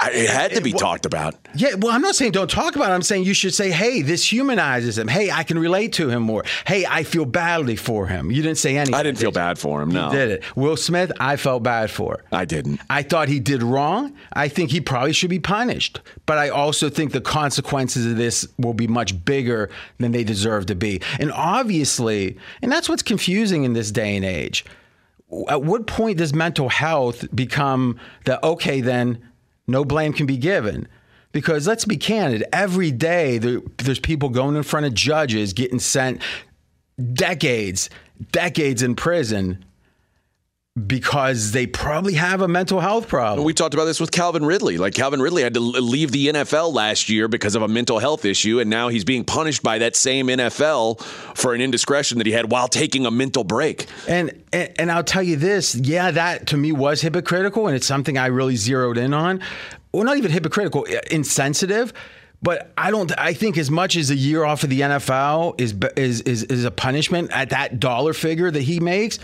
I, 0.00 0.10
it 0.12 0.30
had 0.30 0.52
to 0.52 0.62
be 0.62 0.72
talked 0.72 1.04
about. 1.04 1.34
Yeah, 1.54 1.74
well, 1.74 1.92
I'm 1.92 2.00
not 2.00 2.14
saying 2.14 2.32
don't 2.32 2.50
talk 2.50 2.74
about 2.74 2.90
it. 2.90 2.94
I'm 2.94 3.02
saying 3.02 3.24
you 3.24 3.34
should 3.34 3.54
say, 3.54 3.70
hey, 3.70 4.00
this 4.00 4.32
humanizes 4.32 4.96
him. 4.96 5.08
Hey, 5.08 5.30
I 5.30 5.42
can 5.42 5.58
relate 5.58 5.92
to 5.94 6.08
him 6.08 6.22
more. 6.22 6.44
Hey, 6.66 6.86
I 6.86 7.02
feel 7.02 7.26
badly 7.26 7.76
for 7.76 8.06
him. 8.06 8.30
You 8.30 8.42
didn't 8.42 8.58
say 8.58 8.78
anything. 8.78 8.94
I 8.94 9.02
didn't 9.02 9.18
feel 9.18 9.30
bad 9.30 9.58
for 9.58 9.82
him. 9.82 9.90
No, 9.90 10.06
You 10.06 10.16
did 10.16 10.30
it. 10.30 10.56
Will 10.56 10.76
Smith, 10.76 11.12
I 11.20 11.36
felt 11.36 11.62
bad 11.62 11.90
for. 11.90 12.24
I 12.32 12.46
didn't. 12.46 12.80
I 12.88 13.02
thought 13.02 13.28
he 13.28 13.40
did 13.40 13.62
wrong. 13.62 14.14
I 14.32 14.48
think 14.48 14.70
he 14.70 14.80
probably 14.80 15.12
should 15.12 15.30
be 15.30 15.38
punished. 15.38 16.00
But 16.24 16.38
I 16.38 16.48
also 16.48 16.88
think 16.88 17.12
the 17.12 17.20
consequences 17.20 18.06
of 18.06 18.16
this 18.16 18.48
will 18.58 18.74
be 18.74 18.86
much 18.86 19.22
bigger 19.24 19.68
than 19.98 20.12
they 20.12 20.24
deserve 20.24 20.66
to 20.66 20.74
be. 20.74 21.02
And 21.18 21.30
obviously, 21.32 22.38
and 22.62 22.72
that's 22.72 22.88
what's 22.88 23.02
confusing 23.02 23.64
in 23.64 23.74
this 23.74 23.90
day 23.90 24.16
and 24.16 24.24
age. 24.24 24.64
At 25.48 25.62
what 25.62 25.86
point 25.86 26.18
does 26.18 26.34
mental 26.34 26.68
health 26.68 27.24
become 27.34 28.00
the 28.24 28.44
okay, 28.44 28.80
then 28.80 29.29
no 29.70 29.84
blame 29.84 30.12
can 30.12 30.26
be 30.26 30.36
given? 30.36 30.88
Because 31.32 31.66
let's 31.66 31.84
be 31.84 31.96
candid, 31.96 32.44
every 32.52 32.90
day 32.90 33.38
there, 33.38 33.60
there's 33.78 34.00
people 34.00 34.28
going 34.28 34.56
in 34.56 34.62
front 34.64 34.86
of 34.86 34.94
judges 34.94 35.52
getting 35.52 35.78
sent 35.78 36.20
decades, 37.14 37.88
decades 38.32 38.82
in 38.82 38.94
prison 38.96 39.64
because 40.86 41.50
they 41.50 41.66
probably 41.66 42.14
have 42.14 42.42
a 42.42 42.48
mental 42.48 42.78
health 42.78 43.08
problem. 43.08 43.44
We 43.44 43.54
talked 43.54 43.74
about 43.74 43.86
this 43.86 43.98
with 43.98 44.12
Calvin 44.12 44.44
Ridley. 44.44 44.78
Like 44.78 44.94
Calvin 44.94 45.20
Ridley 45.20 45.42
had 45.42 45.54
to 45.54 45.60
leave 45.60 46.12
the 46.12 46.28
NFL 46.28 46.72
last 46.72 47.08
year 47.08 47.26
because 47.26 47.56
of 47.56 47.62
a 47.62 47.68
mental 47.68 47.98
health 47.98 48.24
issue, 48.24 48.60
and 48.60 48.70
now 48.70 48.88
he's 48.88 49.04
being 49.04 49.24
punished 49.24 49.64
by 49.64 49.78
that 49.78 49.96
same 49.96 50.28
NFL 50.28 51.00
for 51.36 51.54
an 51.54 51.60
indiscretion 51.60 52.18
that 52.18 52.26
he 52.26 52.32
had 52.32 52.52
while 52.52 52.68
taking 52.68 53.04
a 53.04 53.10
mental 53.10 53.42
break. 53.42 53.86
And, 54.06 54.30
and 54.52 54.72
and 54.78 54.92
I'll 54.92 55.04
tell 55.04 55.24
you 55.24 55.36
this, 55.36 55.74
yeah, 55.74 56.12
that 56.12 56.46
to 56.48 56.56
me 56.56 56.70
was 56.70 57.00
hypocritical, 57.00 57.66
and 57.66 57.74
it's 57.74 57.86
something 57.86 58.16
I 58.16 58.26
really 58.26 58.56
zeroed 58.56 58.96
in 58.96 59.12
on. 59.12 59.40
Well, 59.92 60.04
not 60.04 60.18
even 60.18 60.30
hypocritical, 60.30 60.84
insensitive. 61.10 61.92
But 62.42 62.72
I 62.78 62.90
don't. 62.90 63.12
I 63.18 63.34
think 63.34 63.58
as 63.58 63.70
much 63.70 63.96
as 63.96 64.10
a 64.10 64.16
year 64.16 64.44
off 64.44 64.62
of 64.64 64.70
the 64.70 64.80
NFL 64.80 65.60
is 65.60 65.74
is 65.96 66.22
is, 66.22 66.44
is 66.44 66.64
a 66.64 66.70
punishment 66.70 67.32
at 67.32 67.50
that 67.50 67.80
dollar 67.80 68.14
figure 68.14 68.50
that 68.50 68.62
he 68.62 68.80
makes. 68.80 69.18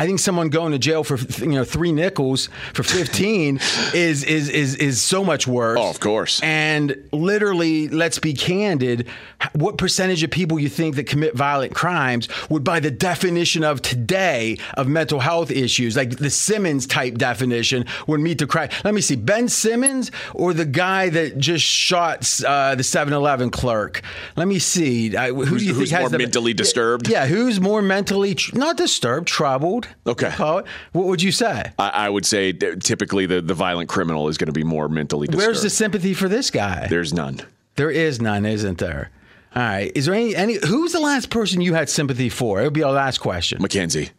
I 0.00 0.06
think 0.06 0.18
someone 0.18 0.48
going 0.48 0.72
to 0.72 0.78
jail 0.78 1.04
for 1.04 1.18
you 1.44 1.52
know 1.52 1.62
three 1.62 1.92
nickels 1.92 2.48
for 2.72 2.82
15 2.82 3.56
is 3.94 4.24
is 4.24 4.48
is 4.48 4.74
is 4.76 5.02
so 5.02 5.22
much 5.22 5.46
worse. 5.46 5.78
Oh, 5.78 5.90
of 5.90 6.00
course. 6.00 6.40
And 6.42 6.96
literally, 7.12 7.86
let's 7.88 8.18
be 8.18 8.32
candid. 8.32 9.06
What 9.52 9.76
percentage 9.76 10.22
of 10.22 10.30
people 10.30 10.58
you 10.58 10.70
think 10.70 10.96
that 10.96 11.04
commit 11.04 11.34
violent 11.36 11.74
crimes 11.74 12.28
would, 12.48 12.64
by 12.64 12.80
the 12.80 12.90
definition 12.90 13.62
of 13.62 13.82
today 13.82 14.56
of 14.72 14.88
mental 14.88 15.20
health 15.20 15.50
issues, 15.50 15.96
like 15.98 16.16
the 16.16 16.30
Simmons 16.30 16.86
type 16.86 17.18
definition, 17.18 17.84
would 18.06 18.20
meet 18.20 18.38
the 18.38 18.46
crime? 18.46 18.70
Let 18.84 18.94
me 18.94 19.02
see, 19.02 19.16
Ben 19.16 19.48
Simmons 19.50 20.10
or 20.32 20.54
the 20.54 20.64
guy 20.64 21.10
that 21.10 21.36
just 21.36 21.64
shot 21.64 22.20
uh, 22.46 22.74
the 22.74 22.82
7-Eleven 22.82 23.50
clerk. 23.50 24.00
Let 24.36 24.48
me 24.48 24.58
see. 24.58 25.14
Uh, 25.14 25.28
who 25.28 25.44
Who's, 25.44 25.60
do 25.60 25.68
you 25.68 25.74
who's 25.74 25.90
think 25.90 26.00
has 26.00 26.00
more 26.04 26.08
the 26.10 26.18
mentally 26.18 26.54
disturbed? 26.54 27.06
Yeah, 27.08 27.26
who's 27.26 27.60
more 27.60 27.82
mentally 27.82 28.34
tr- 28.34 28.56
not 28.56 28.78
disturbed, 28.78 29.28
troubled? 29.28 29.88
Okay. 30.06 30.30
What 30.30 30.66
would 30.92 31.22
you 31.22 31.32
say? 31.32 31.72
I, 31.78 31.88
I 31.88 32.08
would 32.08 32.26
say 32.26 32.52
typically 32.52 33.26
the, 33.26 33.40
the 33.40 33.54
violent 33.54 33.88
criminal 33.88 34.28
is 34.28 34.38
going 34.38 34.46
to 34.46 34.52
be 34.52 34.64
more 34.64 34.88
mentally 34.88 35.26
disturbed. 35.26 35.46
Where's 35.46 35.62
the 35.62 35.70
sympathy 35.70 36.14
for 36.14 36.28
this 36.28 36.50
guy? 36.50 36.86
There's 36.88 37.12
none. 37.12 37.40
There 37.76 37.90
is 37.90 38.20
none, 38.20 38.46
isn't 38.46 38.78
there? 38.78 39.10
All 39.54 39.62
right. 39.62 39.90
Is 39.94 40.06
there 40.06 40.14
any 40.14 40.36
any 40.36 40.58
who's 40.66 40.92
the 40.92 41.00
last 41.00 41.30
person 41.30 41.60
you 41.60 41.74
had 41.74 41.88
sympathy 41.88 42.28
for? 42.28 42.60
It 42.60 42.64
would 42.64 42.72
be 42.72 42.82
our 42.82 42.92
last 42.92 43.18
question. 43.18 43.60
Mackenzie. 43.60 44.10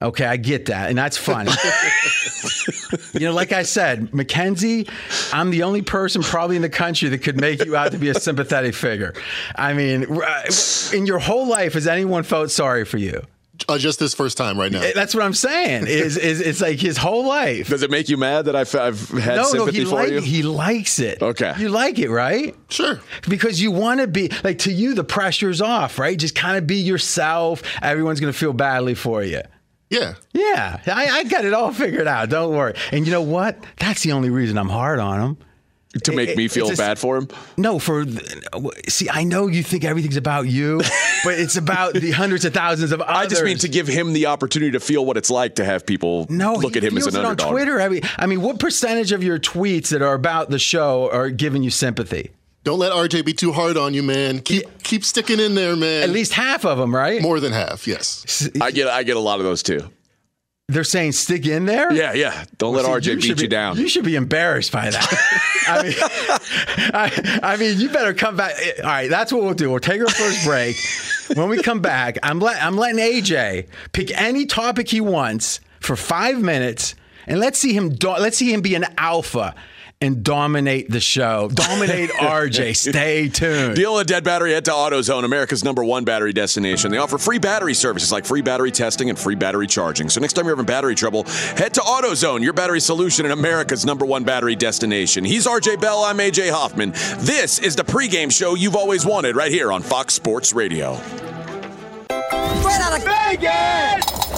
Okay, 0.00 0.24
I 0.24 0.36
get 0.36 0.66
that, 0.66 0.90
and 0.90 0.96
that's 0.96 1.16
funny. 1.16 1.50
you 3.14 3.26
know, 3.26 3.34
like 3.34 3.50
I 3.50 3.64
said, 3.64 4.14
Mackenzie, 4.14 4.86
I'm 5.32 5.50
the 5.50 5.64
only 5.64 5.82
person 5.82 6.22
probably 6.22 6.54
in 6.54 6.62
the 6.62 6.68
country 6.68 7.08
that 7.08 7.18
could 7.18 7.40
make 7.40 7.64
you 7.64 7.74
out 7.74 7.90
to 7.90 7.98
be 7.98 8.08
a 8.08 8.14
sympathetic 8.14 8.76
figure. 8.76 9.12
I 9.56 9.72
mean, 9.72 10.06
uh, 10.22 10.42
in 10.94 11.04
your 11.04 11.18
whole 11.18 11.48
life, 11.48 11.72
has 11.74 11.88
anyone 11.88 12.22
felt 12.22 12.52
sorry 12.52 12.84
for 12.84 12.96
you? 12.96 13.26
Uh, 13.68 13.78
just 13.78 13.98
this 13.98 14.14
first 14.14 14.36
time 14.36 14.58
right 14.58 14.70
now. 14.70 14.80
That's 14.94 15.14
what 15.14 15.24
I'm 15.24 15.34
saying. 15.34 15.86
Is 15.86 16.16
is 16.16 16.40
it's 16.40 16.60
like 16.60 16.78
his 16.78 16.96
whole 16.96 17.26
life. 17.26 17.68
Does 17.68 17.82
it 17.82 17.90
make 17.90 18.08
you 18.08 18.16
mad 18.16 18.44
that 18.44 18.54
I've, 18.54 18.72
I've 18.74 19.08
had 19.08 19.36
no, 19.36 19.44
sympathy 19.44 19.78
no, 19.78 19.84
he 19.84 19.90
for 19.90 19.94
like, 19.96 20.10
you? 20.10 20.20
He 20.20 20.42
likes 20.42 20.98
it. 20.98 21.20
Okay. 21.22 21.54
You 21.58 21.68
like 21.68 21.98
it, 21.98 22.08
right? 22.08 22.54
Sure. 22.68 23.00
Because 23.28 23.60
you 23.60 23.70
want 23.70 24.00
to 24.00 24.06
be 24.06 24.30
like 24.44 24.58
to 24.60 24.72
you, 24.72 24.94
the 24.94 25.04
pressure's 25.04 25.60
off, 25.60 25.98
right? 25.98 26.18
Just 26.18 26.34
kind 26.34 26.56
of 26.56 26.66
be 26.66 26.76
yourself. 26.76 27.62
Everyone's 27.82 28.20
gonna 28.20 28.32
feel 28.32 28.52
badly 28.52 28.94
for 28.94 29.22
you. 29.22 29.42
Yeah. 29.90 30.14
Yeah, 30.32 30.80
I, 30.86 31.08
I 31.08 31.24
got 31.24 31.44
it 31.44 31.54
all 31.54 31.72
figured 31.72 32.06
out. 32.06 32.28
Don't 32.28 32.54
worry. 32.54 32.74
And 32.92 33.06
you 33.06 33.12
know 33.12 33.22
what? 33.22 33.64
That's 33.78 34.02
the 34.02 34.12
only 34.12 34.30
reason 34.30 34.58
I'm 34.58 34.68
hard 34.68 34.98
on 34.98 35.20
him. 35.20 35.38
To 36.04 36.12
make 36.12 36.30
It- 36.30 36.36
me 36.36 36.48
feel 36.48 36.68
just- 36.68 36.78
bad 36.78 36.98
for 36.98 37.16
him? 37.16 37.28
No, 37.56 37.78
for 37.78 38.04
see, 38.88 39.08
I 39.10 39.24
know 39.24 39.46
you 39.46 39.62
think 39.62 39.84
everything's 39.84 40.16
about 40.16 40.48
you, 40.48 40.78
but 41.24 41.38
it's 41.38 41.56
about 41.56 41.94
the 41.94 42.10
hundreds 42.12 42.44
of 42.44 42.54
thousands 42.54 42.92
of 42.92 43.00
others. 43.00 43.16
I 43.16 43.26
just 43.26 43.44
mean 43.44 43.58
to 43.58 43.68
give 43.68 43.86
him 43.88 44.12
the 44.12 44.26
opportunity 44.26 44.72
to 44.72 44.80
feel 44.80 45.04
what 45.04 45.16
it's 45.16 45.30
like 45.30 45.56
to 45.56 45.64
have 45.64 45.86
people 45.86 46.26
no, 46.28 46.54
look 46.54 46.76
at 46.76 46.82
him 46.82 46.96
as 46.96 47.06
an 47.06 47.16
it 47.16 47.24
underdog. 47.24 47.46
on 47.48 47.52
Twitter. 47.52 47.80
I 47.80 47.88
mean, 47.88 48.02
I 48.18 48.26
mean, 48.26 48.42
what 48.42 48.58
percentage 48.58 49.12
of 49.12 49.22
your 49.22 49.38
tweets 49.38 49.88
that 49.88 50.02
are 50.02 50.14
about 50.14 50.50
the 50.50 50.58
show 50.58 51.10
are 51.12 51.30
giving 51.30 51.62
you 51.62 51.70
sympathy? 51.70 52.30
Don't 52.64 52.78
let 52.80 52.92
RJ 52.92 53.24
be 53.24 53.32
too 53.32 53.52
hard 53.52 53.76
on 53.78 53.94
you, 53.94 54.02
man. 54.02 54.40
Keep 54.40 54.82
keep 54.82 55.04
sticking 55.04 55.40
in 55.40 55.54
there, 55.54 55.74
man. 55.76 56.02
At 56.02 56.10
least 56.10 56.32
half 56.34 56.64
of 56.66 56.76
them, 56.76 56.94
right? 56.94 57.22
more 57.22 57.40
than 57.40 57.52
half. 57.52 57.86
Yes. 57.86 58.48
I 58.60 58.70
get 58.72 58.88
I 58.88 59.04
get 59.04 59.16
a 59.16 59.20
lot 59.20 59.38
of 59.38 59.44
those 59.44 59.62
too. 59.62 59.88
They're 60.70 60.84
saying 60.84 61.12
stick 61.12 61.46
in 61.46 61.64
there. 61.64 61.90
Yeah, 61.94 62.12
yeah. 62.12 62.44
Don't 62.58 62.74
let 62.74 62.84
See, 62.84 62.90
RJ 62.90 63.14
beat 63.16 63.24
should 63.24 63.40
you 63.40 63.48
down. 63.48 63.78
You 63.78 63.88
should 63.88 64.04
be 64.04 64.16
embarrassed 64.16 64.70
by 64.70 64.90
that. 64.90 65.62
I 65.66 65.82
mean, 65.82 65.94
I, 66.94 67.40
I 67.42 67.56
mean, 67.56 67.80
you 67.80 67.88
better 67.88 68.12
come 68.12 68.36
back. 68.36 68.52
All 68.78 68.84
right, 68.84 69.08
that's 69.08 69.32
what 69.32 69.42
we'll 69.42 69.54
do. 69.54 69.70
We'll 69.70 69.80
take 69.80 70.02
our 70.02 70.08
first 70.08 70.44
break. 70.44 70.76
When 71.34 71.48
we 71.48 71.62
come 71.62 71.80
back, 71.80 72.18
I'm 72.22 72.38
let, 72.38 72.62
I'm 72.62 72.76
letting 72.76 72.98
AJ 72.98 73.68
pick 73.92 74.10
any 74.18 74.44
topic 74.44 74.90
he 74.90 75.00
wants 75.00 75.60
for 75.80 75.96
five 75.96 76.38
minutes, 76.38 76.94
and 77.26 77.40
let's 77.40 77.58
see 77.58 77.72
him. 77.72 77.88
Do, 77.94 78.10
let's 78.10 78.36
see 78.36 78.52
him 78.52 78.60
be 78.60 78.74
an 78.74 78.84
alpha 78.98 79.54
and 80.00 80.22
dominate 80.22 80.90
the 80.90 81.00
show. 81.00 81.48
Dominate 81.52 82.10
RJ. 82.18 82.76
Stay 82.76 83.28
tuned. 83.28 83.74
Deal 83.74 83.98
a 83.98 84.04
dead 84.04 84.22
battery, 84.24 84.52
head 84.52 84.64
to 84.66 84.70
AutoZone, 84.70 85.24
America's 85.24 85.64
number 85.64 85.82
one 85.82 86.04
battery 86.04 86.32
destination. 86.32 86.90
They 86.90 86.98
offer 86.98 87.18
free 87.18 87.38
battery 87.38 87.74
services 87.74 88.12
like 88.12 88.24
free 88.24 88.42
battery 88.42 88.70
testing 88.70 89.10
and 89.10 89.18
free 89.18 89.34
battery 89.34 89.66
charging. 89.66 90.08
So 90.08 90.20
next 90.20 90.34
time 90.34 90.44
you're 90.44 90.54
having 90.54 90.66
battery 90.66 90.94
trouble, 90.94 91.24
head 91.24 91.74
to 91.74 91.80
AutoZone, 91.80 92.42
your 92.42 92.52
battery 92.52 92.80
solution 92.80 93.26
and 93.26 93.32
America's 93.32 93.84
number 93.84 94.04
one 94.04 94.24
battery 94.24 94.54
destination. 94.54 95.24
He's 95.24 95.46
RJ 95.46 95.80
Bell, 95.80 96.04
I'm 96.04 96.18
AJ 96.18 96.50
Hoffman. 96.50 96.92
This 97.18 97.58
is 97.58 97.74
the 97.74 97.84
pregame 97.84 98.30
show 98.30 98.54
you've 98.54 98.76
always 98.76 99.04
wanted 99.04 99.34
right 99.36 99.50
here 99.50 99.72
on 99.72 99.82
Fox 99.82 100.14
Sports 100.14 100.52
Radio. 100.52 100.94
Straight 102.60 102.80
out 102.80 102.96
of 102.98 103.04
Vegas! 103.04 104.37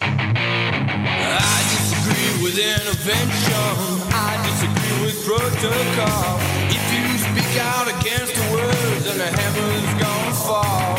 I 0.00 1.60
disagree 1.70 2.42
with 2.42 2.58
intervention. 2.58 4.10
I 4.12 4.36
disagree 4.44 5.06
with 5.06 5.24
protocol. 5.24 6.38
If 6.70 6.84
you 6.92 7.18
speak 7.18 7.60
out 7.60 7.88
against 7.88 8.34
the 8.34 8.52
words, 8.52 9.04
then 9.04 9.18
the 9.18 9.30
heavens 9.40 10.02
gonna 10.02 10.34
fall. 10.34 10.96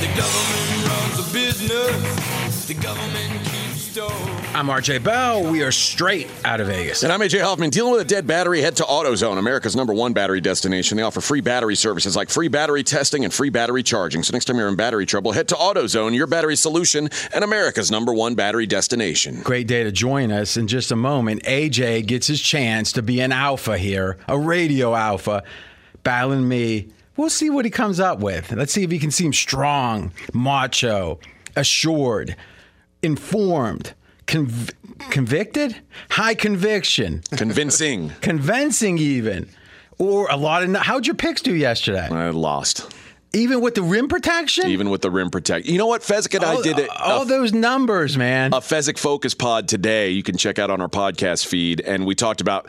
The 0.00 0.08
government 0.16 0.88
runs 0.88 1.18
a 1.18 1.32
business. 1.32 2.66
The 2.66 2.74
government. 2.74 3.53
I'm 3.96 4.66
RJ 4.66 5.04
Bell. 5.04 5.48
We 5.48 5.62
are 5.62 5.70
straight 5.70 6.28
out 6.44 6.60
of 6.60 6.66
Vegas. 6.66 7.04
And 7.04 7.12
I'm 7.12 7.20
AJ 7.20 7.42
Hoffman. 7.42 7.70
Dealing 7.70 7.92
with 7.92 8.00
a 8.00 8.04
dead 8.04 8.26
battery, 8.26 8.60
head 8.60 8.74
to 8.76 8.82
AutoZone, 8.82 9.38
America's 9.38 9.76
number 9.76 9.94
one 9.94 10.12
battery 10.12 10.40
destination. 10.40 10.96
They 10.96 11.04
offer 11.04 11.20
free 11.20 11.40
battery 11.40 11.76
services 11.76 12.16
like 12.16 12.28
free 12.28 12.48
battery 12.48 12.82
testing 12.82 13.24
and 13.24 13.32
free 13.32 13.50
battery 13.50 13.84
charging. 13.84 14.24
So 14.24 14.32
next 14.32 14.46
time 14.46 14.56
you're 14.56 14.66
in 14.66 14.74
battery 14.74 15.06
trouble, 15.06 15.30
head 15.30 15.46
to 15.48 15.54
AutoZone, 15.54 16.12
your 16.12 16.26
battery 16.26 16.56
solution, 16.56 17.08
and 17.32 17.44
America's 17.44 17.92
number 17.92 18.12
one 18.12 18.34
battery 18.34 18.66
destination. 18.66 19.42
Great 19.42 19.68
day 19.68 19.84
to 19.84 19.92
join 19.92 20.32
us. 20.32 20.56
In 20.56 20.66
just 20.66 20.90
a 20.90 20.96
moment, 20.96 21.44
AJ 21.44 22.06
gets 22.06 22.26
his 22.26 22.42
chance 22.42 22.90
to 22.92 23.02
be 23.02 23.20
an 23.20 23.30
alpha 23.30 23.78
here, 23.78 24.18
a 24.26 24.36
radio 24.36 24.96
alpha, 24.96 25.44
battling 26.02 26.48
me. 26.48 26.88
We'll 27.16 27.30
see 27.30 27.48
what 27.48 27.64
he 27.64 27.70
comes 27.70 28.00
up 28.00 28.18
with. 28.18 28.50
Let's 28.50 28.72
see 28.72 28.82
if 28.82 28.90
he 28.90 28.98
can 28.98 29.12
seem 29.12 29.32
strong, 29.32 30.10
macho, 30.32 31.20
assured, 31.54 32.34
informed, 33.04 33.94
conv- 34.26 34.72
convicted, 35.10 35.76
high 36.10 36.34
conviction, 36.34 37.22
convincing, 37.36 38.10
convincing 38.20 38.98
even, 38.98 39.48
or 39.98 40.28
a 40.30 40.36
lot 40.36 40.62
of. 40.62 40.74
How'd 40.74 41.06
your 41.06 41.16
picks 41.16 41.42
do 41.42 41.54
yesterday? 41.54 42.08
I 42.08 42.30
lost. 42.30 42.92
Even 43.34 43.60
with 43.60 43.74
the 43.74 43.82
rim 43.82 44.06
protection? 44.06 44.68
Even 44.68 44.90
with 44.90 45.02
the 45.02 45.10
rim 45.10 45.28
protect. 45.28 45.66
You 45.66 45.76
know 45.76 45.86
what? 45.86 46.02
Fezzik 46.02 46.36
and 46.36 46.44
I 46.44 46.60
did 46.62 46.78
it. 46.78 46.88
All 46.88 47.22
uh, 47.22 47.24
those 47.24 47.52
numbers, 47.52 48.16
man. 48.16 48.52
A 48.54 48.58
Fezzik 48.60 48.96
Focus 48.96 49.34
pod 49.34 49.66
today 49.66 50.10
you 50.10 50.22
can 50.22 50.36
check 50.36 50.60
out 50.60 50.70
on 50.70 50.80
our 50.80 50.88
podcast 50.88 51.44
feed. 51.46 51.80
And 51.80 52.06
we 52.06 52.14
talked 52.14 52.40
about 52.40 52.68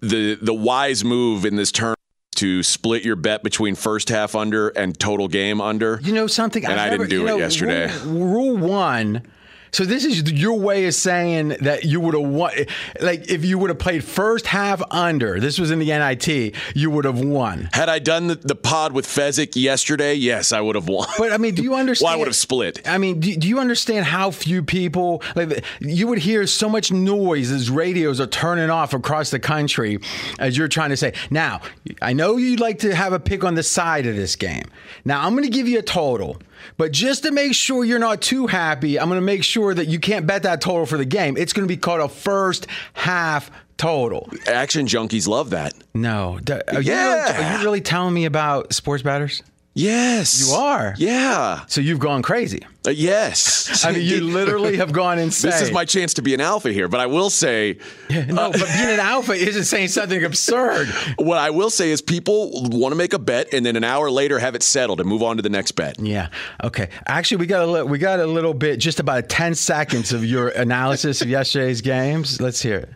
the 0.00 0.38
the 0.40 0.54
wise 0.54 1.04
move 1.04 1.44
in 1.44 1.56
this 1.56 1.72
term 1.72 1.96
to 2.36 2.62
split 2.62 3.04
your 3.04 3.16
bet 3.16 3.42
between 3.42 3.74
first 3.74 4.08
half 4.08 4.36
under 4.36 4.68
and 4.68 4.96
total 5.00 5.26
game 5.26 5.60
under. 5.60 5.98
You 6.04 6.14
know 6.14 6.28
something? 6.28 6.64
And 6.64 6.74
I've 6.74 6.78
I 6.78 6.90
never- 6.90 7.04
didn't 7.06 7.10
do 7.10 7.16
you 7.16 7.26
it 7.26 7.30
know, 7.30 7.38
yesterday. 7.38 7.92
Rule, 8.04 8.26
rule 8.26 8.56
one. 8.56 9.22
So 9.70 9.84
this 9.84 10.04
is 10.04 10.30
your 10.32 10.58
way 10.58 10.86
of 10.86 10.94
saying 10.94 11.48
that 11.60 11.84
you 11.84 12.00
would 12.00 12.14
have 12.14 12.28
won. 12.28 12.52
Like 13.00 13.30
if 13.30 13.44
you 13.44 13.58
would 13.58 13.70
have 13.70 13.78
played 13.78 14.04
first 14.04 14.46
half 14.46 14.82
under, 14.90 15.40
this 15.40 15.58
was 15.58 15.70
in 15.70 15.78
the 15.78 15.86
NIT, 15.86 16.54
you 16.74 16.90
would 16.90 17.04
have 17.04 17.20
won. 17.20 17.68
Had 17.72 17.88
I 17.88 17.98
done 17.98 18.28
the, 18.28 18.34
the 18.34 18.54
pod 18.54 18.92
with 18.92 19.06
Fezzik 19.06 19.56
yesterday, 19.56 20.14
yes, 20.14 20.52
I 20.52 20.60
would 20.60 20.74
have 20.74 20.88
won. 20.88 21.08
But 21.18 21.32
I 21.32 21.38
mean, 21.38 21.54
do 21.54 21.62
you 21.62 21.74
understand? 21.74 22.04
well, 22.08 22.14
I 22.14 22.16
would 22.16 22.28
have 22.28 22.36
split. 22.36 22.86
I 22.88 22.98
mean, 22.98 23.20
do, 23.20 23.36
do 23.36 23.48
you 23.48 23.58
understand 23.58 24.06
how 24.06 24.30
few 24.30 24.62
people 24.62 25.22
like 25.34 25.64
you 25.80 26.06
would 26.06 26.18
hear 26.18 26.46
so 26.46 26.68
much 26.68 26.90
noise 26.92 27.50
as 27.50 27.70
radios 27.70 28.20
are 28.20 28.26
turning 28.26 28.70
off 28.70 28.94
across 28.94 29.30
the 29.30 29.38
country 29.38 29.98
as 30.38 30.56
you're 30.56 30.68
trying 30.68 30.90
to 30.90 30.96
say. 30.96 31.12
Now, 31.30 31.60
I 32.02 32.12
know 32.12 32.36
you'd 32.36 32.60
like 32.60 32.80
to 32.80 32.94
have 32.94 33.12
a 33.12 33.20
pick 33.20 33.44
on 33.44 33.54
the 33.54 33.62
side 33.62 34.06
of 34.06 34.16
this 34.16 34.36
game. 34.36 34.64
Now, 35.04 35.24
I'm 35.24 35.32
going 35.32 35.44
to 35.44 35.50
give 35.50 35.68
you 35.68 35.78
a 35.78 35.82
total, 35.82 36.38
but 36.76 36.92
just 36.92 37.22
to 37.24 37.30
make 37.32 37.54
sure 37.54 37.84
you're 37.84 37.98
not 37.98 38.20
too 38.20 38.46
happy, 38.46 38.98
I'm 38.98 39.08
going 39.08 39.20
to 39.20 39.24
make 39.24 39.44
sure 39.44 39.74
that 39.74 39.88
you 39.88 39.98
can't 39.98 40.26
bet 40.26 40.42
that 40.44 40.60
total 40.60 40.86
for 40.86 40.96
the 40.98 41.04
game. 41.04 41.36
It's 41.36 41.52
going 41.52 41.66
to 41.66 41.72
be 41.72 41.76
called 41.78 42.00
a 42.00 42.08
first 42.08 42.66
half 42.94 43.50
total. 43.76 44.28
Action 44.46 44.86
junkies 44.86 45.28
love 45.28 45.50
that. 45.50 45.74
No, 45.94 46.38
are, 46.50 46.80
you 46.82 46.92
Yeah. 46.92 47.22
really, 47.32 47.44
are 47.44 47.58
you 47.58 47.64
really 47.64 47.80
telling 47.80 48.14
me 48.14 48.24
about 48.24 48.72
sports 48.72 49.02
batters? 49.02 49.42
Yes. 49.78 50.48
You 50.48 50.54
are. 50.54 50.94
Yeah. 50.98 51.64
So 51.68 51.80
you've 51.80 52.00
gone 52.00 52.20
crazy. 52.22 52.66
Uh, 52.84 52.90
yes. 52.90 53.84
I 53.84 53.92
mean, 53.92 54.02
you 54.02 54.22
literally 54.22 54.76
have 54.78 54.92
gone 54.92 55.20
insane. 55.20 55.52
This 55.52 55.60
is 55.60 55.70
my 55.70 55.84
chance 55.84 56.14
to 56.14 56.22
be 56.22 56.34
an 56.34 56.40
alpha 56.40 56.72
here, 56.72 56.88
but 56.88 56.98
I 56.98 57.06
will 57.06 57.30
say. 57.30 57.78
No, 58.10 58.50
but 58.50 58.66
being 58.76 58.88
an 58.88 58.98
alpha 58.98 59.32
isn't 59.32 59.64
saying 59.64 59.88
something 59.88 60.24
absurd. 60.24 60.88
What 61.16 61.38
I 61.38 61.50
will 61.50 61.70
say 61.70 61.90
is 61.90 62.02
people 62.02 62.50
want 62.70 62.90
to 62.92 62.96
make 62.96 63.12
a 63.12 63.20
bet 63.20 63.54
and 63.54 63.64
then 63.64 63.76
an 63.76 63.84
hour 63.84 64.10
later 64.10 64.40
have 64.40 64.56
it 64.56 64.64
settled 64.64 64.98
and 65.00 65.08
move 65.08 65.22
on 65.22 65.36
to 65.36 65.42
the 65.42 65.48
next 65.48 65.72
bet. 65.72 66.00
Yeah. 66.00 66.30
Okay. 66.64 66.88
Actually, 67.06 67.36
we 67.38 67.46
got 67.46 67.62
a 67.62 67.66
li- 67.70 67.82
we 67.82 67.98
got 67.98 68.18
a 68.18 68.26
little 68.26 68.54
bit, 68.54 68.78
just 68.78 68.98
about 68.98 69.28
ten 69.28 69.54
seconds 69.54 70.12
of 70.12 70.24
your 70.24 70.48
analysis 70.48 71.22
of 71.22 71.28
yesterday's 71.28 71.82
games. 71.82 72.40
Let's 72.40 72.60
hear 72.60 72.78
it. 72.78 72.90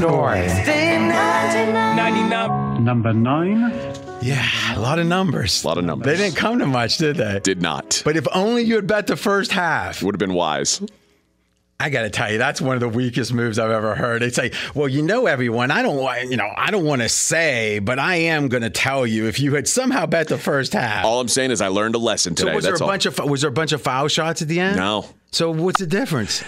North. 0.00 0.66
99. 0.66 2.84
Number 2.84 3.12
nine. 3.12 4.03
Yeah, 4.24 4.74
a 4.74 4.80
lot 4.80 4.98
of 4.98 5.02
mm-hmm. 5.02 5.10
numbers. 5.10 5.64
A 5.64 5.68
lot 5.68 5.76
of 5.76 5.84
numbers. 5.84 6.06
They 6.06 6.16
didn't 6.16 6.36
come 6.36 6.58
to 6.60 6.66
much, 6.66 6.96
did 6.96 7.16
they? 7.16 7.40
Did 7.40 7.60
not. 7.60 8.00
But 8.06 8.16
if 8.16 8.26
only 8.32 8.62
you 8.62 8.76
had 8.76 8.86
bet 8.86 9.06
the 9.06 9.16
first 9.16 9.52
half. 9.52 10.02
Would 10.02 10.14
have 10.14 10.18
been 10.18 10.32
wise. 10.32 10.80
I 11.78 11.90
got 11.90 12.02
to 12.02 12.10
tell 12.10 12.32
you, 12.32 12.38
that's 12.38 12.58
one 12.58 12.74
of 12.74 12.80
the 12.80 12.88
weakest 12.88 13.34
moves 13.34 13.58
I've 13.58 13.70
ever 13.70 13.94
heard. 13.94 14.22
They 14.22 14.30
say, 14.30 14.52
"Well, 14.74 14.88
you 14.88 15.02
know, 15.02 15.26
everyone, 15.26 15.70
I 15.70 15.82
don't 15.82 15.98
want, 15.98 16.30
you 16.30 16.38
know, 16.38 16.50
I 16.56 16.70
don't 16.70 16.84
want 16.86 17.02
to 17.02 17.08
say, 17.10 17.80
but 17.80 17.98
I 17.98 18.14
am 18.16 18.48
going 18.48 18.62
to 18.62 18.70
tell 18.70 19.06
you. 19.06 19.26
If 19.26 19.40
you 19.40 19.54
had 19.54 19.68
somehow 19.68 20.06
bet 20.06 20.28
the 20.28 20.38
first 20.38 20.72
half, 20.72 21.04
All 21.04 21.20
I'm 21.20 21.28
saying 21.28 21.50
is 21.50 21.60
I 21.60 21.68
learned 21.68 21.94
a 21.94 21.98
lesson 21.98 22.34
so 22.34 22.44
today. 22.44 22.54
was 22.54 22.64
there 22.64 22.72
That's 22.72 22.80
a 22.80 22.84
all. 22.84 22.90
bunch 22.90 23.06
of 23.06 23.18
was 23.18 23.42
there 23.42 23.50
a 23.50 23.52
bunch 23.52 23.72
of 23.72 23.82
foul 23.82 24.08
shots 24.08 24.40
at 24.40 24.48
the 24.48 24.60
end? 24.60 24.76
No. 24.76 25.06
So 25.32 25.50
what's 25.50 25.80
the 25.80 25.86
difference? 25.86 26.42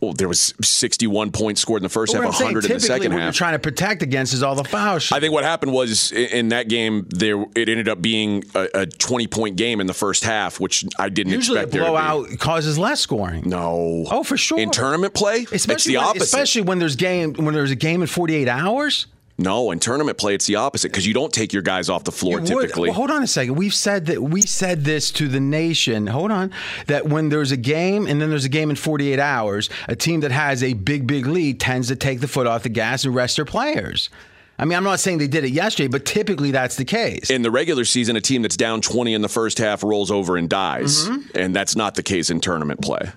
Well, 0.00 0.12
there 0.12 0.28
was 0.28 0.54
61 0.62 1.32
points 1.32 1.60
scored 1.60 1.80
in 1.80 1.82
the 1.82 1.88
first 1.88 2.12
half, 2.12 2.24
I'm 2.24 2.32
saying, 2.32 2.54
100 2.54 2.64
in 2.66 2.72
the 2.74 2.80
second 2.80 3.10
what 3.10 3.16
you're 3.16 3.20
half. 3.26 3.34
trying 3.34 3.54
to 3.54 3.58
protect 3.58 4.02
against 4.02 4.32
is 4.32 4.42
all 4.42 4.54
the 4.54 4.64
foul 4.64 4.98
shots. 4.98 5.12
I 5.16 5.20
think 5.20 5.32
what 5.32 5.44
happened 5.44 5.72
was 5.72 6.12
in 6.12 6.48
that 6.50 6.68
game, 6.68 7.06
there 7.10 7.40
it 7.56 7.68
ended 7.68 7.88
up 7.88 8.00
being 8.00 8.44
a, 8.54 8.68
a 8.74 8.86
20 8.86 9.26
point 9.26 9.56
game 9.56 9.80
in 9.80 9.86
the 9.86 9.94
first 9.94 10.24
half, 10.24 10.60
which 10.60 10.84
I 10.98 11.08
didn't 11.08 11.32
Usually, 11.32 11.58
expect. 11.58 11.72
be. 11.72 11.78
blowout 11.80 12.28
causes 12.38 12.78
less 12.78 13.00
scoring. 13.00 13.42
No. 13.48 14.04
Oh, 14.10 14.22
for 14.22 14.36
sure. 14.36 14.58
In 14.58 14.70
tournament 14.70 15.14
play, 15.14 15.46
especially 15.52 15.74
it's 15.74 15.84
the 15.84 15.96
when, 15.96 16.04
opposite. 16.04 16.22
especially 16.24 16.62
when 16.62 16.78
there's 16.78 16.96
game 16.96 17.34
when 17.34 17.54
there's 17.54 17.70
a 17.70 17.76
game 17.76 18.00
in 18.02 18.06
48 18.08 18.48
hours. 18.48 19.06
No, 19.38 19.70
in 19.70 19.78
tournament 19.78 20.18
play, 20.18 20.34
it's 20.34 20.46
the 20.46 20.56
opposite 20.56 20.90
because 20.90 21.06
you 21.06 21.14
don't 21.14 21.32
take 21.32 21.52
your 21.52 21.62
guys 21.62 21.88
off 21.88 22.02
the 22.04 22.10
floor 22.12 22.40
You 22.40 22.46
typically. 22.46 22.88
Well, 22.88 22.96
hold 22.96 23.10
on 23.12 23.22
a 23.22 23.26
second. 23.26 23.54
We've 23.54 23.72
said 23.74 24.06
that 24.06 24.20
we 24.22 24.42
said 24.42 24.84
this 24.84 25.10
to 25.12 25.28
the 25.28 25.38
nation. 25.40 26.08
Hold 26.08 26.32
on. 26.32 26.52
That 26.88 27.06
when 27.08 27.28
there's 27.28 27.52
a 27.52 27.56
game 27.56 28.06
and 28.08 28.20
then 28.20 28.30
there's 28.30 28.44
a 28.44 28.48
game 28.48 28.68
in 28.70 28.74
48 28.76 29.20
hours, 29.20 29.70
a 29.88 29.94
team 29.94 30.20
that 30.20 30.32
has 30.32 30.62
a 30.64 30.72
big, 30.72 31.06
big 31.06 31.26
lead 31.26 31.60
tends 31.60 31.86
to 31.88 31.96
take 31.96 32.20
the 32.20 32.28
foot 32.28 32.46
off 32.48 32.64
the 32.64 32.68
gas 32.68 33.04
and 33.04 33.14
rest 33.14 33.36
their 33.36 33.44
players. 33.44 34.10
I 34.58 34.64
mean, 34.64 34.76
I'm 34.76 34.82
not 34.82 34.98
saying 34.98 35.18
they 35.18 35.28
did 35.28 35.44
it 35.44 35.50
yesterday, 35.52 35.86
but 35.86 36.04
typically 36.04 36.50
that's 36.50 36.74
the 36.74 36.84
case. 36.84 37.30
in 37.30 37.42
the 37.42 37.50
regular 37.52 37.84
season, 37.84 38.16
a 38.16 38.20
team 38.20 38.42
that's 38.42 38.56
down 38.56 38.80
20 38.80 39.14
in 39.14 39.22
the 39.22 39.28
first 39.28 39.58
half 39.58 39.84
rolls 39.84 40.10
over 40.10 40.36
and 40.36 40.48
dies, 40.50 41.06
Mm-hmm. 41.08 41.38
and 41.38 41.54
that's 41.54 41.76
not 41.76 41.94
the 41.94 42.02
case 42.02 42.28
in 42.28 42.40
tournament 42.40 42.82
play. 42.82 43.12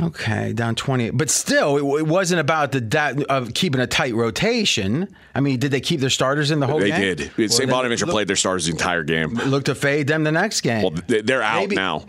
Okay, 0.00 0.52
down 0.52 0.74
20. 0.74 1.10
But 1.10 1.30
still, 1.30 1.76
it, 1.76 2.00
it 2.00 2.06
wasn't 2.06 2.40
about 2.40 2.72
the 2.72 2.80
da- 2.80 3.14
of 3.28 3.54
keeping 3.54 3.80
a 3.80 3.86
tight 3.86 4.14
rotation. 4.14 5.08
I 5.34 5.40
mean, 5.40 5.58
did 5.58 5.70
they 5.70 5.80
keep 5.80 6.00
their 6.00 6.10
starters 6.10 6.50
in 6.50 6.60
the 6.60 6.66
whole 6.66 6.78
game? 6.80 6.90
They 6.90 7.14
game? 7.14 7.16
did. 7.16 7.36
Well, 7.38 7.48
St. 7.48 7.70
Bonaventure 7.70 8.06
look- 8.06 8.12
played 8.14 8.28
their 8.28 8.36
starters 8.36 8.66
the 8.66 8.72
entire 8.72 9.02
game. 9.02 9.34
Look 9.34 9.64
to 9.64 9.74
fade 9.74 10.06
them 10.06 10.24
the 10.24 10.32
next 10.32 10.60
game. 10.60 10.82
Well, 10.82 10.94
they- 11.06 11.22
they're 11.22 11.42
out 11.42 11.60
Maybe- 11.60 11.76
now. 11.76 12.04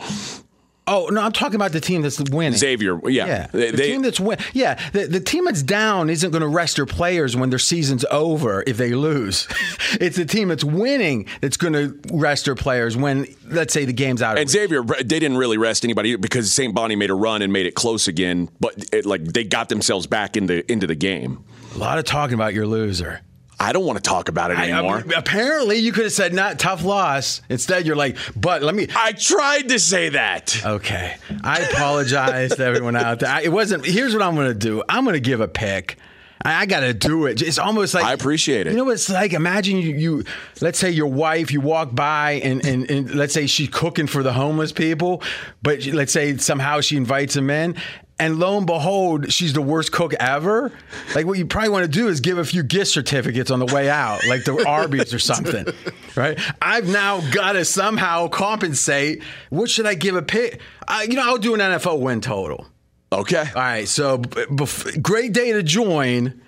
Oh 0.90 1.08
no, 1.12 1.22
I'm 1.22 1.32
talking 1.32 1.56
about 1.56 1.72
the 1.72 1.80
team 1.80 2.02
that's 2.02 2.20
winning. 2.20 2.58
Xavier, 2.58 3.00
yeah. 3.10 3.26
Yeah, 3.28 3.48
They- 3.52 3.72
the 3.72 3.78
they- 3.78 3.88
team 3.92 4.02
that's 4.02 4.20
win. 4.20 4.38
Yeah, 4.54 4.74
the, 4.92 5.06
the 5.06 5.20
team 5.20 5.46
that's 5.46 5.62
down 5.64 6.10
isn't 6.10 6.32
going 6.32 6.42
to 6.42 6.48
rest 6.48 6.78
their 6.78 6.86
players 6.88 7.36
when 7.38 7.50
their 7.52 7.60
season's 7.60 8.04
over 8.12 8.64
if 8.66 8.78
they 8.78 8.94
lose. 8.96 9.48
it's 10.02 10.18
the 10.18 10.26
team 10.26 10.48
that's 10.48 10.64
winning 10.64 11.28
that's 11.42 11.58
going 11.58 11.74
to 11.74 11.98
rest 12.12 12.46
their 12.46 12.56
players 12.56 12.98
when, 12.98 13.28
let's 13.46 13.74
say, 13.74 13.86
the 13.86 13.94
game's 13.94 14.22
out. 14.22 14.38
of 14.38 14.42
And 14.42 14.50
Xavier, 14.50 14.84
they 14.84 15.04
didn't 15.20 15.38
really 15.38 15.58
rest 15.58 15.84
anybody 15.84 16.16
because 16.16 16.52
St. 16.52 16.74
Bonnie 16.74 16.96
made 16.96 17.12
a 17.12 17.16
run 17.16 17.42
and 17.42 17.54
made 17.54 17.68
it 17.68 17.76
close 17.76 18.08
again, 18.08 18.50
but 18.60 18.74
it, 18.92 19.06
like 19.06 19.24
they 19.24 19.44
got 19.44 19.70
themselves 19.70 20.08
back 20.08 20.36
into 20.36 20.70
into 20.72 20.88
the 20.88 20.96
game. 20.96 21.44
A 21.76 21.78
lot 21.78 22.00
of 22.00 22.06
talking 22.06 22.34
about 22.34 22.56
your 22.56 22.66
loser. 22.66 23.22
I 23.60 23.74
don't 23.74 23.86
want 23.86 23.98
to 23.98 24.02
talk 24.02 24.30
about 24.30 24.52
it 24.52 24.58
I- 24.58 24.70
I 24.70 24.72
anymore. 24.72 25.04
apparently, 25.16 25.78
you 25.78 25.92
could 25.92 26.06
have 26.06 26.14
said 26.14 26.34
not 26.34 26.60
tough 26.60 26.84
loss. 26.84 27.42
Instead, 27.50 27.86
you're 27.86 27.96
like, 27.96 28.18
but 28.36 28.64
let 28.64 28.74
me. 28.74 28.88
I 28.96 29.12
tried 29.12 29.70
to 29.70 29.80
say 29.80 30.10
that. 30.10 30.66
Okay, 30.66 31.16
I 31.44 31.60
apologize 31.60 32.56
to 32.56 32.64
everyone 32.64 32.96
out 32.96 33.20
there. 33.20 33.30
I, 33.30 33.42
it 33.42 33.52
wasn't. 33.52 33.86
Here's 33.86 34.14
what 34.14 34.22
I'm 34.24 34.36
going 34.36 34.48
to 34.48 34.54
do. 34.54 34.84
I'm 34.88 35.04
going 35.04 35.16
to 35.16 35.20
give 35.20 35.42
a 35.42 35.48
pick. 35.48 35.98
I, 36.42 36.62
I 36.62 36.66
got 36.68 36.82
to 36.82 36.94
do 36.94 37.26
it. 37.26 37.42
It's 37.42 37.60
almost 37.60 37.94
like 37.94 38.06
I 38.06 38.14
appreciate 38.14 38.66
it. 38.66 38.72
You 38.72 38.78
know 38.78 38.86
what 38.86 38.94
it's 38.94 39.10
like? 39.10 39.34
Imagine 39.34 39.78
you, 39.78 39.96
you 39.96 40.24
let's 40.62 40.80
say 40.80 40.90
your 40.90 41.08
wife, 41.08 41.52
you 41.52 41.60
walk 41.60 41.94
by 41.94 42.34
and, 42.44 42.66
and, 42.66 42.90
and 42.90 43.14
let's 43.14 43.34
say 43.34 43.46
she's 43.46 43.68
cooking 43.70 44.08
for 44.08 44.24
the 44.24 44.32
homeless 44.32 44.72
people, 44.72 45.22
but 45.62 45.86
let's 45.88 46.14
say 46.14 46.38
somehow 46.38 46.80
she 46.80 46.96
invites 46.96 47.34
them 47.34 47.50
in. 47.50 47.76
And 48.20 48.38
lo 48.38 48.58
and 48.58 48.66
behold, 48.66 49.32
she's 49.32 49.54
the 49.54 49.62
worst 49.62 49.94
cook 49.94 50.14
ever. 50.16 50.72
Like 51.16 51.26
what 51.26 51.38
you 51.38 51.46
probably 51.46 51.70
want 51.70 51.86
to 51.86 51.92
do 51.92 52.10
is 52.10 52.20
give 52.20 52.38
a 52.38 52.44
few 52.44 52.64
gift 52.64 52.92
certificates 52.92 53.50
on 53.50 53.60
the 53.60 53.66
way 53.74 53.90
out, 53.90 54.28
like 54.28 54.44
the 54.44 54.66
Arby's 54.68 55.14
or 55.14 55.20
something, 55.20 55.66
right? 56.16 56.38
I've 56.62 56.88
now 56.88 57.22
got 57.32 57.54
to 57.54 57.64
somehow 57.64 58.28
compensate. 58.28 59.24
What 59.50 59.70
should 59.70 59.86
I 59.86 59.94
give 59.94 60.16
a 60.16 60.22
pick? 60.22 60.60
I, 60.88 61.04
you 61.04 61.14
know, 61.14 61.24
I'll 61.26 61.38
do 61.38 61.54
an 61.54 61.62
NFL 61.62 62.02
win 62.02 62.20
total. 62.20 62.68
Okay. 63.12 63.46
All 63.56 63.62
right. 63.62 63.88
So, 63.88 64.18
bef- 64.20 65.02
great 65.02 65.34
day 65.34 65.54
to 65.54 65.64
join. 65.64 66.42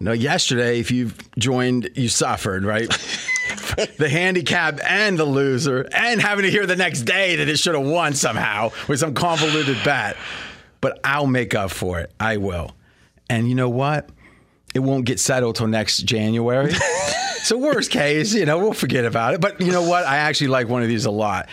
No, 0.00 0.12
yesterday, 0.12 0.78
if 0.78 0.90
you've 0.90 1.16
joined, 1.38 1.90
you 1.94 2.08
suffered, 2.08 2.64
right? 2.64 2.88
the 3.98 4.08
handicap 4.08 4.80
and 4.84 5.18
the 5.18 5.24
loser, 5.24 5.88
and 5.92 6.20
having 6.20 6.44
to 6.44 6.50
hear 6.50 6.66
the 6.66 6.76
next 6.76 7.02
day 7.02 7.36
that 7.36 7.48
it 7.48 7.58
should 7.58 7.74
have 7.74 7.84
won 7.84 8.14
somehow 8.14 8.70
with 8.86 9.00
some 9.00 9.14
convoluted 9.14 9.76
bet. 9.84 10.16
But 10.80 11.00
I'll 11.04 11.26
make 11.26 11.54
up 11.54 11.70
for 11.70 11.98
it. 12.00 12.12
I 12.20 12.36
will. 12.36 12.72
And 13.28 13.48
you 13.48 13.54
know 13.54 13.68
what? 13.68 14.08
It 14.74 14.80
won't 14.80 15.06
get 15.06 15.18
settled 15.18 15.56
till 15.56 15.66
next 15.66 15.98
January. 16.02 16.72
so, 17.42 17.58
worst 17.58 17.90
case, 17.90 18.34
you 18.34 18.46
know, 18.46 18.58
we'll 18.58 18.72
forget 18.72 19.04
about 19.04 19.34
it. 19.34 19.40
But 19.40 19.60
you 19.60 19.72
know 19.72 19.88
what? 19.88 20.04
I 20.04 20.18
actually 20.18 20.48
like 20.48 20.68
one 20.68 20.82
of 20.82 20.88
these 20.88 21.04
a 21.06 21.10
lot. 21.10 21.48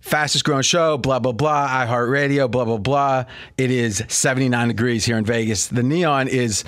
Fastest 0.00 0.44
growing 0.44 0.62
show, 0.62 0.96
blah, 0.96 1.18
blah, 1.18 1.32
blah, 1.32 1.68
iHeartRadio, 1.68 2.50
blah, 2.50 2.64
blah, 2.64 2.78
blah. 2.78 3.24
It 3.56 3.70
is 3.70 4.02
79 4.08 4.68
degrees 4.68 5.04
here 5.04 5.18
in 5.18 5.24
Vegas. 5.24 5.66
The 5.66 5.82
neon 5.82 6.28
is 6.28 6.64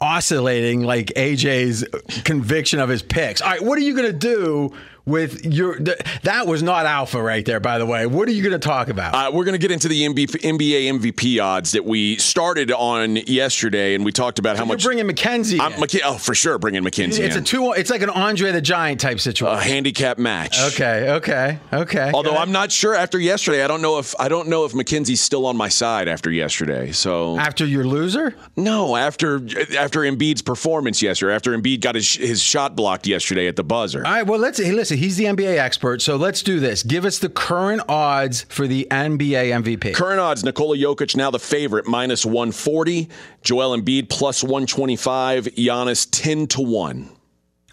oscillating 0.00 0.82
like 0.82 1.06
AJ's 1.16 1.84
conviction 2.24 2.78
of 2.78 2.88
his 2.88 3.02
picks. 3.02 3.40
All 3.40 3.50
right, 3.50 3.62
what 3.62 3.78
are 3.78 3.82
you 3.82 3.96
going 3.96 4.12
to 4.12 4.16
do 4.16 4.72
with 5.08 5.44
your. 5.44 5.76
th- 5.76 5.98
that 6.22 6.46
was 6.46 6.62
not 6.62 6.86
alpha 6.86 7.20
right 7.22 7.44
there, 7.44 7.60
by 7.60 7.78
the 7.78 7.86
way. 7.86 8.06
What 8.06 8.28
are 8.28 8.32
you 8.32 8.42
going 8.42 8.52
to 8.52 8.58
talk 8.58 8.88
about? 8.88 9.14
Uh, 9.14 9.30
we're 9.32 9.44
going 9.44 9.54
to 9.54 9.58
get 9.58 9.70
into 9.70 9.88
the 9.88 10.02
NBA 10.02 10.28
MVP 10.38 11.42
odds 11.42 11.72
that 11.72 11.84
we 11.84 12.16
started 12.16 12.70
on 12.70 13.16
yesterday, 13.16 13.94
and 13.94 14.04
we 14.04 14.12
talked 14.12 14.38
about 14.38 14.56
how 14.56 14.64
much. 14.64 14.84
You're 14.84 14.94
bringing 14.94 15.14
McKenzie. 15.14 15.60
I'm, 15.60 15.72
in. 15.72 15.80
McK- 15.80 16.00
oh, 16.04 16.18
for 16.18 16.34
sure, 16.34 16.58
bringing 16.58 16.82
McKenzie. 16.82 17.20
It's 17.20 17.34
a 17.34 17.38
in. 17.38 17.44
two. 17.44 17.72
It's 17.72 17.90
like 17.90 18.02
an 18.02 18.10
Andre 18.10 18.52
the 18.52 18.60
Giant 18.60 19.00
type 19.00 19.20
situation. 19.20 19.58
a 19.58 19.62
handicap 19.62 20.18
match. 20.18 20.60
Okay, 20.72 21.10
okay, 21.12 21.58
okay. 21.72 22.10
Although 22.12 22.36
I'm 22.36 22.52
not 22.52 22.70
sure 22.70 22.94
after 22.94 23.18
yesterday, 23.18 23.64
I 23.64 23.66
don't 23.66 23.82
know 23.82 23.98
if 23.98 24.14
I 24.18 24.28
don't 24.28 24.48
know 24.48 24.64
if 24.64 24.72
McKenzie's 24.72 25.20
still 25.20 25.46
on 25.46 25.56
my 25.56 25.68
side 25.68 26.08
after 26.08 26.30
yesterday. 26.30 26.92
So 26.92 27.38
after 27.38 27.64
your 27.66 27.84
loser, 27.84 28.34
no, 28.56 28.96
after 28.96 29.36
after 29.78 30.00
Embiid's 30.00 30.42
performance 30.42 31.02
yesterday, 31.02 31.34
after 31.34 31.56
Embiid 31.56 31.80
got 31.80 31.94
his 31.94 32.14
his 32.14 32.42
shot 32.42 32.76
blocked 32.76 33.06
yesterday 33.06 33.46
at 33.46 33.56
the 33.56 33.64
buzzer. 33.64 34.04
All 34.04 34.12
right, 34.12 34.26
well, 34.26 34.38
let's 34.38 34.58
hey, 34.58 34.72
listen. 34.72 34.97
He's 34.98 35.16
the 35.16 35.24
NBA 35.24 35.58
expert, 35.58 36.02
so 36.02 36.16
let's 36.16 36.42
do 36.42 36.60
this. 36.60 36.82
Give 36.82 37.04
us 37.04 37.18
the 37.18 37.28
current 37.28 37.82
odds 37.88 38.44
for 38.48 38.66
the 38.66 38.86
NBA 38.90 39.62
MVP. 39.62 39.94
Current 39.94 40.20
odds: 40.20 40.44
Nikola 40.44 40.76
Jokic 40.76 41.16
now 41.16 41.30
the 41.30 41.38
favorite, 41.38 41.86
minus 41.86 42.26
140. 42.26 43.08
Joel 43.42 43.78
Embiid 43.78 44.08
plus 44.08 44.42
125. 44.42 45.44
Giannis 45.44 46.08
10 46.10 46.48
to 46.48 46.60
one. 46.60 47.10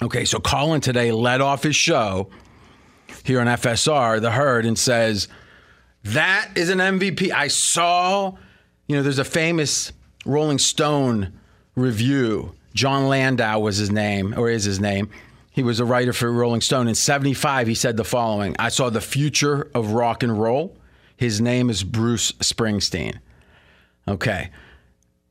Okay, 0.02 0.26
so 0.26 0.40
Colin 0.40 0.82
today 0.82 1.12
led 1.12 1.42
off 1.42 1.64
his 1.64 1.76
show 1.76 2.30
here 3.24 3.40
on 3.40 3.48
FSR, 3.48 4.22
the 4.22 4.32
herd, 4.32 4.66
and 4.66 4.78
says, 4.78 5.28
That 6.04 6.50
is 6.56 6.70
an 6.70 6.80
MVP. 6.80 7.32
I 7.32 7.48
saw, 7.48 8.36
you 8.88 8.96
know, 8.96 9.04
there's 9.04 9.20
a 9.20 9.26
famous 9.26 9.94
Rolling 10.26 10.60
Stone 10.60 11.34
review. 11.76 12.56
Jon 12.74 13.08
Landau 13.08 13.60
was 13.60 13.78
his 13.78 13.90
name, 13.90 14.34
or 14.38 14.50
is 14.50 14.66
his 14.66 14.80
name. 14.80 15.10
He 15.56 15.64
was 15.64 15.80
a 15.80 15.86
writer 15.86 16.12
for 16.12 16.30
Rolling 16.30 16.60
Stone. 16.60 16.90
In 16.90 16.96
75, 16.96 17.68
he 17.68 17.76
said 17.76 17.96
the 17.96 18.04
following 18.04 18.58
I 18.60 18.68
saw 18.68 18.90
the 18.90 19.00
future 19.00 19.72
of 19.74 19.94
rock 19.94 20.22
and 20.22 20.38
roll. 20.38 20.76
His 21.16 21.40
name 21.40 21.70
is 21.70 21.82
Bruce 21.82 22.34
Springsteen. 22.34 23.20
Okay. 24.06 24.50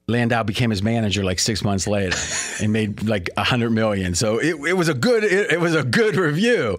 Landau 0.08 0.42
became 0.42 0.70
his 0.70 0.82
manager 0.82 1.22
like 1.24 1.38
six 1.38 1.62
months 1.62 1.87
later 1.87 2.16
and 2.64 2.72
made 2.72 3.02
like 3.02 3.28
a 3.37 3.44
hundred 3.44 3.72
million. 3.72 4.14
So 4.14 4.38
it, 4.38 4.54
it 4.66 4.72
was 4.72 4.88
a 4.88 4.94
good 4.94 5.24
it, 5.24 5.52
it 5.52 5.60
was 5.60 5.74
a 5.74 5.84
good 5.84 6.16
review. 6.16 6.78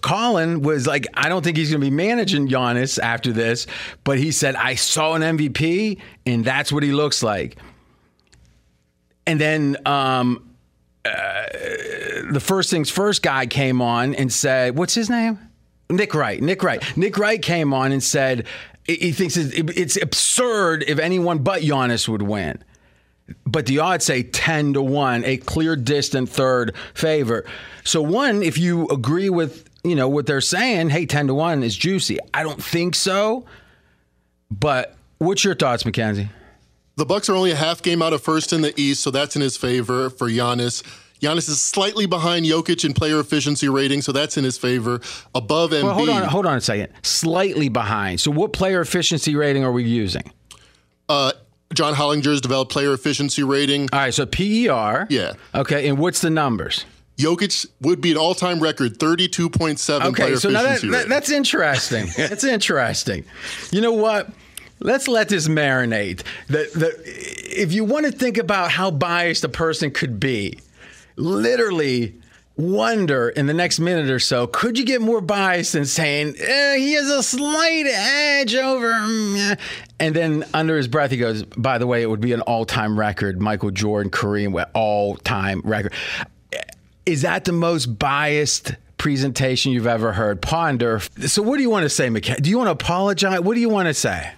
Colin 0.00 0.62
was 0.62 0.86
like, 0.86 1.08
I 1.14 1.28
don't 1.28 1.42
think 1.42 1.56
he's 1.56 1.70
going 1.70 1.80
to 1.80 1.84
be 1.84 1.94
managing 1.94 2.46
Giannis 2.46 3.00
after 3.00 3.32
this, 3.32 3.66
but 4.04 4.18
he 4.18 4.30
said 4.30 4.54
I 4.54 4.76
saw 4.76 5.14
an 5.14 5.22
MVP 5.22 5.98
and 6.26 6.44
that's 6.44 6.70
what 6.70 6.84
he 6.84 6.92
looks 6.92 7.24
like. 7.24 7.56
And 9.26 9.40
then 9.40 9.76
um, 9.84 10.49
the 11.04 12.40
first 12.40 12.70
things 12.70 12.90
first 12.90 13.22
guy 13.22 13.46
came 13.46 13.80
on 13.80 14.14
and 14.14 14.32
said, 14.32 14.76
"What's 14.76 14.94
his 14.94 15.10
name?" 15.10 15.38
Nick 15.88 16.14
Wright. 16.14 16.40
Nick 16.42 16.62
Wright. 16.62 16.96
Nick 16.96 17.18
Wright 17.18 17.40
came 17.40 17.74
on 17.74 17.92
and 17.92 18.02
said 18.02 18.46
he 18.84 19.12
thinks 19.12 19.36
it's 19.36 19.54
it's 19.54 19.96
absurd 20.00 20.84
if 20.86 20.98
anyone 20.98 21.38
but 21.38 21.62
Giannis 21.62 22.08
would 22.08 22.22
win. 22.22 22.62
But 23.46 23.66
the 23.66 23.78
odds 23.78 24.04
say 24.04 24.24
10 24.24 24.74
to 24.74 24.82
1, 24.82 25.24
a 25.24 25.36
clear 25.36 25.76
distant 25.76 26.28
third 26.28 26.74
favor. 26.94 27.44
So 27.84 28.02
one, 28.02 28.42
if 28.42 28.58
you 28.58 28.88
agree 28.88 29.30
with, 29.30 29.68
you 29.84 29.94
know, 29.94 30.08
what 30.08 30.26
they're 30.26 30.40
saying, 30.40 30.90
hey, 30.90 31.06
10 31.06 31.28
to 31.28 31.34
1 31.34 31.62
is 31.62 31.76
juicy. 31.76 32.18
I 32.34 32.42
don't 32.42 32.62
think 32.62 32.96
so. 32.96 33.44
But 34.50 34.96
what's 35.18 35.44
your 35.44 35.54
thoughts, 35.54 35.84
Mackenzie? 35.84 36.28
The 36.96 37.06
Bucks 37.06 37.28
are 37.28 37.34
only 37.34 37.50
a 37.50 37.56
half 37.56 37.82
game 37.82 38.02
out 38.02 38.12
of 38.12 38.22
first 38.22 38.52
in 38.52 38.60
the 38.62 38.78
East, 38.78 39.02
so 39.02 39.10
that's 39.10 39.36
in 39.36 39.42
his 39.42 39.56
favor 39.56 40.10
for 40.10 40.28
Giannis. 40.28 40.82
Giannis 41.20 41.48
is 41.48 41.60
slightly 41.60 42.06
behind 42.06 42.46
Jokic 42.46 42.84
in 42.84 42.94
player 42.94 43.20
efficiency 43.20 43.68
rating, 43.68 44.00
so 44.02 44.10
that's 44.12 44.36
in 44.36 44.44
his 44.44 44.56
favor. 44.58 45.00
Above 45.34 45.70
Embiid. 45.70 45.82
Well, 45.82 45.94
hold 45.94 46.08
on, 46.08 46.22
hold 46.24 46.46
on 46.46 46.56
a 46.56 46.60
second. 46.60 46.88
Slightly 47.02 47.68
behind. 47.68 48.20
So 48.20 48.30
what 48.30 48.52
player 48.52 48.80
efficiency 48.80 49.34
rating 49.34 49.62
are 49.64 49.72
we 49.72 49.84
using? 49.84 50.30
Uh, 51.08 51.32
John 51.74 51.94
Hollinger's 51.94 52.40
developed 52.40 52.72
player 52.72 52.92
efficiency 52.94 53.42
rating. 53.42 53.88
All 53.92 53.98
right, 54.00 54.14
so 54.14 54.26
PER. 54.26 55.06
Yeah. 55.10 55.34
Okay, 55.54 55.88
and 55.88 55.98
what's 55.98 56.20
the 56.20 56.30
numbers? 56.30 56.84
Jokic 57.18 57.66
would 57.82 58.00
be 58.00 58.12
an 58.12 58.16
all-time 58.16 58.60
record, 58.60 58.98
32.7 58.98 60.00
Okay, 60.06 60.22
player 60.22 60.36
so 60.36 60.48
now 60.48 60.62
that, 60.62 60.70
efficiency 60.78 60.88
that- 60.96 61.08
that's 61.08 61.30
interesting. 61.30 62.06
that's 62.16 62.44
interesting. 62.44 63.24
You 63.70 63.82
know 63.82 63.92
what? 63.92 64.30
Let's 64.80 65.08
let 65.08 65.28
this 65.28 65.46
marinate. 65.46 66.22
The, 66.46 66.70
the, 66.74 67.02
if 67.62 67.72
you 67.72 67.84
want 67.84 68.06
to 68.06 68.12
think 68.12 68.38
about 68.38 68.70
how 68.70 68.90
biased 68.90 69.44
a 69.44 69.48
person 69.48 69.90
could 69.90 70.18
be, 70.18 70.58
literally 71.16 72.14
wonder 72.56 73.28
in 73.28 73.46
the 73.46 73.54
next 73.54 73.78
minute 73.78 74.10
or 74.10 74.18
so, 74.18 74.46
could 74.46 74.78
you 74.78 74.84
get 74.84 75.02
more 75.02 75.20
biased 75.20 75.74
than 75.74 75.84
saying 75.84 76.34
eh, 76.38 76.76
he 76.76 76.94
has 76.94 77.10
a 77.10 77.22
slight 77.22 77.86
edge 77.86 78.54
over, 78.54 78.92
eh." 78.92 79.56
and 79.98 80.16
then 80.16 80.44
under 80.54 80.76
his 80.76 80.88
breath 80.88 81.10
he 81.10 81.18
goes, 81.18 81.42
by 81.42 81.76
the 81.76 81.86
way, 81.86 82.02
it 82.02 82.08
would 82.08 82.20
be 82.20 82.32
an 82.32 82.40
all-time 82.42 82.98
record. 82.98 83.40
Michael 83.40 83.70
Jordan, 83.70 84.10
Kareem, 84.10 84.64
all-time 84.74 85.60
record. 85.64 85.92
Is 87.04 87.22
that 87.22 87.44
the 87.44 87.52
most 87.52 87.98
biased 87.98 88.74
presentation 88.98 89.72
you've 89.72 89.86
ever 89.86 90.12
heard? 90.12 90.40
Ponder. 90.40 91.00
So, 91.26 91.42
what 91.42 91.56
do 91.56 91.62
you 91.62 91.70
want 91.70 91.84
to 91.84 91.90
say, 91.90 92.08
McKay? 92.08 92.40
Do 92.40 92.50
you 92.50 92.58
want 92.58 92.68
to 92.68 92.72
apologize? 92.72 93.40
What 93.40 93.54
do 93.54 93.60
you 93.60 93.68
want 93.68 93.88
to 93.88 93.94
say? 93.94 94.32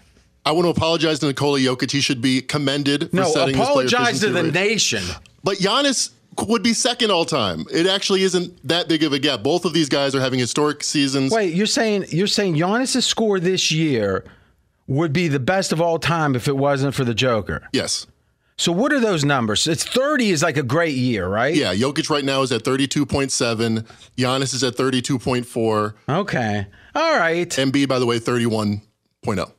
I 0.45 0.53
want 0.53 0.65
to 0.67 0.71
apologize 0.71 1.19
to 1.21 1.27
Nikola 1.27 1.61
Jokic. 1.61 1.91
He 1.91 2.01
should 2.01 2.21
be 2.21 2.41
commended 2.43 3.11
for 3.11 3.17
No, 3.17 3.25
setting 3.31 3.55
apologize 3.55 4.21
to 4.21 4.29
the 4.29 4.35
rating. 4.35 4.53
nation. 4.53 5.03
But 5.45 5.59
Giannis 5.59 6.11
would 6.49 6.63
be 6.63 6.73
second 6.75 7.11
all 7.11 7.25
time. 7.25 7.65
It 7.73 7.87
actually 7.87 8.23
isn't 8.23 8.67
that 8.67 8.89
big 8.89 9.03
of 9.05 9.13
a 9.13 9.19
gap. 9.19 9.43
Both 9.43 9.65
of 9.65 9.73
these 9.73 9.89
guys 9.89 10.15
are 10.15 10.21
having 10.21 10.39
historic 10.41 10.83
seasons. 10.83 11.31
Wait, 11.33 11.55
you're 11.55 11.67
saying 11.67 12.07
you're 12.09 12.27
saying 12.27 12.55
Giannis' 12.57 13.03
score 13.05 13.39
this 13.39 13.71
year 13.71 14.25
would 14.89 15.13
be 15.13 15.29
the 15.29 15.39
best 15.41 15.73
of 15.73 15.81
all 15.81 15.99
time 15.99 16.35
if 16.35 16.49
it 16.49 16.57
wasn't 16.57 16.95
for 16.95 17.05
the 17.05 17.15
Joker. 17.15 17.69
Yes. 17.73 18.07
So 18.59 18.71
what 18.73 18.93
are 18.93 19.01
those 19.01 19.25
numbers? 19.25 19.67
It's 19.67 19.85
30 19.85 20.31
is 20.31 20.43
like 20.43 20.57
a 20.57 20.63
great 20.63 20.95
year, 20.95 21.27
right? 21.27 21.55
Yeah, 21.55 21.75
Jokic 21.75 22.11
right 22.11 22.25
now 22.25 22.43
is 22.43 22.53
at 22.53 22.63
32.7. 22.65 23.85
Giannis 24.17 24.55
is 24.55 24.63
at 24.63 24.75
32.4. 24.77 25.95
Okay. 26.09 26.67
All 26.95 27.17
right. 27.17 27.49
Embiid 27.49 27.89
by 27.89 27.99
the 27.99 28.07
way, 28.07 28.19
31.0. 28.19 29.53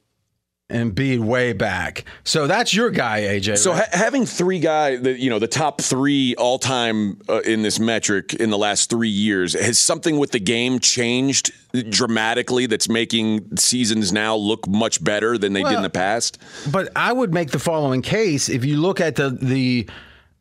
And 0.73 0.95
be 0.95 1.19
way 1.19 1.53
back. 1.53 2.03
So 2.23 2.47
that's 2.47 2.73
your 2.73 2.89
guy, 2.89 3.21
AJ. 3.21 3.59
So 3.59 3.71
right? 3.71 3.87
ha- 3.91 3.97
having 3.97 4.25
three 4.25 4.59
guys, 4.59 5.01
the, 5.01 5.17
you 5.17 5.29
know, 5.29 5.37
the 5.37 5.47
top 5.47 5.81
three 5.81 6.33
all 6.35 6.57
time 6.57 7.21
uh, 7.29 7.41
in 7.41 7.61
this 7.61 7.79
metric 7.79 8.33
in 8.33 8.49
the 8.49 8.57
last 8.57 8.89
three 8.89 9.07
years, 9.07 9.53
has 9.53 9.77
something 9.77 10.17
with 10.17 10.31
the 10.31 10.39
game 10.39 10.79
changed 10.79 11.51
dramatically 11.89 12.65
that's 12.65 12.89
making 12.89 13.55
seasons 13.55 14.11
now 14.11 14.35
look 14.35 14.67
much 14.67 15.03
better 15.03 15.37
than 15.37 15.53
they 15.53 15.63
did 15.63 15.73
in 15.73 15.83
the 15.83 15.89
past? 15.89 16.39
But 16.71 16.89
I 16.95 17.13
would 17.13 17.33
make 17.33 17.51
the 17.51 17.59
following 17.59 18.01
case: 18.01 18.49
if 18.49 18.65
you 18.65 18.81
look 18.81 18.99
at 18.99 19.15
the 19.15 19.29
the 19.29 19.87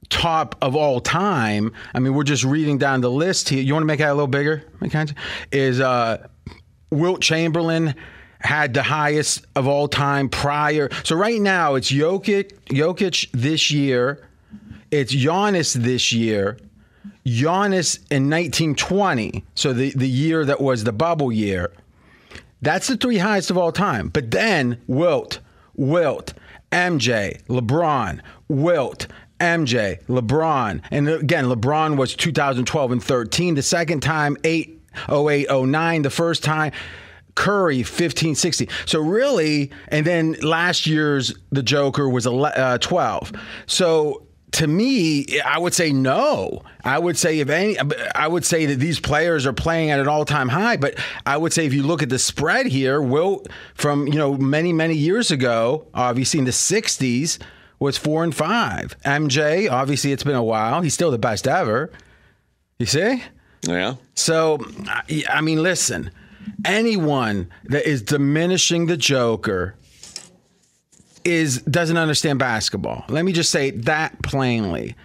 top 0.08 0.56
of 0.60 0.76
all 0.76 1.00
time, 1.00 1.72
I 1.94 1.98
mean, 1.98 2.14
we're 2.14 2.24
just 2.24 2.44
reading 2.44 2.78
down 2.78 3.00
the 3.00 3.10
list 3.10 3.48
here. 3.48 3.62
You 3.62 3.72
want 3.72 3.82
to 3.82 3.86
make 3.86 3.98
that 3.98 4.10
a 4.10 4.14
little 4.14 4.26
bigger? 4.26 4.64
Is 5.50 5.80
uh, 5.80 6.26
Wilt 6.90 7.22
Chamberlain 7.22 7.94
had 8.42 8.74
the 8.74 8.82
highest 8.82 9.46
of 9.56 9.66
all 9.66 9.88
time 9.88 10.28
prior? 10.28 10.88
So 11.04 11.16
right 11.16 11.40
now 11.40 11.74
it's 11.74 11.90
Jokic, 11.90 12.52
Jokic 12.66 13.30
this 13.32 13.70
year. 13.70 14.26
It's 14.90 15.14
Giannis 15.14 15.74
this 15.74 16.12
year. 16.12 16.58
Giannis 17.24 17.98
in 18.10 18.28
1920, 18.28 19.44
so 19.54 19.72
the, 19.72 19.90
the 19.90 20.08
year 20.08 20.44
that 20.44 20.60
was 20.60 20.84
the 20.84 20.92
bubble 20.92 21.32
year. 21.32 21.72
That's 22.62 22.88
the 22.88 22.96
three 22.96 23.18
highest 23.18 23.50
of 23.50 23.58
all 23.58 23.72
time. 23.72 24.08
But 24.08 24.30
then 24.30 24.80
Wilt, 24.86 25.40
Wilt, 25.74 26.34
MJ, 26.70 27.42
LeBron, 27.46 28.20
Wilt, 28.48 29.06
MJ, 29.40 30.02
LeBron. 30.06 30.82
And 30.90 31.08
again, 31.08 31.46
LeBron 31.46 31.96
was 31.96 32.14
2012 32.14 32.92
and 32.92 33.02
13. 33.02 33.54
The 33.56 33.62
second 33.62 34.00
time, 34.00 34.36
8, 34.44 34.80
08, 35.10 35.46
09. 35.50 36.02
The 36.02 36.10
first 36.10 36.44
time, 36.44 36.72
Curry, 37.34 37.82
15, 37.82 38.34
16. 38.34 38.68
So 38.86 39.00
really, 39.00 39.70
and 39.88 40.06
then 40.06 40.32
last 40.42 40.86
year's 40.86 41.34
the 41.50 41.62
Joker 41.62 42.08
was 42.08 42.26
ele- 42.26 42.46
uh, 42.46 42.78
12. 42.78 43.32
So 43.66 44.26
to 44.52 44.66
me, 44.66 45.40
I 45.40 45.58
would 45.58 45.72
say 45.72 45.92
no. 45.92 46.62
I 46.84 46.98
would 46.98 47.16
say 47.16 47.40
if 47.40 47.48
any, 47.48 47.76
I 48.14 48.26
would 48.28 48.44
say 48.44 48.66
that 48.66 48.76
these 48.78 49.00
players 49.00 49.46
are 49.46 49.52
playing 49.54 49.90
at 49.90 49.98
an 49.98 50.08
all-time 50.08 50.50
high. 50.50 50.76
But 50.76 50.98
I 51.24 51.38
would 51.38 51.54
say 51.54 51.64
if 51.64 51.72
you 51.72 51.82
look 51.82 52.02
at 52.02 52.10
the 52.10 52.18
spread 52.18 52.66
here, 52.66 53.00
Wilt 53.00 53.48
from 53.74 54.06
you 54.08 54.18
know 54.18 54.36
many 54.36 54.72
many 54.74 54.94
years 54.94 55.30
ago, 55.30 55.86
obviously 55.94 56.38
in 56.38 56.44
the 56.44 56.50
'60s 56.52 57.38
was 57.78 57.96
four 57.96 58.24
and 58.24 58.34
five. 58.34 58.94
MJ, 59.04 59.70
obviously 59.70 60.12
it's 60.12 60.22
been 60.22 60.36
a 60.36 60.44
while. 60.44 60.82
He's 60.82 60.94
still 60.94 61.10
the 61.10 61.18
best 61.18 61.48
ever. 61.48 61.90
You 62.78 62.86
see? 62.86 63.22
Yeah. 63.66 63.94
So, 64.14 64.58
I 65.28 65.40
mean, 65.40 65.62
listen, 65.62 66.10
anyone 66.64 67.50
that 67.64 67.88
is 67.88 68.02
diminishing 68.02 68.86
the 68.86 68.96
Joker 68.96 69.74
is 71.24 71.62
doesn't 71.62 71.96
understand 71.96 72.38
basketball. 72.38 73.04
Let 73.08 73.24
me 73.24 73.32
just 73.32 73.50
say 73.50 73.70
that 73.70 74.22
plainly. 74.22 74.96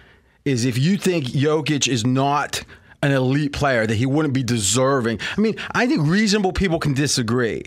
Is 0.44 0.64
if 0.64 0.78
you 0.78 0.96
think 0.96 1.26
Jokic 1.26 1.86
is 1.86 2.06
not 2.06 2.64
an 3.02 3.12
elite 3.12 3.52
player, 3.52 3.86
that 3.86 3.94
he 3.94 4.06
wouldn't 4.06 4.34
be 4.34 4.42
deserving. 4.42 5.20
I 5.36 5.40
mean, 5.40 5.56
I 5.72 5.86
think 5.86 6.06
reasonable 6.06 6.52
people 6.52 6.78
can 6.78 6.94
disagree. 6.94 7.62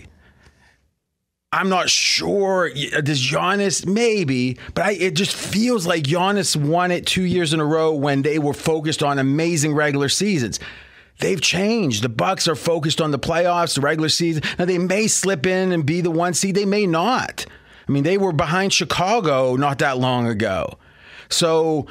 I'm 1.52 1.68
not 1.68 1.90
sure. 1.90 2.70
Uh, 2.70 3.00
does 3.02 3.20
Giannis 3.20 3.86
maybe? 3.86 4.58
But 4.74 4.84
I, 4.84 4.92
it 4.92 5.14
just 5.14 5.34
feels 5.34 5.86
like 5.86 6.04
Giannis 6.04 6.56
won 6.56 6.90
it 6.90 7.06
two 7.06 7.22
years 7.22 7.52
in 7.52 7.60
a 7.60 7.64
row 7.64 7.92
when 7.92 8.22
they 8.22 8.38
were 8.38 8.54
focused 8.54 9.02
on 9.02 9.18
amazing 9.18 9.74
regular 9.74 10.08
seasons. 10.08 10.58
They've 11.22 11.40
changed. 11.40 12.02
The 12.02 12.08
Bucks 12.08 12.48
are 12.48 12.54
focused 12.54 13.00
on 13.00 13.10
the 13.10 13.18
playoffs, 13.18 13.76
the 13.76 13.80
regular 13.80 14.08
season. 14.08 14.42
Now 14.58 14.64
they 14.64 14.78
may 14.78 15.06
slip 15.06 15.46
in 15.46 15.72
and 15.72 15.86
be 15.86 16.00
the 16.00 16.10
one 16.10 16.34
seed. 16.34 16.54
They 16.54 16.66
may 16.66 16.86
not. 16.86 17.46
I 17.88 17.92
mean, 17.92 18.04
they 18.04 18.18
were 18.18 18.32
behind 18.32 18.72
Chicago 18.72 19.56
not 19.56 19.78
that 19.78 19.98
long 19.98 20.26
ago. 20.26 20.78
So 21.28 21.86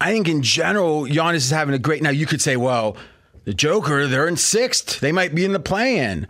I 0.00 0.12
think 0.12 0.28
in 0.28 0.42
general, 0.42 1.04
Giannis 1.04 1.36
is 1.36 1.50
having 1.50 1.74
a 1.74 1.78
great. 1.78 2.02
Now 2.02 2.10
you 2.10 2.26
could 2.26 2.42
say, 2.42 2.56
well, 2.56 2.96
the 3.44 3.54
Joker, 3.54 4.06
they're 4.06 4.28
in 4.28 4.36
sixth. 4.36 5.00
They 5.00 5.12
might 5.12 5.34
be 5.34 5.44
in 5.44 5.52
the 5.52 5.60
play-in. 5.60 6.26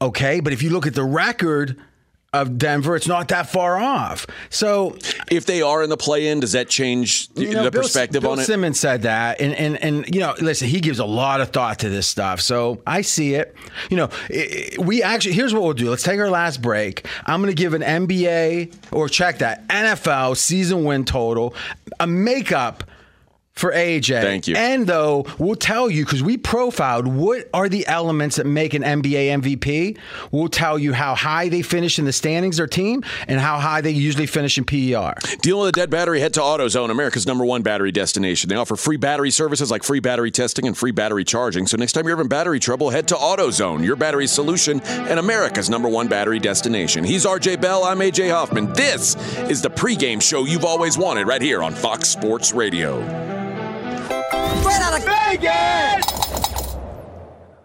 Okay, 0.00 0.40
but 0.40 0.52
if 0.52 0.62
you 0.62 0.70
look 0.70 0.86
at 0.86 0.94
the 0.94 1.04
record 1.04 1.80
of 2.42 2.58
Denver, 2.58 2.96
it's 2.96 3.06
not 3.08 3.28
that 3.28 3.50
far 3.50 3.78
off. 3.78 4.26
So 4.50 4.96
if 5.30 5.46
they 5.46 5.62
are 5.62 5.82
in 5.82 5.90
the 5.90 5.96
play-in, 5.96 6.40
does 6.40 6.52
that 6.52 6.68
change 6.68 7.28
you 7.34 7.52
know, 7.52 7.64
the 7.64 7.70
Bill- 7.70 7.82
perspective 7.82 8.22
Bill 8.22 8.32
on 8.32 8.38
it? 8.40 8.44
Simmons 8.44 8.78
said 8.80 9.02
that, 9.02 9.40
and 9.40 9.54
and 9.54 9.76
and 9.82 10.14
you 10.14 10.20
know, 10.20 10.34
listen, 10.40 10.68
he 10.68 10.80
gives 10.80 10.98
a 10.98 11.04
lot 11.04 11.40
of 11.40 11.50
thought 11.50 11.80
to 11.80 11.88
this 11.88 12.06
stuff, 12.06 12.40
so 12.40 12.80
I 12.86 13.02
see 13.02 13.34
it. 13.34 13.54
You 13.90 13.96
know, 13.98 14.08
i- 14.30 14.74
i- 14.78 14.82
we 14.82 15.02
actually 15.02 15.34
here's 15.34 15.52
what 15.54 15.62
we'll 15.62 15.72
do. 15.72 15.90
Let's 15.90 16.02
take 16.02 16.18
our 16.20 16.30
last 16.30 16.62
break. 16.62 17.06
I'm 17.26 17.40
going 17.42 17.54
to 17.54 17.60
give 17.60 17.74
an 17.74 17.82
NBA 17.82 18.72
or 18.92 19.08
check 19.08 19.38
that 19.38 19.66
NFL 19.68 20.34
season 20.36 20.84
win 20.84 21.04
total, 21.04 21.54
a 22.00 22.06
makeup. 22.06 22.84
For 23.56 23.72
AJ. 23.72 24.20
Thank 24.20 24.48
you. 24.48 24.54
And 24.54 24.86
though 24.86 25.24
we'll 25.38 25.54
tell 25.56 25.88
you 25.88 26.04
because 26.04 26.22
we 26.22 26.36
profiled 26.36 27.06
what 27.06 27.48
are 27.54 27.70
the 27.70 27.86
elements 27.86 28.36
that 28.36 28.44
make 28.44 28.74
an 28.74 28.82
NBA 28.82 29.40
MVP. 29.40 29.96
We'll 30.30 30.48
tell 30.48 30.78
you 30.78 30.92
how 30.92 31.14
high 31.14 31.48
they 31.48 31.62
finish 31.62 31.98
in 31.98 32.04
the 32.04 32.12
standings, 32.12 32.58
their 32.58 32.66
team, 32.66 33.02
and 33.26 33.40
how 33.40 33.58
high 33.58 33.80
they 33.80 33.92
usually 33.92 34.26
finish 34.26 34.58
in 34.58 34.64
PER. 34.64 35.14
Dealing 35.40 35.62
with 35.62 35.68
a 35.70 35.72
dead 35.72 35.88
battery, 35.88 36.20
head 36.20 36.34
to 36.34 36.40
AutoZone, 36.40 36.90
America's 36.90 37.26
number 37.26 37.46
one 37.46 37.62
battery 37.62 37.90
destination. 37.90 38.50
They 38.50 38.56
offer 38.56 38.76
free 38.76 38.98
battery 38.98 39.30
services 39.30 39.70
like 39.70 39.82
free 39.82 40.00
battery 40.00 40.30
testing 40.30 40.66
and 40.66 40.76
free 40.76 40.90
battery 40.92 41.24
charging. 41.24 41.66
So 41.66 41.78
next 41.78 41.94
time 41.94 42.04
you're 42.04 42.16
having 42.16 42.28
battery 42.28 42.60
trouble, 42.60 42.90
head 42.90 43.08
to 43.08 43.14
AutoZone, 43.14 43.82
your 43.82 43.96
battery 43.96 44.26
solution 44.26 44.82
and 44.82 45.18
America's 45.18 45.70
number 45.70 45.88
one 45.88 46.08
battery 46.08 46.38
destination. 46.38 47.04
He's 47.04 47.24
RJ 47.24 47.62
Bell. 47.62 47.84
I'm 47.84 48.00
AJ 48.00 48.30
Hoffman. 48.32 48.74
This 48.74 49.16
is 49.48 49.62
the 49.62 49.70
pregame 49.70 50.20
show 50.20 50.44
you've 50.44 50.66
always 50.66 50.98
wanted 50.98 51.26
right 51.26 51.40
here 51.40 51.62
on 51.62 51.72
Fox 51.72 52.10
Sports 52.10 52.52
Radio. 52.52 53.45
Straight 54.60 54.82
out 54.82 54.98
of 54.98 55.04
Vegas! 55.04 56.76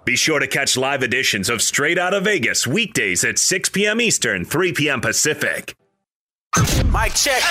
Be 0.04 0.16
sure 0.16 0.40
to 0.40 0.48
catch 0.48 0.76
live 0.78 1.04
editions 1.04 1.50
of 1.50 1.62
Straight 1.62 1.98
Out 1.98 2.14
of 2.14 2.24
Vegas 2.24 2.66
weekdays 2.66 3.24
at 3.24 3.38
6 3.38 3.70
p.m. 3.70 4.02
Eastern, 4.02 4.44
3 4.44 4.74
p.m. 4.74 5.00
Pacific. 5.00 5.76
Mike 6.88 7.16
check. 7.16 7.42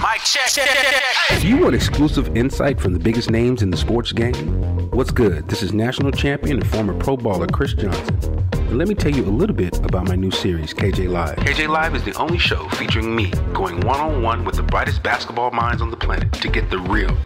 Mike 0.00 0.22
check. 0.24 1.40
Do 1.40 1.46
you 1.46 1.58
want 1.58 1.74
exclusive 1.74 2.36
insight 2.36 2.80
from 2.80 2.92
the 2.92 2.98
biggest 2.98 3.30
names 3.30 3.62
in 3.62 3.70
the 3.70 3.76
sports 3.76 4.10
game? 4.10 4.90
What's 4.90 5.12
good? 5.12 5.48
This 5.48 5.62
is 5.62 5.72
national 5.72 6.10
champion 6.10 6.56
and 6.58 6.66
former 6.68 6.94
pro 6.94 7.16
baller 7.16 7.50
Chris 7.52 7.74
Johnson. 7.74 8.18
And 8.52 8.78
let 8.78 8.88
me 8.88 8.94
tell 8.96 9.12
you 9.12 9.24
a 9.24 9.30
little 9.30 9.54
bit 9.54 9.78
about 9.84 10.08
my 10.08 10.16
new 10.16 10.32
series, 10.32 10.74
KJ 10.74 11.08
Live. 11.08 11.36
KJ 11.36 11.68
Live 11.68 11.94
is 11.94 12.02
the 12.02 12.14
only 12.14 12.38
show 12.38 12.68
featuring 12.70 13.14
me 13.14 13.30
going 13.52 13.80
one 13.82 14.00
on 14.00 14.22
one 14.22 14.44
with 14.44 14.56
the 14.56 14.64
brightest 14.64 15.02
basketball 15.04 15.52
minds 15.52 15.80
on 15.80 15.90
the 15.90 15.96
planet 15.96 16.32
to 16.32 16.48
get 16.48 16.68
the 16.68 16.78
real. 16.78 17.16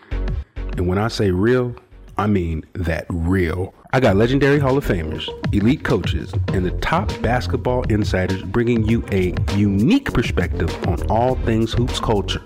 And 0.76 0.86
when 0.86 0.98
I 0.98 1.08
say 1.08 1.30
real, 1.30 1.74
I 2.16 2.26
mean 2.26 2.64
that 2.74 3.06
real. 3.08 3.74
I 3.92 4.00
got 4.00 4.16
legendary 4.16 4.58
Hall 4.58 4.76
of 4.76 4.86
Famers, 4.86 5.28
elite 5.54 5.82
coaches, 5.82 6.32
and 6.48 6.64
the 6.64 6.70
top 6.80 7.10
basketball 7.22 7.82
insiders 7.84 8.42
bringing 8.42 8.84
you 8.84 9.04
a 9.10 9.34
unique 9.56 10.12
perspective 10.12 10.70
on 10.86 11.02
all 11.10 11.34
things 11.36 11.72
hoops 11.72 11.98
culture 11.98 12.42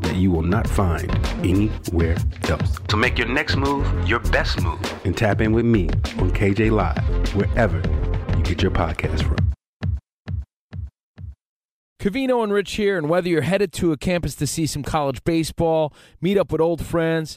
that 0.00 0.16
you 0.16 0.30
will 0.30 0.42
not 0.42 0.68
find 0.68 1.10
anywhere 1.44 2.16
else. 2.48 2.78
So 2.90 2.96
make 2.96 3.18
your 3.18 3.28
next 3.28 3.56
move 3.56 3.86
your 4.08 4.20
best 4.20 4.62
move 4.62 4.80
and 5.04 5.16
tap 5.16 5.40
in 5.40 5.52
with 5.52 5.64
me 5.64 5.88
on 6.18 6.30
KJ 6.30 6.70
Live, 6.70 7.34
wherever 7.34 7.78
you 8.36 8.42
get 8.44 8.62
your 8.62 8.70
podcast 8.70 9.22
from. 9.22 9.36
Covino 11.98 12.44
and 12.44 12.52
Rich 12.52 12.74
here, 12.74 12.96
and 12.96 13.08
whether 13.08 13.28
you're 13.28 13.40
headed 13.40 13.72
to 13.72 13.90
a 13.90 13.96
campus 13.96 14.36
to 14.36 14.46
see 14.46 14.66
some 14.66 14.84
college 14.84 15.24
baseball, 15.24 15.92
meet 16.20 16.38
up 16.38 16.52
with 16.52 16.60
old 16.60 16.84
friends, 16.84 17.36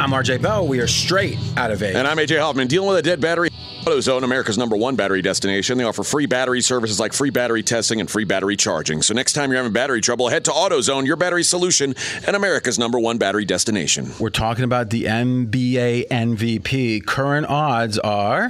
I'm 0.00 0.12
RJ 0.12 0.40
Bell. 0.40 0.66
We 0.66 0.80
are 0.80 0.86
straight 0.86 1.36
out 1.58 1.70
of 1.70 1.80
Vegas. 1.80 1.96
And 1.96 2.08
I'm 2.08 2.16
AJ 2.16 2.40
Hoffman, 2.40 2.68
dealing 2.68 2.88
with 2.88 2.96
a 2.96 3.02
dead 3.02 3.20
battery. 3.20 3.50
AutoZone, 3.82 4.22
America's 4.24 4.56
number 4.56 4.74
one 4.74 4.96
battery 4.96 5.20
destination. 5.20 5.76
They 5.76 5.84
offer 5.84 6.02
free 6.02 6.24
battery 6.24 6.62
services 6.62 6.98
like 6.98 7.12
free 7.12 7.28
battery 7.28 7.62
testing 7.62 8.00
and 8.00 8.10
free 8.10 8.24
battery 8.24 8.56
charging. 8.56 9.02
So 9.02 9.12
next 9.12 9.34
time 9.34 9.50
you're 9.50 9.58
having 9.58 9.74
battery 9.74 10.00
trouble, 10.00 10.30
head 10.30 10.46
to 10.46 10.52
AutoZone, 10.52 11.04
your 11.04 11.16
battery 11.16 11.42
solution, 11.42 11.94
and 12.26 12.34
America's 12.34 12.78
number 12.78 12.98
one 12.98 13.18
battery 13.18 13.44
destination. 13.44 14.10
We're 14.18 14.30
talking 14.30 14.64
about 14.64 14.88
the 14.88 15.04
NBA 15.04 16.08
MVP. 16.08 17.04
Current 17.04 17.46
odds 17.50 17.98
are 17.98 18.48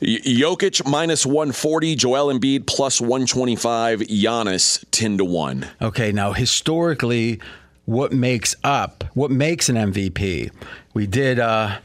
Jokic 0.00 0.88
minus 0.88 1.26
140, 1.26 1.96
Joel 1.96 2.32
Embiid 2.32 2.68
plus 2.68 3.00
125, 3.00 4.02
Giannis 4.02 4.84
10 4.92 5.18
to 5.18 5.24
1. 5.24 5.66
Okay, 5.82 6.12
now 6.12 6.32
historically, 6.32 7.40
what 7.84 8.12
makes 8.12 8.54
up 8.62 9.04
what 9.14 9.30
makes 9.30 9.68
an 9.68 9.76
MVP? 9.76 10.50
We 10.94 11.06
did 11.06 11.38
uh 11.38 11.78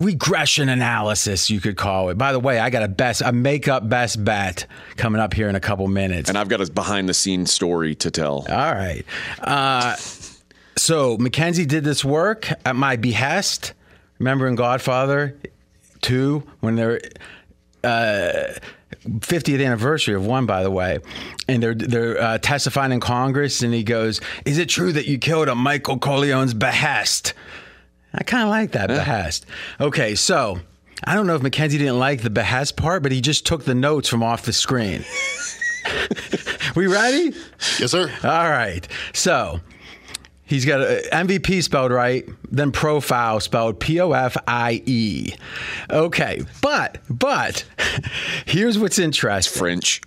regression 0.00 0.68
analysis, 0.68 1.50
you 1.50 1.60
could 1.60 1.76
call 1.76 2.08
it. 2.08 2.18
By 2.18 2.32
the 2.32 2.38
way, 2.38 2.60
I 2.60 2.70
got 2.70 2.82
a 2.82 2.88
best 2.88 3.22
a 3.24 3.32
makeup 3.32 3.88
best 3.88 4.24
bet 4.24 4.66
coming 4.96 5.20
up 5.20 5.34
here 5.34 5.48
in 5.48 5.54
a 5.56 5.60
couple 5.60 5.86
minutes. 5.88 6.28
And 6.28 6.38
I've 6.38 6.48
got 6.48 6.60
a 6.60 6.70
behind 6.70 7.08
the 7.08 7.14
scenes 7.14 7.52
story 7.52 7.94
to 7.96 8.10
tell. 8.10 8.46
All 8.48 8.74
right. 8.74 9.04
Uh 9.40 9.96
so 10.76 11.16
Mackenzie 11.18 11.66
did 11.66 11.84
this 11.84 12.04
work 12.04 12.48
at 12.64 12.76
my 12.76 12.96
behest. 12.96 13.74
Remember 14.18 14.46
in 14.46 14.54
Godfather 14.54 15.36
2 16.02 16.42
when 16.60 16.76
they're 16.76 17.00
uh 17.84 18.54
50th 19.04 19.64
anniversary 19.64 20.14
of 20.14 20.24
one, 20.24 20.46
by 20.46 20.62
the 20.62 20.70
way, 20.70 20.98
and 21.46 21.62
they're 21.62 21.74
they're 21.74 22.20
uh, 22.20 22.38
testifying 22.38 22.92
in 22.92 23.00
Congress, 23.00 23.62
and 23.62 23.74
he 23.74 23.82
goes, 23.82 24.20
"Is 24.44 24.58
it 24.58 24.68
true 24.68 24.92
that 24.92 25.06
you 25.06 25.18
killed 25.18 25.48
a 25.48 25.54
Michael 25.54 25.98
Corleone's 25.98 26.54
behest?" 26.54 27.34
I 28.14 28.22
kind 28.22 28.42
of 28.42 28.48
like 28.48 28.72
that 28.72 28.88
behest. 28.88 29.44
Okay, 29.80 30.14
so 30.14 30.60
I 31.04 31.14
don't 31.14 31.26
know 31.26 31.36
if 31.36 31.42
Mackenzie 31.42 31.78
didn't 31.78 31.98
like 31.98 32.22
the 32.22 32.30
behest 32.30 32.76
part, 32.76 33.02
but 33.02 33.12
he 33.12 33.20
just 33.20 33.46
took 33.46 33.64
the 33.64 33.74
notes 33.74 34.08
from 34.08 34.22
off 34.22 34.42
the 34.42 34.52
screen. 34.52 35.04
we 36.74 36.86
ready? 36.86 37.34
Yes, 37.78 37.90
sir. 37.90 38.10
All 38.24 38.50
right. 38.50 38.86
So 39.12 39.60
he's 40.48 40.64
got 40.64 40.80
a 40.80 41.02
MVP 41.12 41.62
spelled 41.62 41.92
right, 41.92 42.28
then 42.50 42.72
profile 42.72 43.38
spelled 43.38 43.78
P 43.78 44.00
O 44.00 44.12
F 44.12 44.36
I 44.48 44.82
E. 44.86 45.34
Okay, 45.90 46.42
but 46.60 46.98
but 47.08 47.64
here's 48.46 48.78
what's 48.78 48.98
interesting. 48.98 49.58
French. 49.58 50.00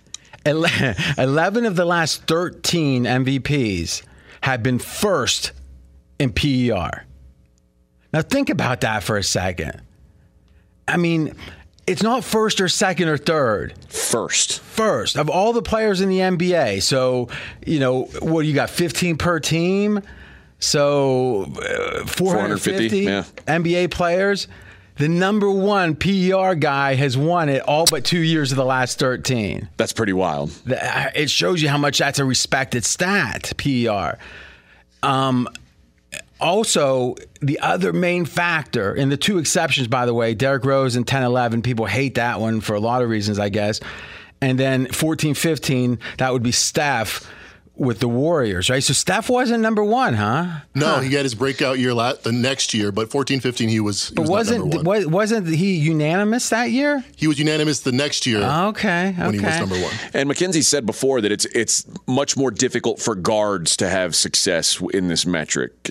Eleven 0.44 1.64
of 1.64 1.76
the 1.76 1.84
last 1.84 2.26
thirteen 2.26 3.04
MVPs 3.04 4.02
have 4.42 4.62
been 4.62 4.78
first 4.78 5.52
in 6.18 6.32
PER. 6.32 7.04
Now 8.12 8.22
think 8.22 8.50
about 8.50 8.82
that 8.82 9.02
for 9.02 9.16
a 9.16 9.22
second. 9.22 9.80
I 10.88 10.96
mean, 10.96 11.34
it's 11.86 12.02
not 12.02 12.24
first 12.24 12.60
or 12.60 12.68
second 12.68 13.08
or 13.08 13.16
third. 13.16 13.74
First. 13.88 14.60
First 14.60 15.16
of 15.16 15.30
all 15.30 15.52
the 15.52 15.62
players 15.62 16.00
in 16.00 16.08
the 16.08 16.18
NBA. 16.18 16.82
So, 16.82 17.28
you 17.64 17.78
know, 17.78 18.04
what 18.20 18.40
you 18.46 18.54
got 18.54 18.70
15 18.70 19.16
per 19.16 19.38
team? 19.40 20.02
So, 20.62 21.52
uh, 21.56 22.06
450 22.06 22.98
yeah. 23.00 23.24
NBA 23.48 23.90
players. 23.90 24.46
The 24.96 25.08
number 25.08 25.50
one 25.50 25.96
PER 25.96 26.54
guy 26.54 26.94
has 26.94 27.16
won 27.16 27.48
it 27.48 27.62
all 27.62 27.86
but 27.86 28.04
two 28.04 28.20
years 28.20 28.52
of 28.52 28.56
the 28.56 28.64
last 28.64 28.98
13. 29.00 29.68
That's 29.76 29.92
pretty 29.92 30.12
wild. 30.12 30.52
It 30.66 31.30
shows 31.30 31.62
you 31.62 31.68
how 31.68 31.78
much 31.78 31.98
that's 31.98 32.20
a 32.20 32.24
respected 32.24 32.84
stat, 32.84 33.52
PER. 33.56 34.18
Um, 35.02 35.48
also, 36.40 37.16
the 37.40 37.58
other 37.58 37.92
main 37.92 38.24
factor, 38.24 38.94
and 38.94 39.10
the 39.10 39.16
two 39.16 39.38
exceptions, 39.38 39.88
by 39.88 40.06
the 40.06 40.14
way, 40.14 40.32
Derrick 40.34 40.64
Rose 40.64 40.94
and 40.94 41.04
10 41.06 41.24
11, 41.24 41.62
people 41.62 41.86
hate 41.86 42.14
that 42.14 42.38
one 42.38 42.60
for 42.60 42.74
a 42.74 42.80
lot 42.80 43.02
of 43.02 43.08
reasons, 43.08 43.40
I 43.40 43.48
guess. 43.48 43.80
And 44.40 44.58
then 44.58 44.86
14 44.86 45.34
15, 45.34 45.98
that 46.18 46.32
would 46.32 46.42
be 46.44 46.52
Steph. 46.52 47.28
With 47.82 47.98
the 48.00 48.08
Warriors, 48.08 48.70
right? 48.70 48.82
So 48.82 48.92
Steph 48.92 49.28
wasn't 49.28 49.60
number 49.60 49.82
one, 49.84 50.14
huh? 50.14 50.60
No, 50.74 51.00
he 51.00 51.14
had 51.14 51.24
his 51.24 51.34
breakout 51.34 51.78
year 51.78 51.92
la- 51.92 52.14
the 52.14 52.32
next 52.32 52.72
year, 52.74 52.92
but 52.92 53.10
14 53.10 53.40
15 53.40 53.68
he 53.68 53.80
was. 53.80 54.08
He 54.08 54.14
But 54.14 54.22
was 54.22 54.28
not 54.30 54.34
wasn't 54.36 54.58
number 54.74 54.76
one. 54.90 55.02
wa- 55.04 55.08
wasn't 55.10 55.48
he 55.48 55.74
unanimous 55.76 56.48
that 56.50 56.70
year? 56.70 57.04
He 57.16 57.26
was 57.26 57.38
unanimous 57.38 57.80
the 57.80 57.92
next 57.92 58.26
year. 58.26 58.42
Okay, 58.42 59.14
When 59.18 59.34
he 59.34 59.40
was 59.40 59.58
number 59.58 59.74
one. 59.80 59.92
And 60.14 60.30
McKenzie 60.30 60.64
said 60.64 60.86
before 60.86 61.20
that 61.20 61.32
it's 61.32 61.44
it's 61.46 61.84
much 62.06 62.36
more 62.36 62.50
difficult 62.50 63.00
for 63.00 63.14
guards 63.14 63.76
to 63.78 63.88
have 63.88 64.14
success 64.14 64.80
in 64.94 65.08
this 65.08 65.26
metric. 65.26 65.90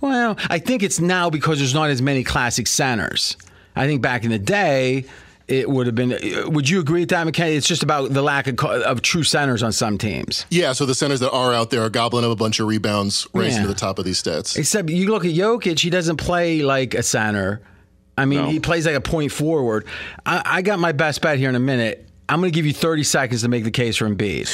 Well, 0.00 0.36
I 0.48 0.58
think 0.58 0.82
it's 0.82 1.00
now 1.00 1.30
because 1.30 1.58
there's 1.58 1.74
not 1.74 1.90
as 1.90 2.00
many 2.00 2.22
classic 2.24 2.66
centers. 2.66 3.36
I 3.76 3.86
think 3.86 4.02
back 4.02 4.24
in 4.24 4.30
the 4.30 4.38
day, 4.38 5.04
it 5.48 5.68
would 5.68 5.86
have 5.86 5.94
been. 5.94 6.16
Would 6.52 6.68
you 6.68 6.80
agree 6.80 7.00
with 7.00 7.10
that, 7.10 7.26
McKenny? 7.26 7.56
It's 7.56 7.66
just 7.68 7.82
about 7.82 8.12
the 8.12 8.22
lack 8.22 8.46
of, 8.46 8.58
of 8.60 9.02
true 9.02 9.22
centers 9.24 9.62
on 9.62 9.72
some 9.72 9.98
teams. 9.98 10.46
Yeah, 10.50 10.72
so 10.72 10.86
the 10.86 10.94
centers 10.94 11.20
that 11.20 11.30
are 11.32 11.52
out 11.52 11.70
there 11.70 11.82
are 11.82 11.90
gobbling 11.90 12.24
up 12.24 12.30
a 12.30 12.36
bunch 12.36 12.60
of 12.60 12.66
rebounds, 12.66 13.26
racing 13.34 13.56
Yeah. 13.58 13.62
to 13.62 13.68
the 13.68 13.74
top 13.78 13.98
of 13.98 14.04
these 14.04 14.22
stats. 14.22 14.56
Except 14.56 14.88
you 14.88 15.10
look 15.10 15.24
at 15.24 15.32
Jokic, 15.32 15.78
he 15.80 15.90
doesn't 15.90 16.16
play 16.16 16.62
like 16.62 16.94
a 16.94 17.02
center. 17.02 17.60
I 18.16 18.26
mean, 18.26 18.46
he 18.46 18.60
plays 18.60 18.86
like 18.86 18.94
a 18.94 19.00
point 19.00 19.32
forward. 19.32 19.86
I, 20.24 20.42
I 20.44 20.62
got 20.62 20.78
my 20.78 20.92
best 20.92 21.20
bet 21.20 21.36
here 21.36 21.48
in 21.48 21.56
a 21.56 21.60
minute. 21.60 22.03
I'm 22.28 22.40
going 22.40 22.50
to 22.50 22.54
give 22.56 22.64
you 22.64 22.72
30 22.72 23.02
seconds 23.02 23.42
to 23.42 23.48
make 23.48 23.64
the 23.64 23.70
case 23.70 23.96
for 23.98 24.08
Embiid. 24.08 24.48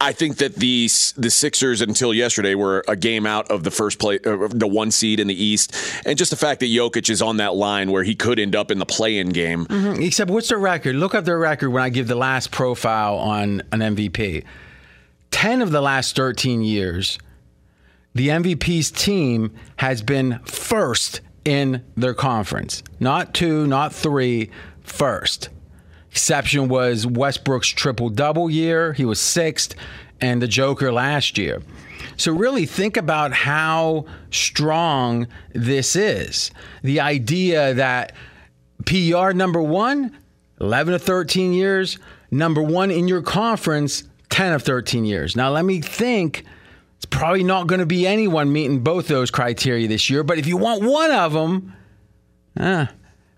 I 0.00 0.12
think 0.12 0.36
that 0.36 0.54
the 0.54 0.88
the 1.16 1.30
Sixers 1.30 1.80
until 1.80 2.14
yesterday 2.14 2.54
were 2.54 2.84
a 2.86 2.94
game 2.94 3.26
out 3.26 3.50
of 3.50 3.64
the 3.64 3.70
first 3.70 3.98
play, 3.98 4.18
uh, 4.24 4.46
the 4.50 4.66
one 4.68 4.90
seed 4.90 5.18
in 5.18 5.26
the 5.26 5.34
East, 5.44 5.74
and 6.04 6.16
just 6.16 6.30
the 6.30 6.36
fact 6.36 6.60
that 6.60 6.66
Jokic 6.66 7.10
is 7.10 7.22
on 7.22 7.38
that 7.38 7.54
line 7.54 7.90
where 7.90 8.04
he 8.04 8.14
could 8.14 8.38
end 8.38 8.54
up 8.54 8.70
in 8.70 8.78
the 8.78 8.86
play-in 8.86 9.30
game. 9.30 9.66
Mhm. 9.66 10.04
Except, 10.06 10.30
what's 10.30 10.48
their 10.50 10.58
record? 10.58 10.96
Look 10.96 11.14
up 11.14 11.24
their 11.24 11.38
record 11.38 11.70
when 11.70 11.82
I 11.82 11.88
give 11.88 12.06
the 12.08 12.14
last 12.14 12.50
profile 12.52 13.16
on 13.16 13.62
an 13.72 13.80
MVP. 13.82 14.44
10 15.32 15.62
of 15.62 15.70
the 15.72 15.80
last 15.80 16.14
13 16.14 16.62
years, 16.62 17.18
the 18.14 18.28
MVP's 18.30 18.90
team 18.90 19.50
has 19.76 20.00
been 20.02 20.38
first 20.44 21.20
in 21.44 21.82
their 21.96 22.14
conference. 22.14 22.82
Not 23.00 23.34
two, 23.34 23.66
not 23.66 23.92
three, 23.94 24.50
first. 24.82 25.48
Exception 26.16 26.68
was 26.68 27.06
Westbrook's 27.06 27.68
triple 27.68 28.08
double 28.08 28.48
year. 28.48 28.94
He 28.94 29.04
was 29.04 29.20
sixth, 29.20 29.74
and 30.18 30.40
the 30.40 30.48
Joker 30.48 30.90
last 30.90 31.36
year. 31.36 31.60
So, 32.16 32.32
really 32.32 32.64
think 32.64 32.96
about 32.96 33.34
how 33.34 34.06
strong 34.30 35.26
this 35.52 35.94
is. 35.94 36.50
The 36.82 37.00
idea 37.00 37.74
that 37.74 38.12
PR 38.86 39.32
number 39.32 39.60
one, 39.60 40.16
11 40.58 40.94
to 40.94 40.98
13 40.98 41.52
years, 41.52 41.98
number 42.30 42.62
one 42.62 42.90
in 42.90 43.08
your 43.08 43.20
conference, 43.20 44.04
10 44.30 44.54
of 44.54 44.62
13 44.62 45.04
years. 45.04 45.36
Now, 45.36 45.50
let 45.50 45.66
me 45.66 45.82
think. 45.82 46.46
It's 46.96 47.04
probably 47.04 47.44
not 47.44 47.66
going 47.66 47.80
to 47.80 47.86
be 47.86 48.06
anyone 48.06 48.50
meeting 48.50 48.80
both 48.80 49.06
those 49.06 49.30
criteria 49.30 49.86
this 49.86 50.08
year, 50.08 50.22
but 50.22 50.38
if 50.38 50.46
you 50.46 50.56
want 50.56 50.82
one 50.82 51.10
of 51.10 51.34
them, 51.34 51.74
uh, 52.58 52.86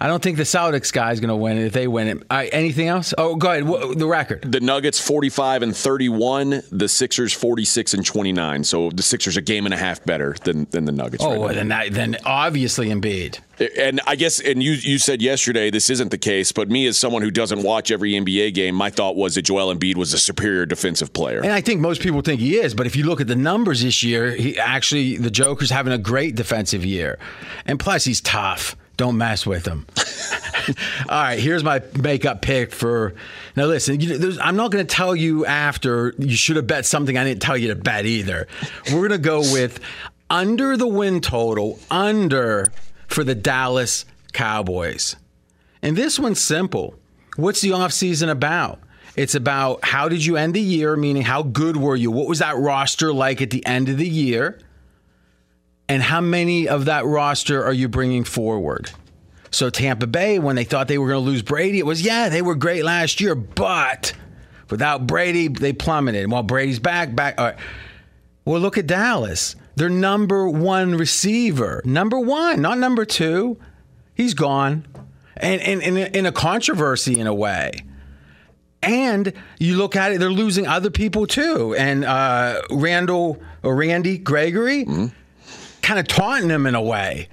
I 0.00 0.06
don't 0.06 0.22
think 0.22 0.36
the 0.36 0.44
Celtics 0.44 0.92
guy 0.92 1.10
is 1.10 1.18
going 1.18 1.28
to 1.28 1.36
win 1.36 1.58
it 1.58 1.64
if 1.64 1.72
they 1.72 1.88
win 1.88 2.06
it. 2.06 2.22
Right, 2.30 2.48
anything 2.52 2.86
else? 2.86 3.12
Oh, 3.18 3.34
go 3.34 3.50
ahead. 3.50 3.98
The 3.98 4.06
record. 4.06 4.50
The 4.50 4.60
Nuggets 4.60 5.00
45 5.00 5.62
and 5.62 5.76
31, 5.76 6.62
the 6.70 6.88
Sixers 6.88 7.32
46 7.32 7.94
and 7.94 8.06
29. 8.06 8.62
So 8.62 8.90
the 8.90 9.02
Sixers 9.02 9.36
a 9.36 9.42
game 9.42 9.64
and 9.64 9.74
a 9.74 9.76
half 9.76 10.04
better 10.04 10.36
than, 10.44 10.68
than 10.70 10.84
the 10.84 10.92
Nuggets. 10.92 11.24
Oh, 11.24 11.30
right 11.30 11.38
well, 11.40 11.54
then, 11.54 11.68
that, 11.68 11.92
then 11.92 12.16
obviously 12.24 12.90
Embiid. 12.90 13.40
And 13.76 14.00
I 14.06 14.14
guess, 14.14 14.38
and 14.40 14.62
you 14.62 14.72
you 14.72 14.98
said 14.98 15.20
yesterday 15.20 15.68
this 15.70 15.90
isn't 15.90 16.12
the 16.12 16.18
case, 16.18 16.52
but 16.52 16.70
me 16.70 16.86
as 16.86 16.96
someone 16.96 17.22
who 17.22 17.30
doesn't 17.32 17.64
watch 17.64 17.90
every 17.90 18.12
NBA 18.12 18.54
game, 18.54 18.76
my 18.76 18.88
thought 18.88 19.16
was 19.16 19.34
that 19.34 19.42
Joel 19.42 19.74
Embiid 19.74 19.96
was 19.96 20.12
a 20.12 20.18
superior 20.18 20.64
defensive 20.64 21.12
player. 21.12 21.40
And 21.40 21.52
I 21.52 21.60
think 21.60 21.80
most 21.80 22.00
people 22.00 22.20
think 22.20 22.40
he 22.40 22.56
is, 22.56 22.72
but 22.72 22.86
if 22.86 22.94
you 22.94 23.04
look 23.04 23.20
at 23.20 23.26
the 23.26 23.34
numbers 23.34 23.82
this 23.82 24.04
year, 24.04 24.30
he 24.30 24.56
actually 24.60 25.16
the 25.16 25.30
Joker's 25.30 25.70
having 25.70 25.92
a 25.92 25.98
great 25.98 26.36
defensive 26.36 26.84
year, 26.84 27.18
and 27.66 27.80
plus 27.80 28.04
he's 28.04 28.20
tough. 28.20 28.76
Don't 28.98 29.16
mess 29.16 29.46
with 29.46 29.64
him. 29.64 29.86
All 31.08 31.22
right, 31.22 31.38
here's 31.38 31.64
my 31.64 31.80
makeup 31.98 32.42
pick 32.42 32.72
for. 32.72 33.14
Now 33.56 33.66
listen, 33.66 34.00
you, 34.00 34.36
I'm 34.42 34.56
not 34.56 34.72
going 34.72 34.86
to 34.86 34.94
tell 34.94 35.16
you 35.16 35.46
after 35.46 36.14
you 36.18 36.36
should 36.36 36.56
have 36.56 36.66
bet 36.66 36.84
something 36.84 37.16
I 37.16 37.24
didn't 37.24 37.40
tell 37.40 37.56
you 37.56 37.68
to 37.68 37.76
bet 37.76 38.04
either. 38.04 38.48
We're 38.86 39.08
going 39.08 39.10
to 39.12 39.18
go 39.18 39.38
with 39.38 39.80
under 40.28 40.76
the 40.76 40.86
win 40.86 41.20
total 41.20 41.78
under 41.90 42.72
for 43.06 43.22
the 43.22 43.36
Dallas 43.36 44.04
Cowboys. 44.32 45.16
And 45.80 45.96
this 45.96 46.18
one's 46.18 46.40
simple. 46.40 46.96
What's 47.36 47.60
the 47.60 47.70
offseason 47.70 48.28
about? 48.28 48.80
It's 49.14 49.36
about 49.36 49.84
how 49.84 50.08
did 50.08 50.24
you 50.24 50.36
end 50.36 50.54
the 50.54 50.60
year, 50.60 50.96
meaning 50.96 51.22
how 51.22 51.42
good 51.44 51.76
were 51.76 51.96
you? 51.96 52.10
What 52.10 52.28
was 52.28 52.40
that 52.40 52.56
roster 52.56 53.12
like 53.12 53.40
at 53.40 53.50
the 53.50 53.64
end 53.64 53.88
of 53.88 53.96
the 53.96 54.08
year? 54.08 54.58
And 55.88 56.02
how 56.02 56.20
many 56.20 56.68
of 56.68 56.84
that 56.84 57.06
roster 57.06 57.64
are 57.64 57.72
you 57.72 57.88
bringing 57.88 58.24
forward? 58.24 58.90
So, 59.50 59.70
Tampa 59.70 60.06
Bay, 60.06 60.38
when 60.38 60.56
they 60.56 60.64
thought 60.64 60.88
they 60.88 60.98
were 60.98 61.08
going 61.08 61.24
to 61.24 61.30
lose 61.30 61.42
Brady, 61.42 61.78
it 61.78 61.86
was, 61.86 62.02
yeah, 62.02 62.28
they 62.28 62.42
were 62.42 62.54
great 62.54 62.84
last 62.84 63.20
year, 63.20 63.34
but 63.34 64.12
without 64.68 65.06
Brady, 65.06 65.48
they 65.48 65.72
plummeted. 65.72 66.24
And 66.24 66.32
while 66.32 66.42
Brady's 66.42 66.78
back, 66.78 67.14
back. 67.14 67.38
Right. 67.38 67.56
Well, 68.44 68.60
look 68.60 68.76
at 68.76 68.86
Dallas. 68.86 69.56
Their 69.76 69.88
number 69.88 70.48
one 70.48 70.96
receiver, 70.96 71.82
number 71.84 72.18
one, 72.18 72.60
not 72.60 72.78
number 72.78 73.04
two. 73.04 73.58
He's 74.14 74.34
gone. 74.34 74.86
And, 75.36 75.62
in 75.62 76.26
a 76.26 76.32
controversy 76.32 77.20
in 77.20 77.28
a 77.28 77.34
way. 77.34 77.84
And 78.82 79.32
you 79.58 79.76
look 79.76 79.96
at 79.96 80.12
it, 80.12 80.18
they're 80.18 80.30
losing 80.30 80.66
other 80.66 80.90
people 80.90 81.26
too. 81.26 81.74
And 81.76 82.04
uh, 82.04 82.60
Randall 82.70 83.40
or 83.62 83.76
Randy 83.76 84.18
Gregory 84.18 84.84
kind 85.88 85.98
of 85.98 86.06
taunting 86.06 86.50
him 86.50 86.66
in 86.66 86.74
a 86.74 86.82
way. 86.82 87.30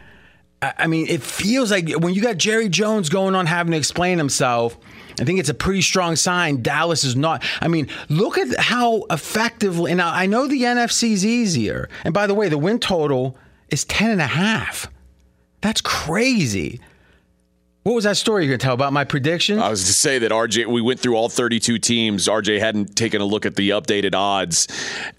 I 0.61 0.87
mean, 0.87 1.07
it 1.09 1.21
feels 1.21 1.69
like 1.69 1.91
when 1.91 2.13
you 2.13 2.21
got 2.21 2.37
Jerry 2.37 2.69
Jones 2.69 3.09
going 3.09 3.35
on 3.35 3.47
having 3.47 3.71
to 3.71 3.77
explain 3.77 4.17
himself, 4.17 4.77
I 5.19 5.25
think 5.25 5.39
it's 5.39 5.49
a 5.49 5.53
pretty 5.53 5.81
strong 5.81 6.15
sign 6.15 6.61
Dallas 6.61 7.03
is 7.03 7.17
not. 7.17 7.43
I 7.59 7.67
mean, 7.67 7.89
look 8.07 8.37
at 8.37 8.57
how 8.57 9.03
effectively. 9.09 9.91
And 9.91 10.01
I 10.01 10.23
I 10.23 10.25
know 10.25 10.47
the 10.47 10.61
NFC's 10.61 11.25
easier. 11.25 11.89
And 12.05 12.13
by 12.13 12.27
the 12.27 12.33
way, 12.33 12.47
the 12.47 12.57
win 12.57 12.79
total 12.79 13.37
is 13.69 13.83
10 13.83 14.09
and 14.09 14.21
a 14.21 14.27
half. 14.27 14.87
That's 15.59 15.81
crazy. 15.81 16.79
What 17.83 17.93
was 17.93 18.05
that 18.05 18.17
story 18.17 18.45
you're 18.45 18.51
going 18.51 18.59
to 18.59 18.63
tell 18.63 18.73
about 18.73 18.93
my 18.93 19.03
prediction? 19.03 19.59
I 19.59 19.69
was 19.69 19.85
to 19.85 19.93
say 19.93 20.17
that 20.19 20.31
RJ, 20.31 20.67
we 20.67 20.81
went 20.81 21.01
through 21.01 21.15
all 21.15 21.27
32 21.27 21.77
teams. 21.77 22.27
RJ 22.27 22.59
hadn't 22.59 22.95
taken 22.95 23.21
a 23.21 23.25
look 23.25 23.45
at 23.45 23.57
the 23.57 23.71
updated 23.71 24.15
odds, 24.15 24.67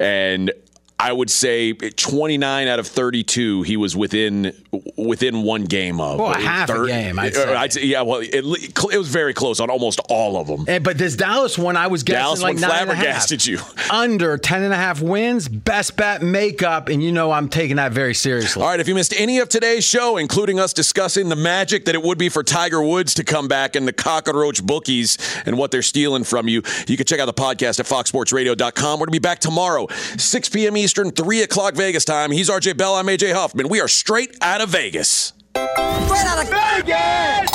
and 0.01 0.51
I 0.99 1.13
would 1.13 1.31
say 1.31 1.75
29 1.75 2.69
out 2.69 2.79
of 2.79 2.87
32, 2.87 3.63
he 3.63 3.77
was 3.77 3.95
within 3.95 4.53
within 4.97 5.43
one 5.43 5.65
game 5.65 6.01
of. 6.01 6.19
Well, 6.19 6.33
half 6.33 6.71
a 6.71 6.87
game, 6.87 7.19
I'd 7.19 7.37
uh, 7.37 7.69
say. 7.69 7.81
say, 7.81 7.87
yeah, 7.87 8.01
well, 8.01 8.21
it, 8.21 8.35
it 8.35 8.99
was 8.99 9.09
very 9.09 9.35
close 9.35 9.61
on 9.61 9.69
almost 9.69 10.01
all 10.09 10.39
of 10.39 10.47
them. 10.47 10.61
And, 10.61 10.69
eh, 10.69 10.79
but 10.79 10.97
this 10.97 11.15
Dallas 11.15 11.59
one, 11.59 11.77
I 11.77 11.89
was 11.89 12.03
guessing 12.03 12.23
Dallas 12.23 12.43
like 12.43 12.55
one 12.55 12.63
nine 12.63 12.83
and 12.83 12.91
a 12.91 12.95
half. 12.95 13.05
flabbergasted 13.05 13.47
you. 13.47 13.59
Under 13.91 14.39
10 14.39 14.63
and 14.63 14.73
a 14.73 14.77
half 14.77 15.03
wins, 15.03 15.49
best 15.49 15.97
bet 15.97 16.23
makeup, 16.23 16.89
and 16.89 17.03
you 17.03 17.13
know 17.13 17.31
I'm 17.31 17.51
taking 17.51 17.77
that 17.77 17.93
very 17.93 18.15
seriously. 18.15 18.63
All 18.63 18.69
right, 18.71 18.81
if 18.81 18.89
you 18.89 18.95
missed 18.95 19.15
any 19.19 19.39
of 19.41 19.51
today's 19.51 19.85
show, 19.85 20.17
including 20.17 20.59
us 20.59 20.73
discussing 20.73 21.29
the 21.29 21.37
magic 21.37 21.85
that 21.85 21.95
it 21.95 22.03
would 22.03 22.17
be 22.17 22.31
for 22.31 22.43
Tiger 22.43 22.83
Woods 22.83 23.13
to 23.15 23.25
come 23.25 23.49
back 23.49 23.77
and 23.77 23.87
the 23.87 23.93
cockroach 23.93 24.65
bookies 24.65 25.19
and 25.45 25.59
what 25.59 25.71
they're 25.71 25.83
stealing 25.83 26.25
from 26.25 26.49
you, 26.49 26.63
you 26.87 26.97
can 26.97 27.05
check 27.05 27.21
out 27.21 27.27
the 27.27 27.35
podcast 27.35 27.81
at 27.81 27.87
foxsportsradio.com. 27.87 28.99
We're 28.99 29.07
going 29.07 29.07
to 29.07 29.13
be 29.13 29.19
back 29.19 29.41
tomorrow, 29.41 29.89
6 30.17 30.49
p.m. 30.49 30.77
Eastern, 30.77 30.86
3 30.93 31.43
o'clock 31.43 31.75
Vegas 31.75 32.05
time. 32.05 32.31
He's 32.31 32.49
RJ 32.51 32.77
Bell. 32.77 32.95
I'm 32.95 33.07
AJ 33.07 33.35
Hoffman. 33.35 33.69
We 33.69 33.81
are 33.81 33.89
straight 33.89 34.37
out 34.41 34.61
of 34.61 34.69
Vegas. 34.71 35.33
Straight 35.55 36.27
out 36.27 36.45
of 36.45 36.51
Vegas! 36.51 37.51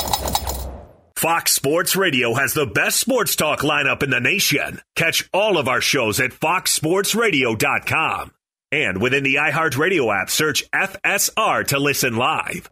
Fox 1.16 1.52
Sports 1.52 1.94
Radio 1.94 2.34
has 2.34 2.52
the 2.52 2.66
best 2.66 2.98
sports 2.98 3.36
talk 3.36 3.60
lineup 3.60 4.02
in 4.02 4.10
the 4.10 4.18
nation. 4.18 4.80
Catch 4.96 5.28
all 5.32 5.56
of 5.56 5.68
our 5.68 5.80
shows 5.80 6.18
at 6.18 6.32
foxsportsradio.com. 6.32 8.32
And 8.72 9.00
within 9.00 9.22
the 9.22 9.36
iHeartRadio 9.36 10.20
app, 10.20 10.30
search 10.30 10.68
FSR 10.72 11.64
to 11.68 11.78
listen 11.78 12.16
live. 12.16 12.71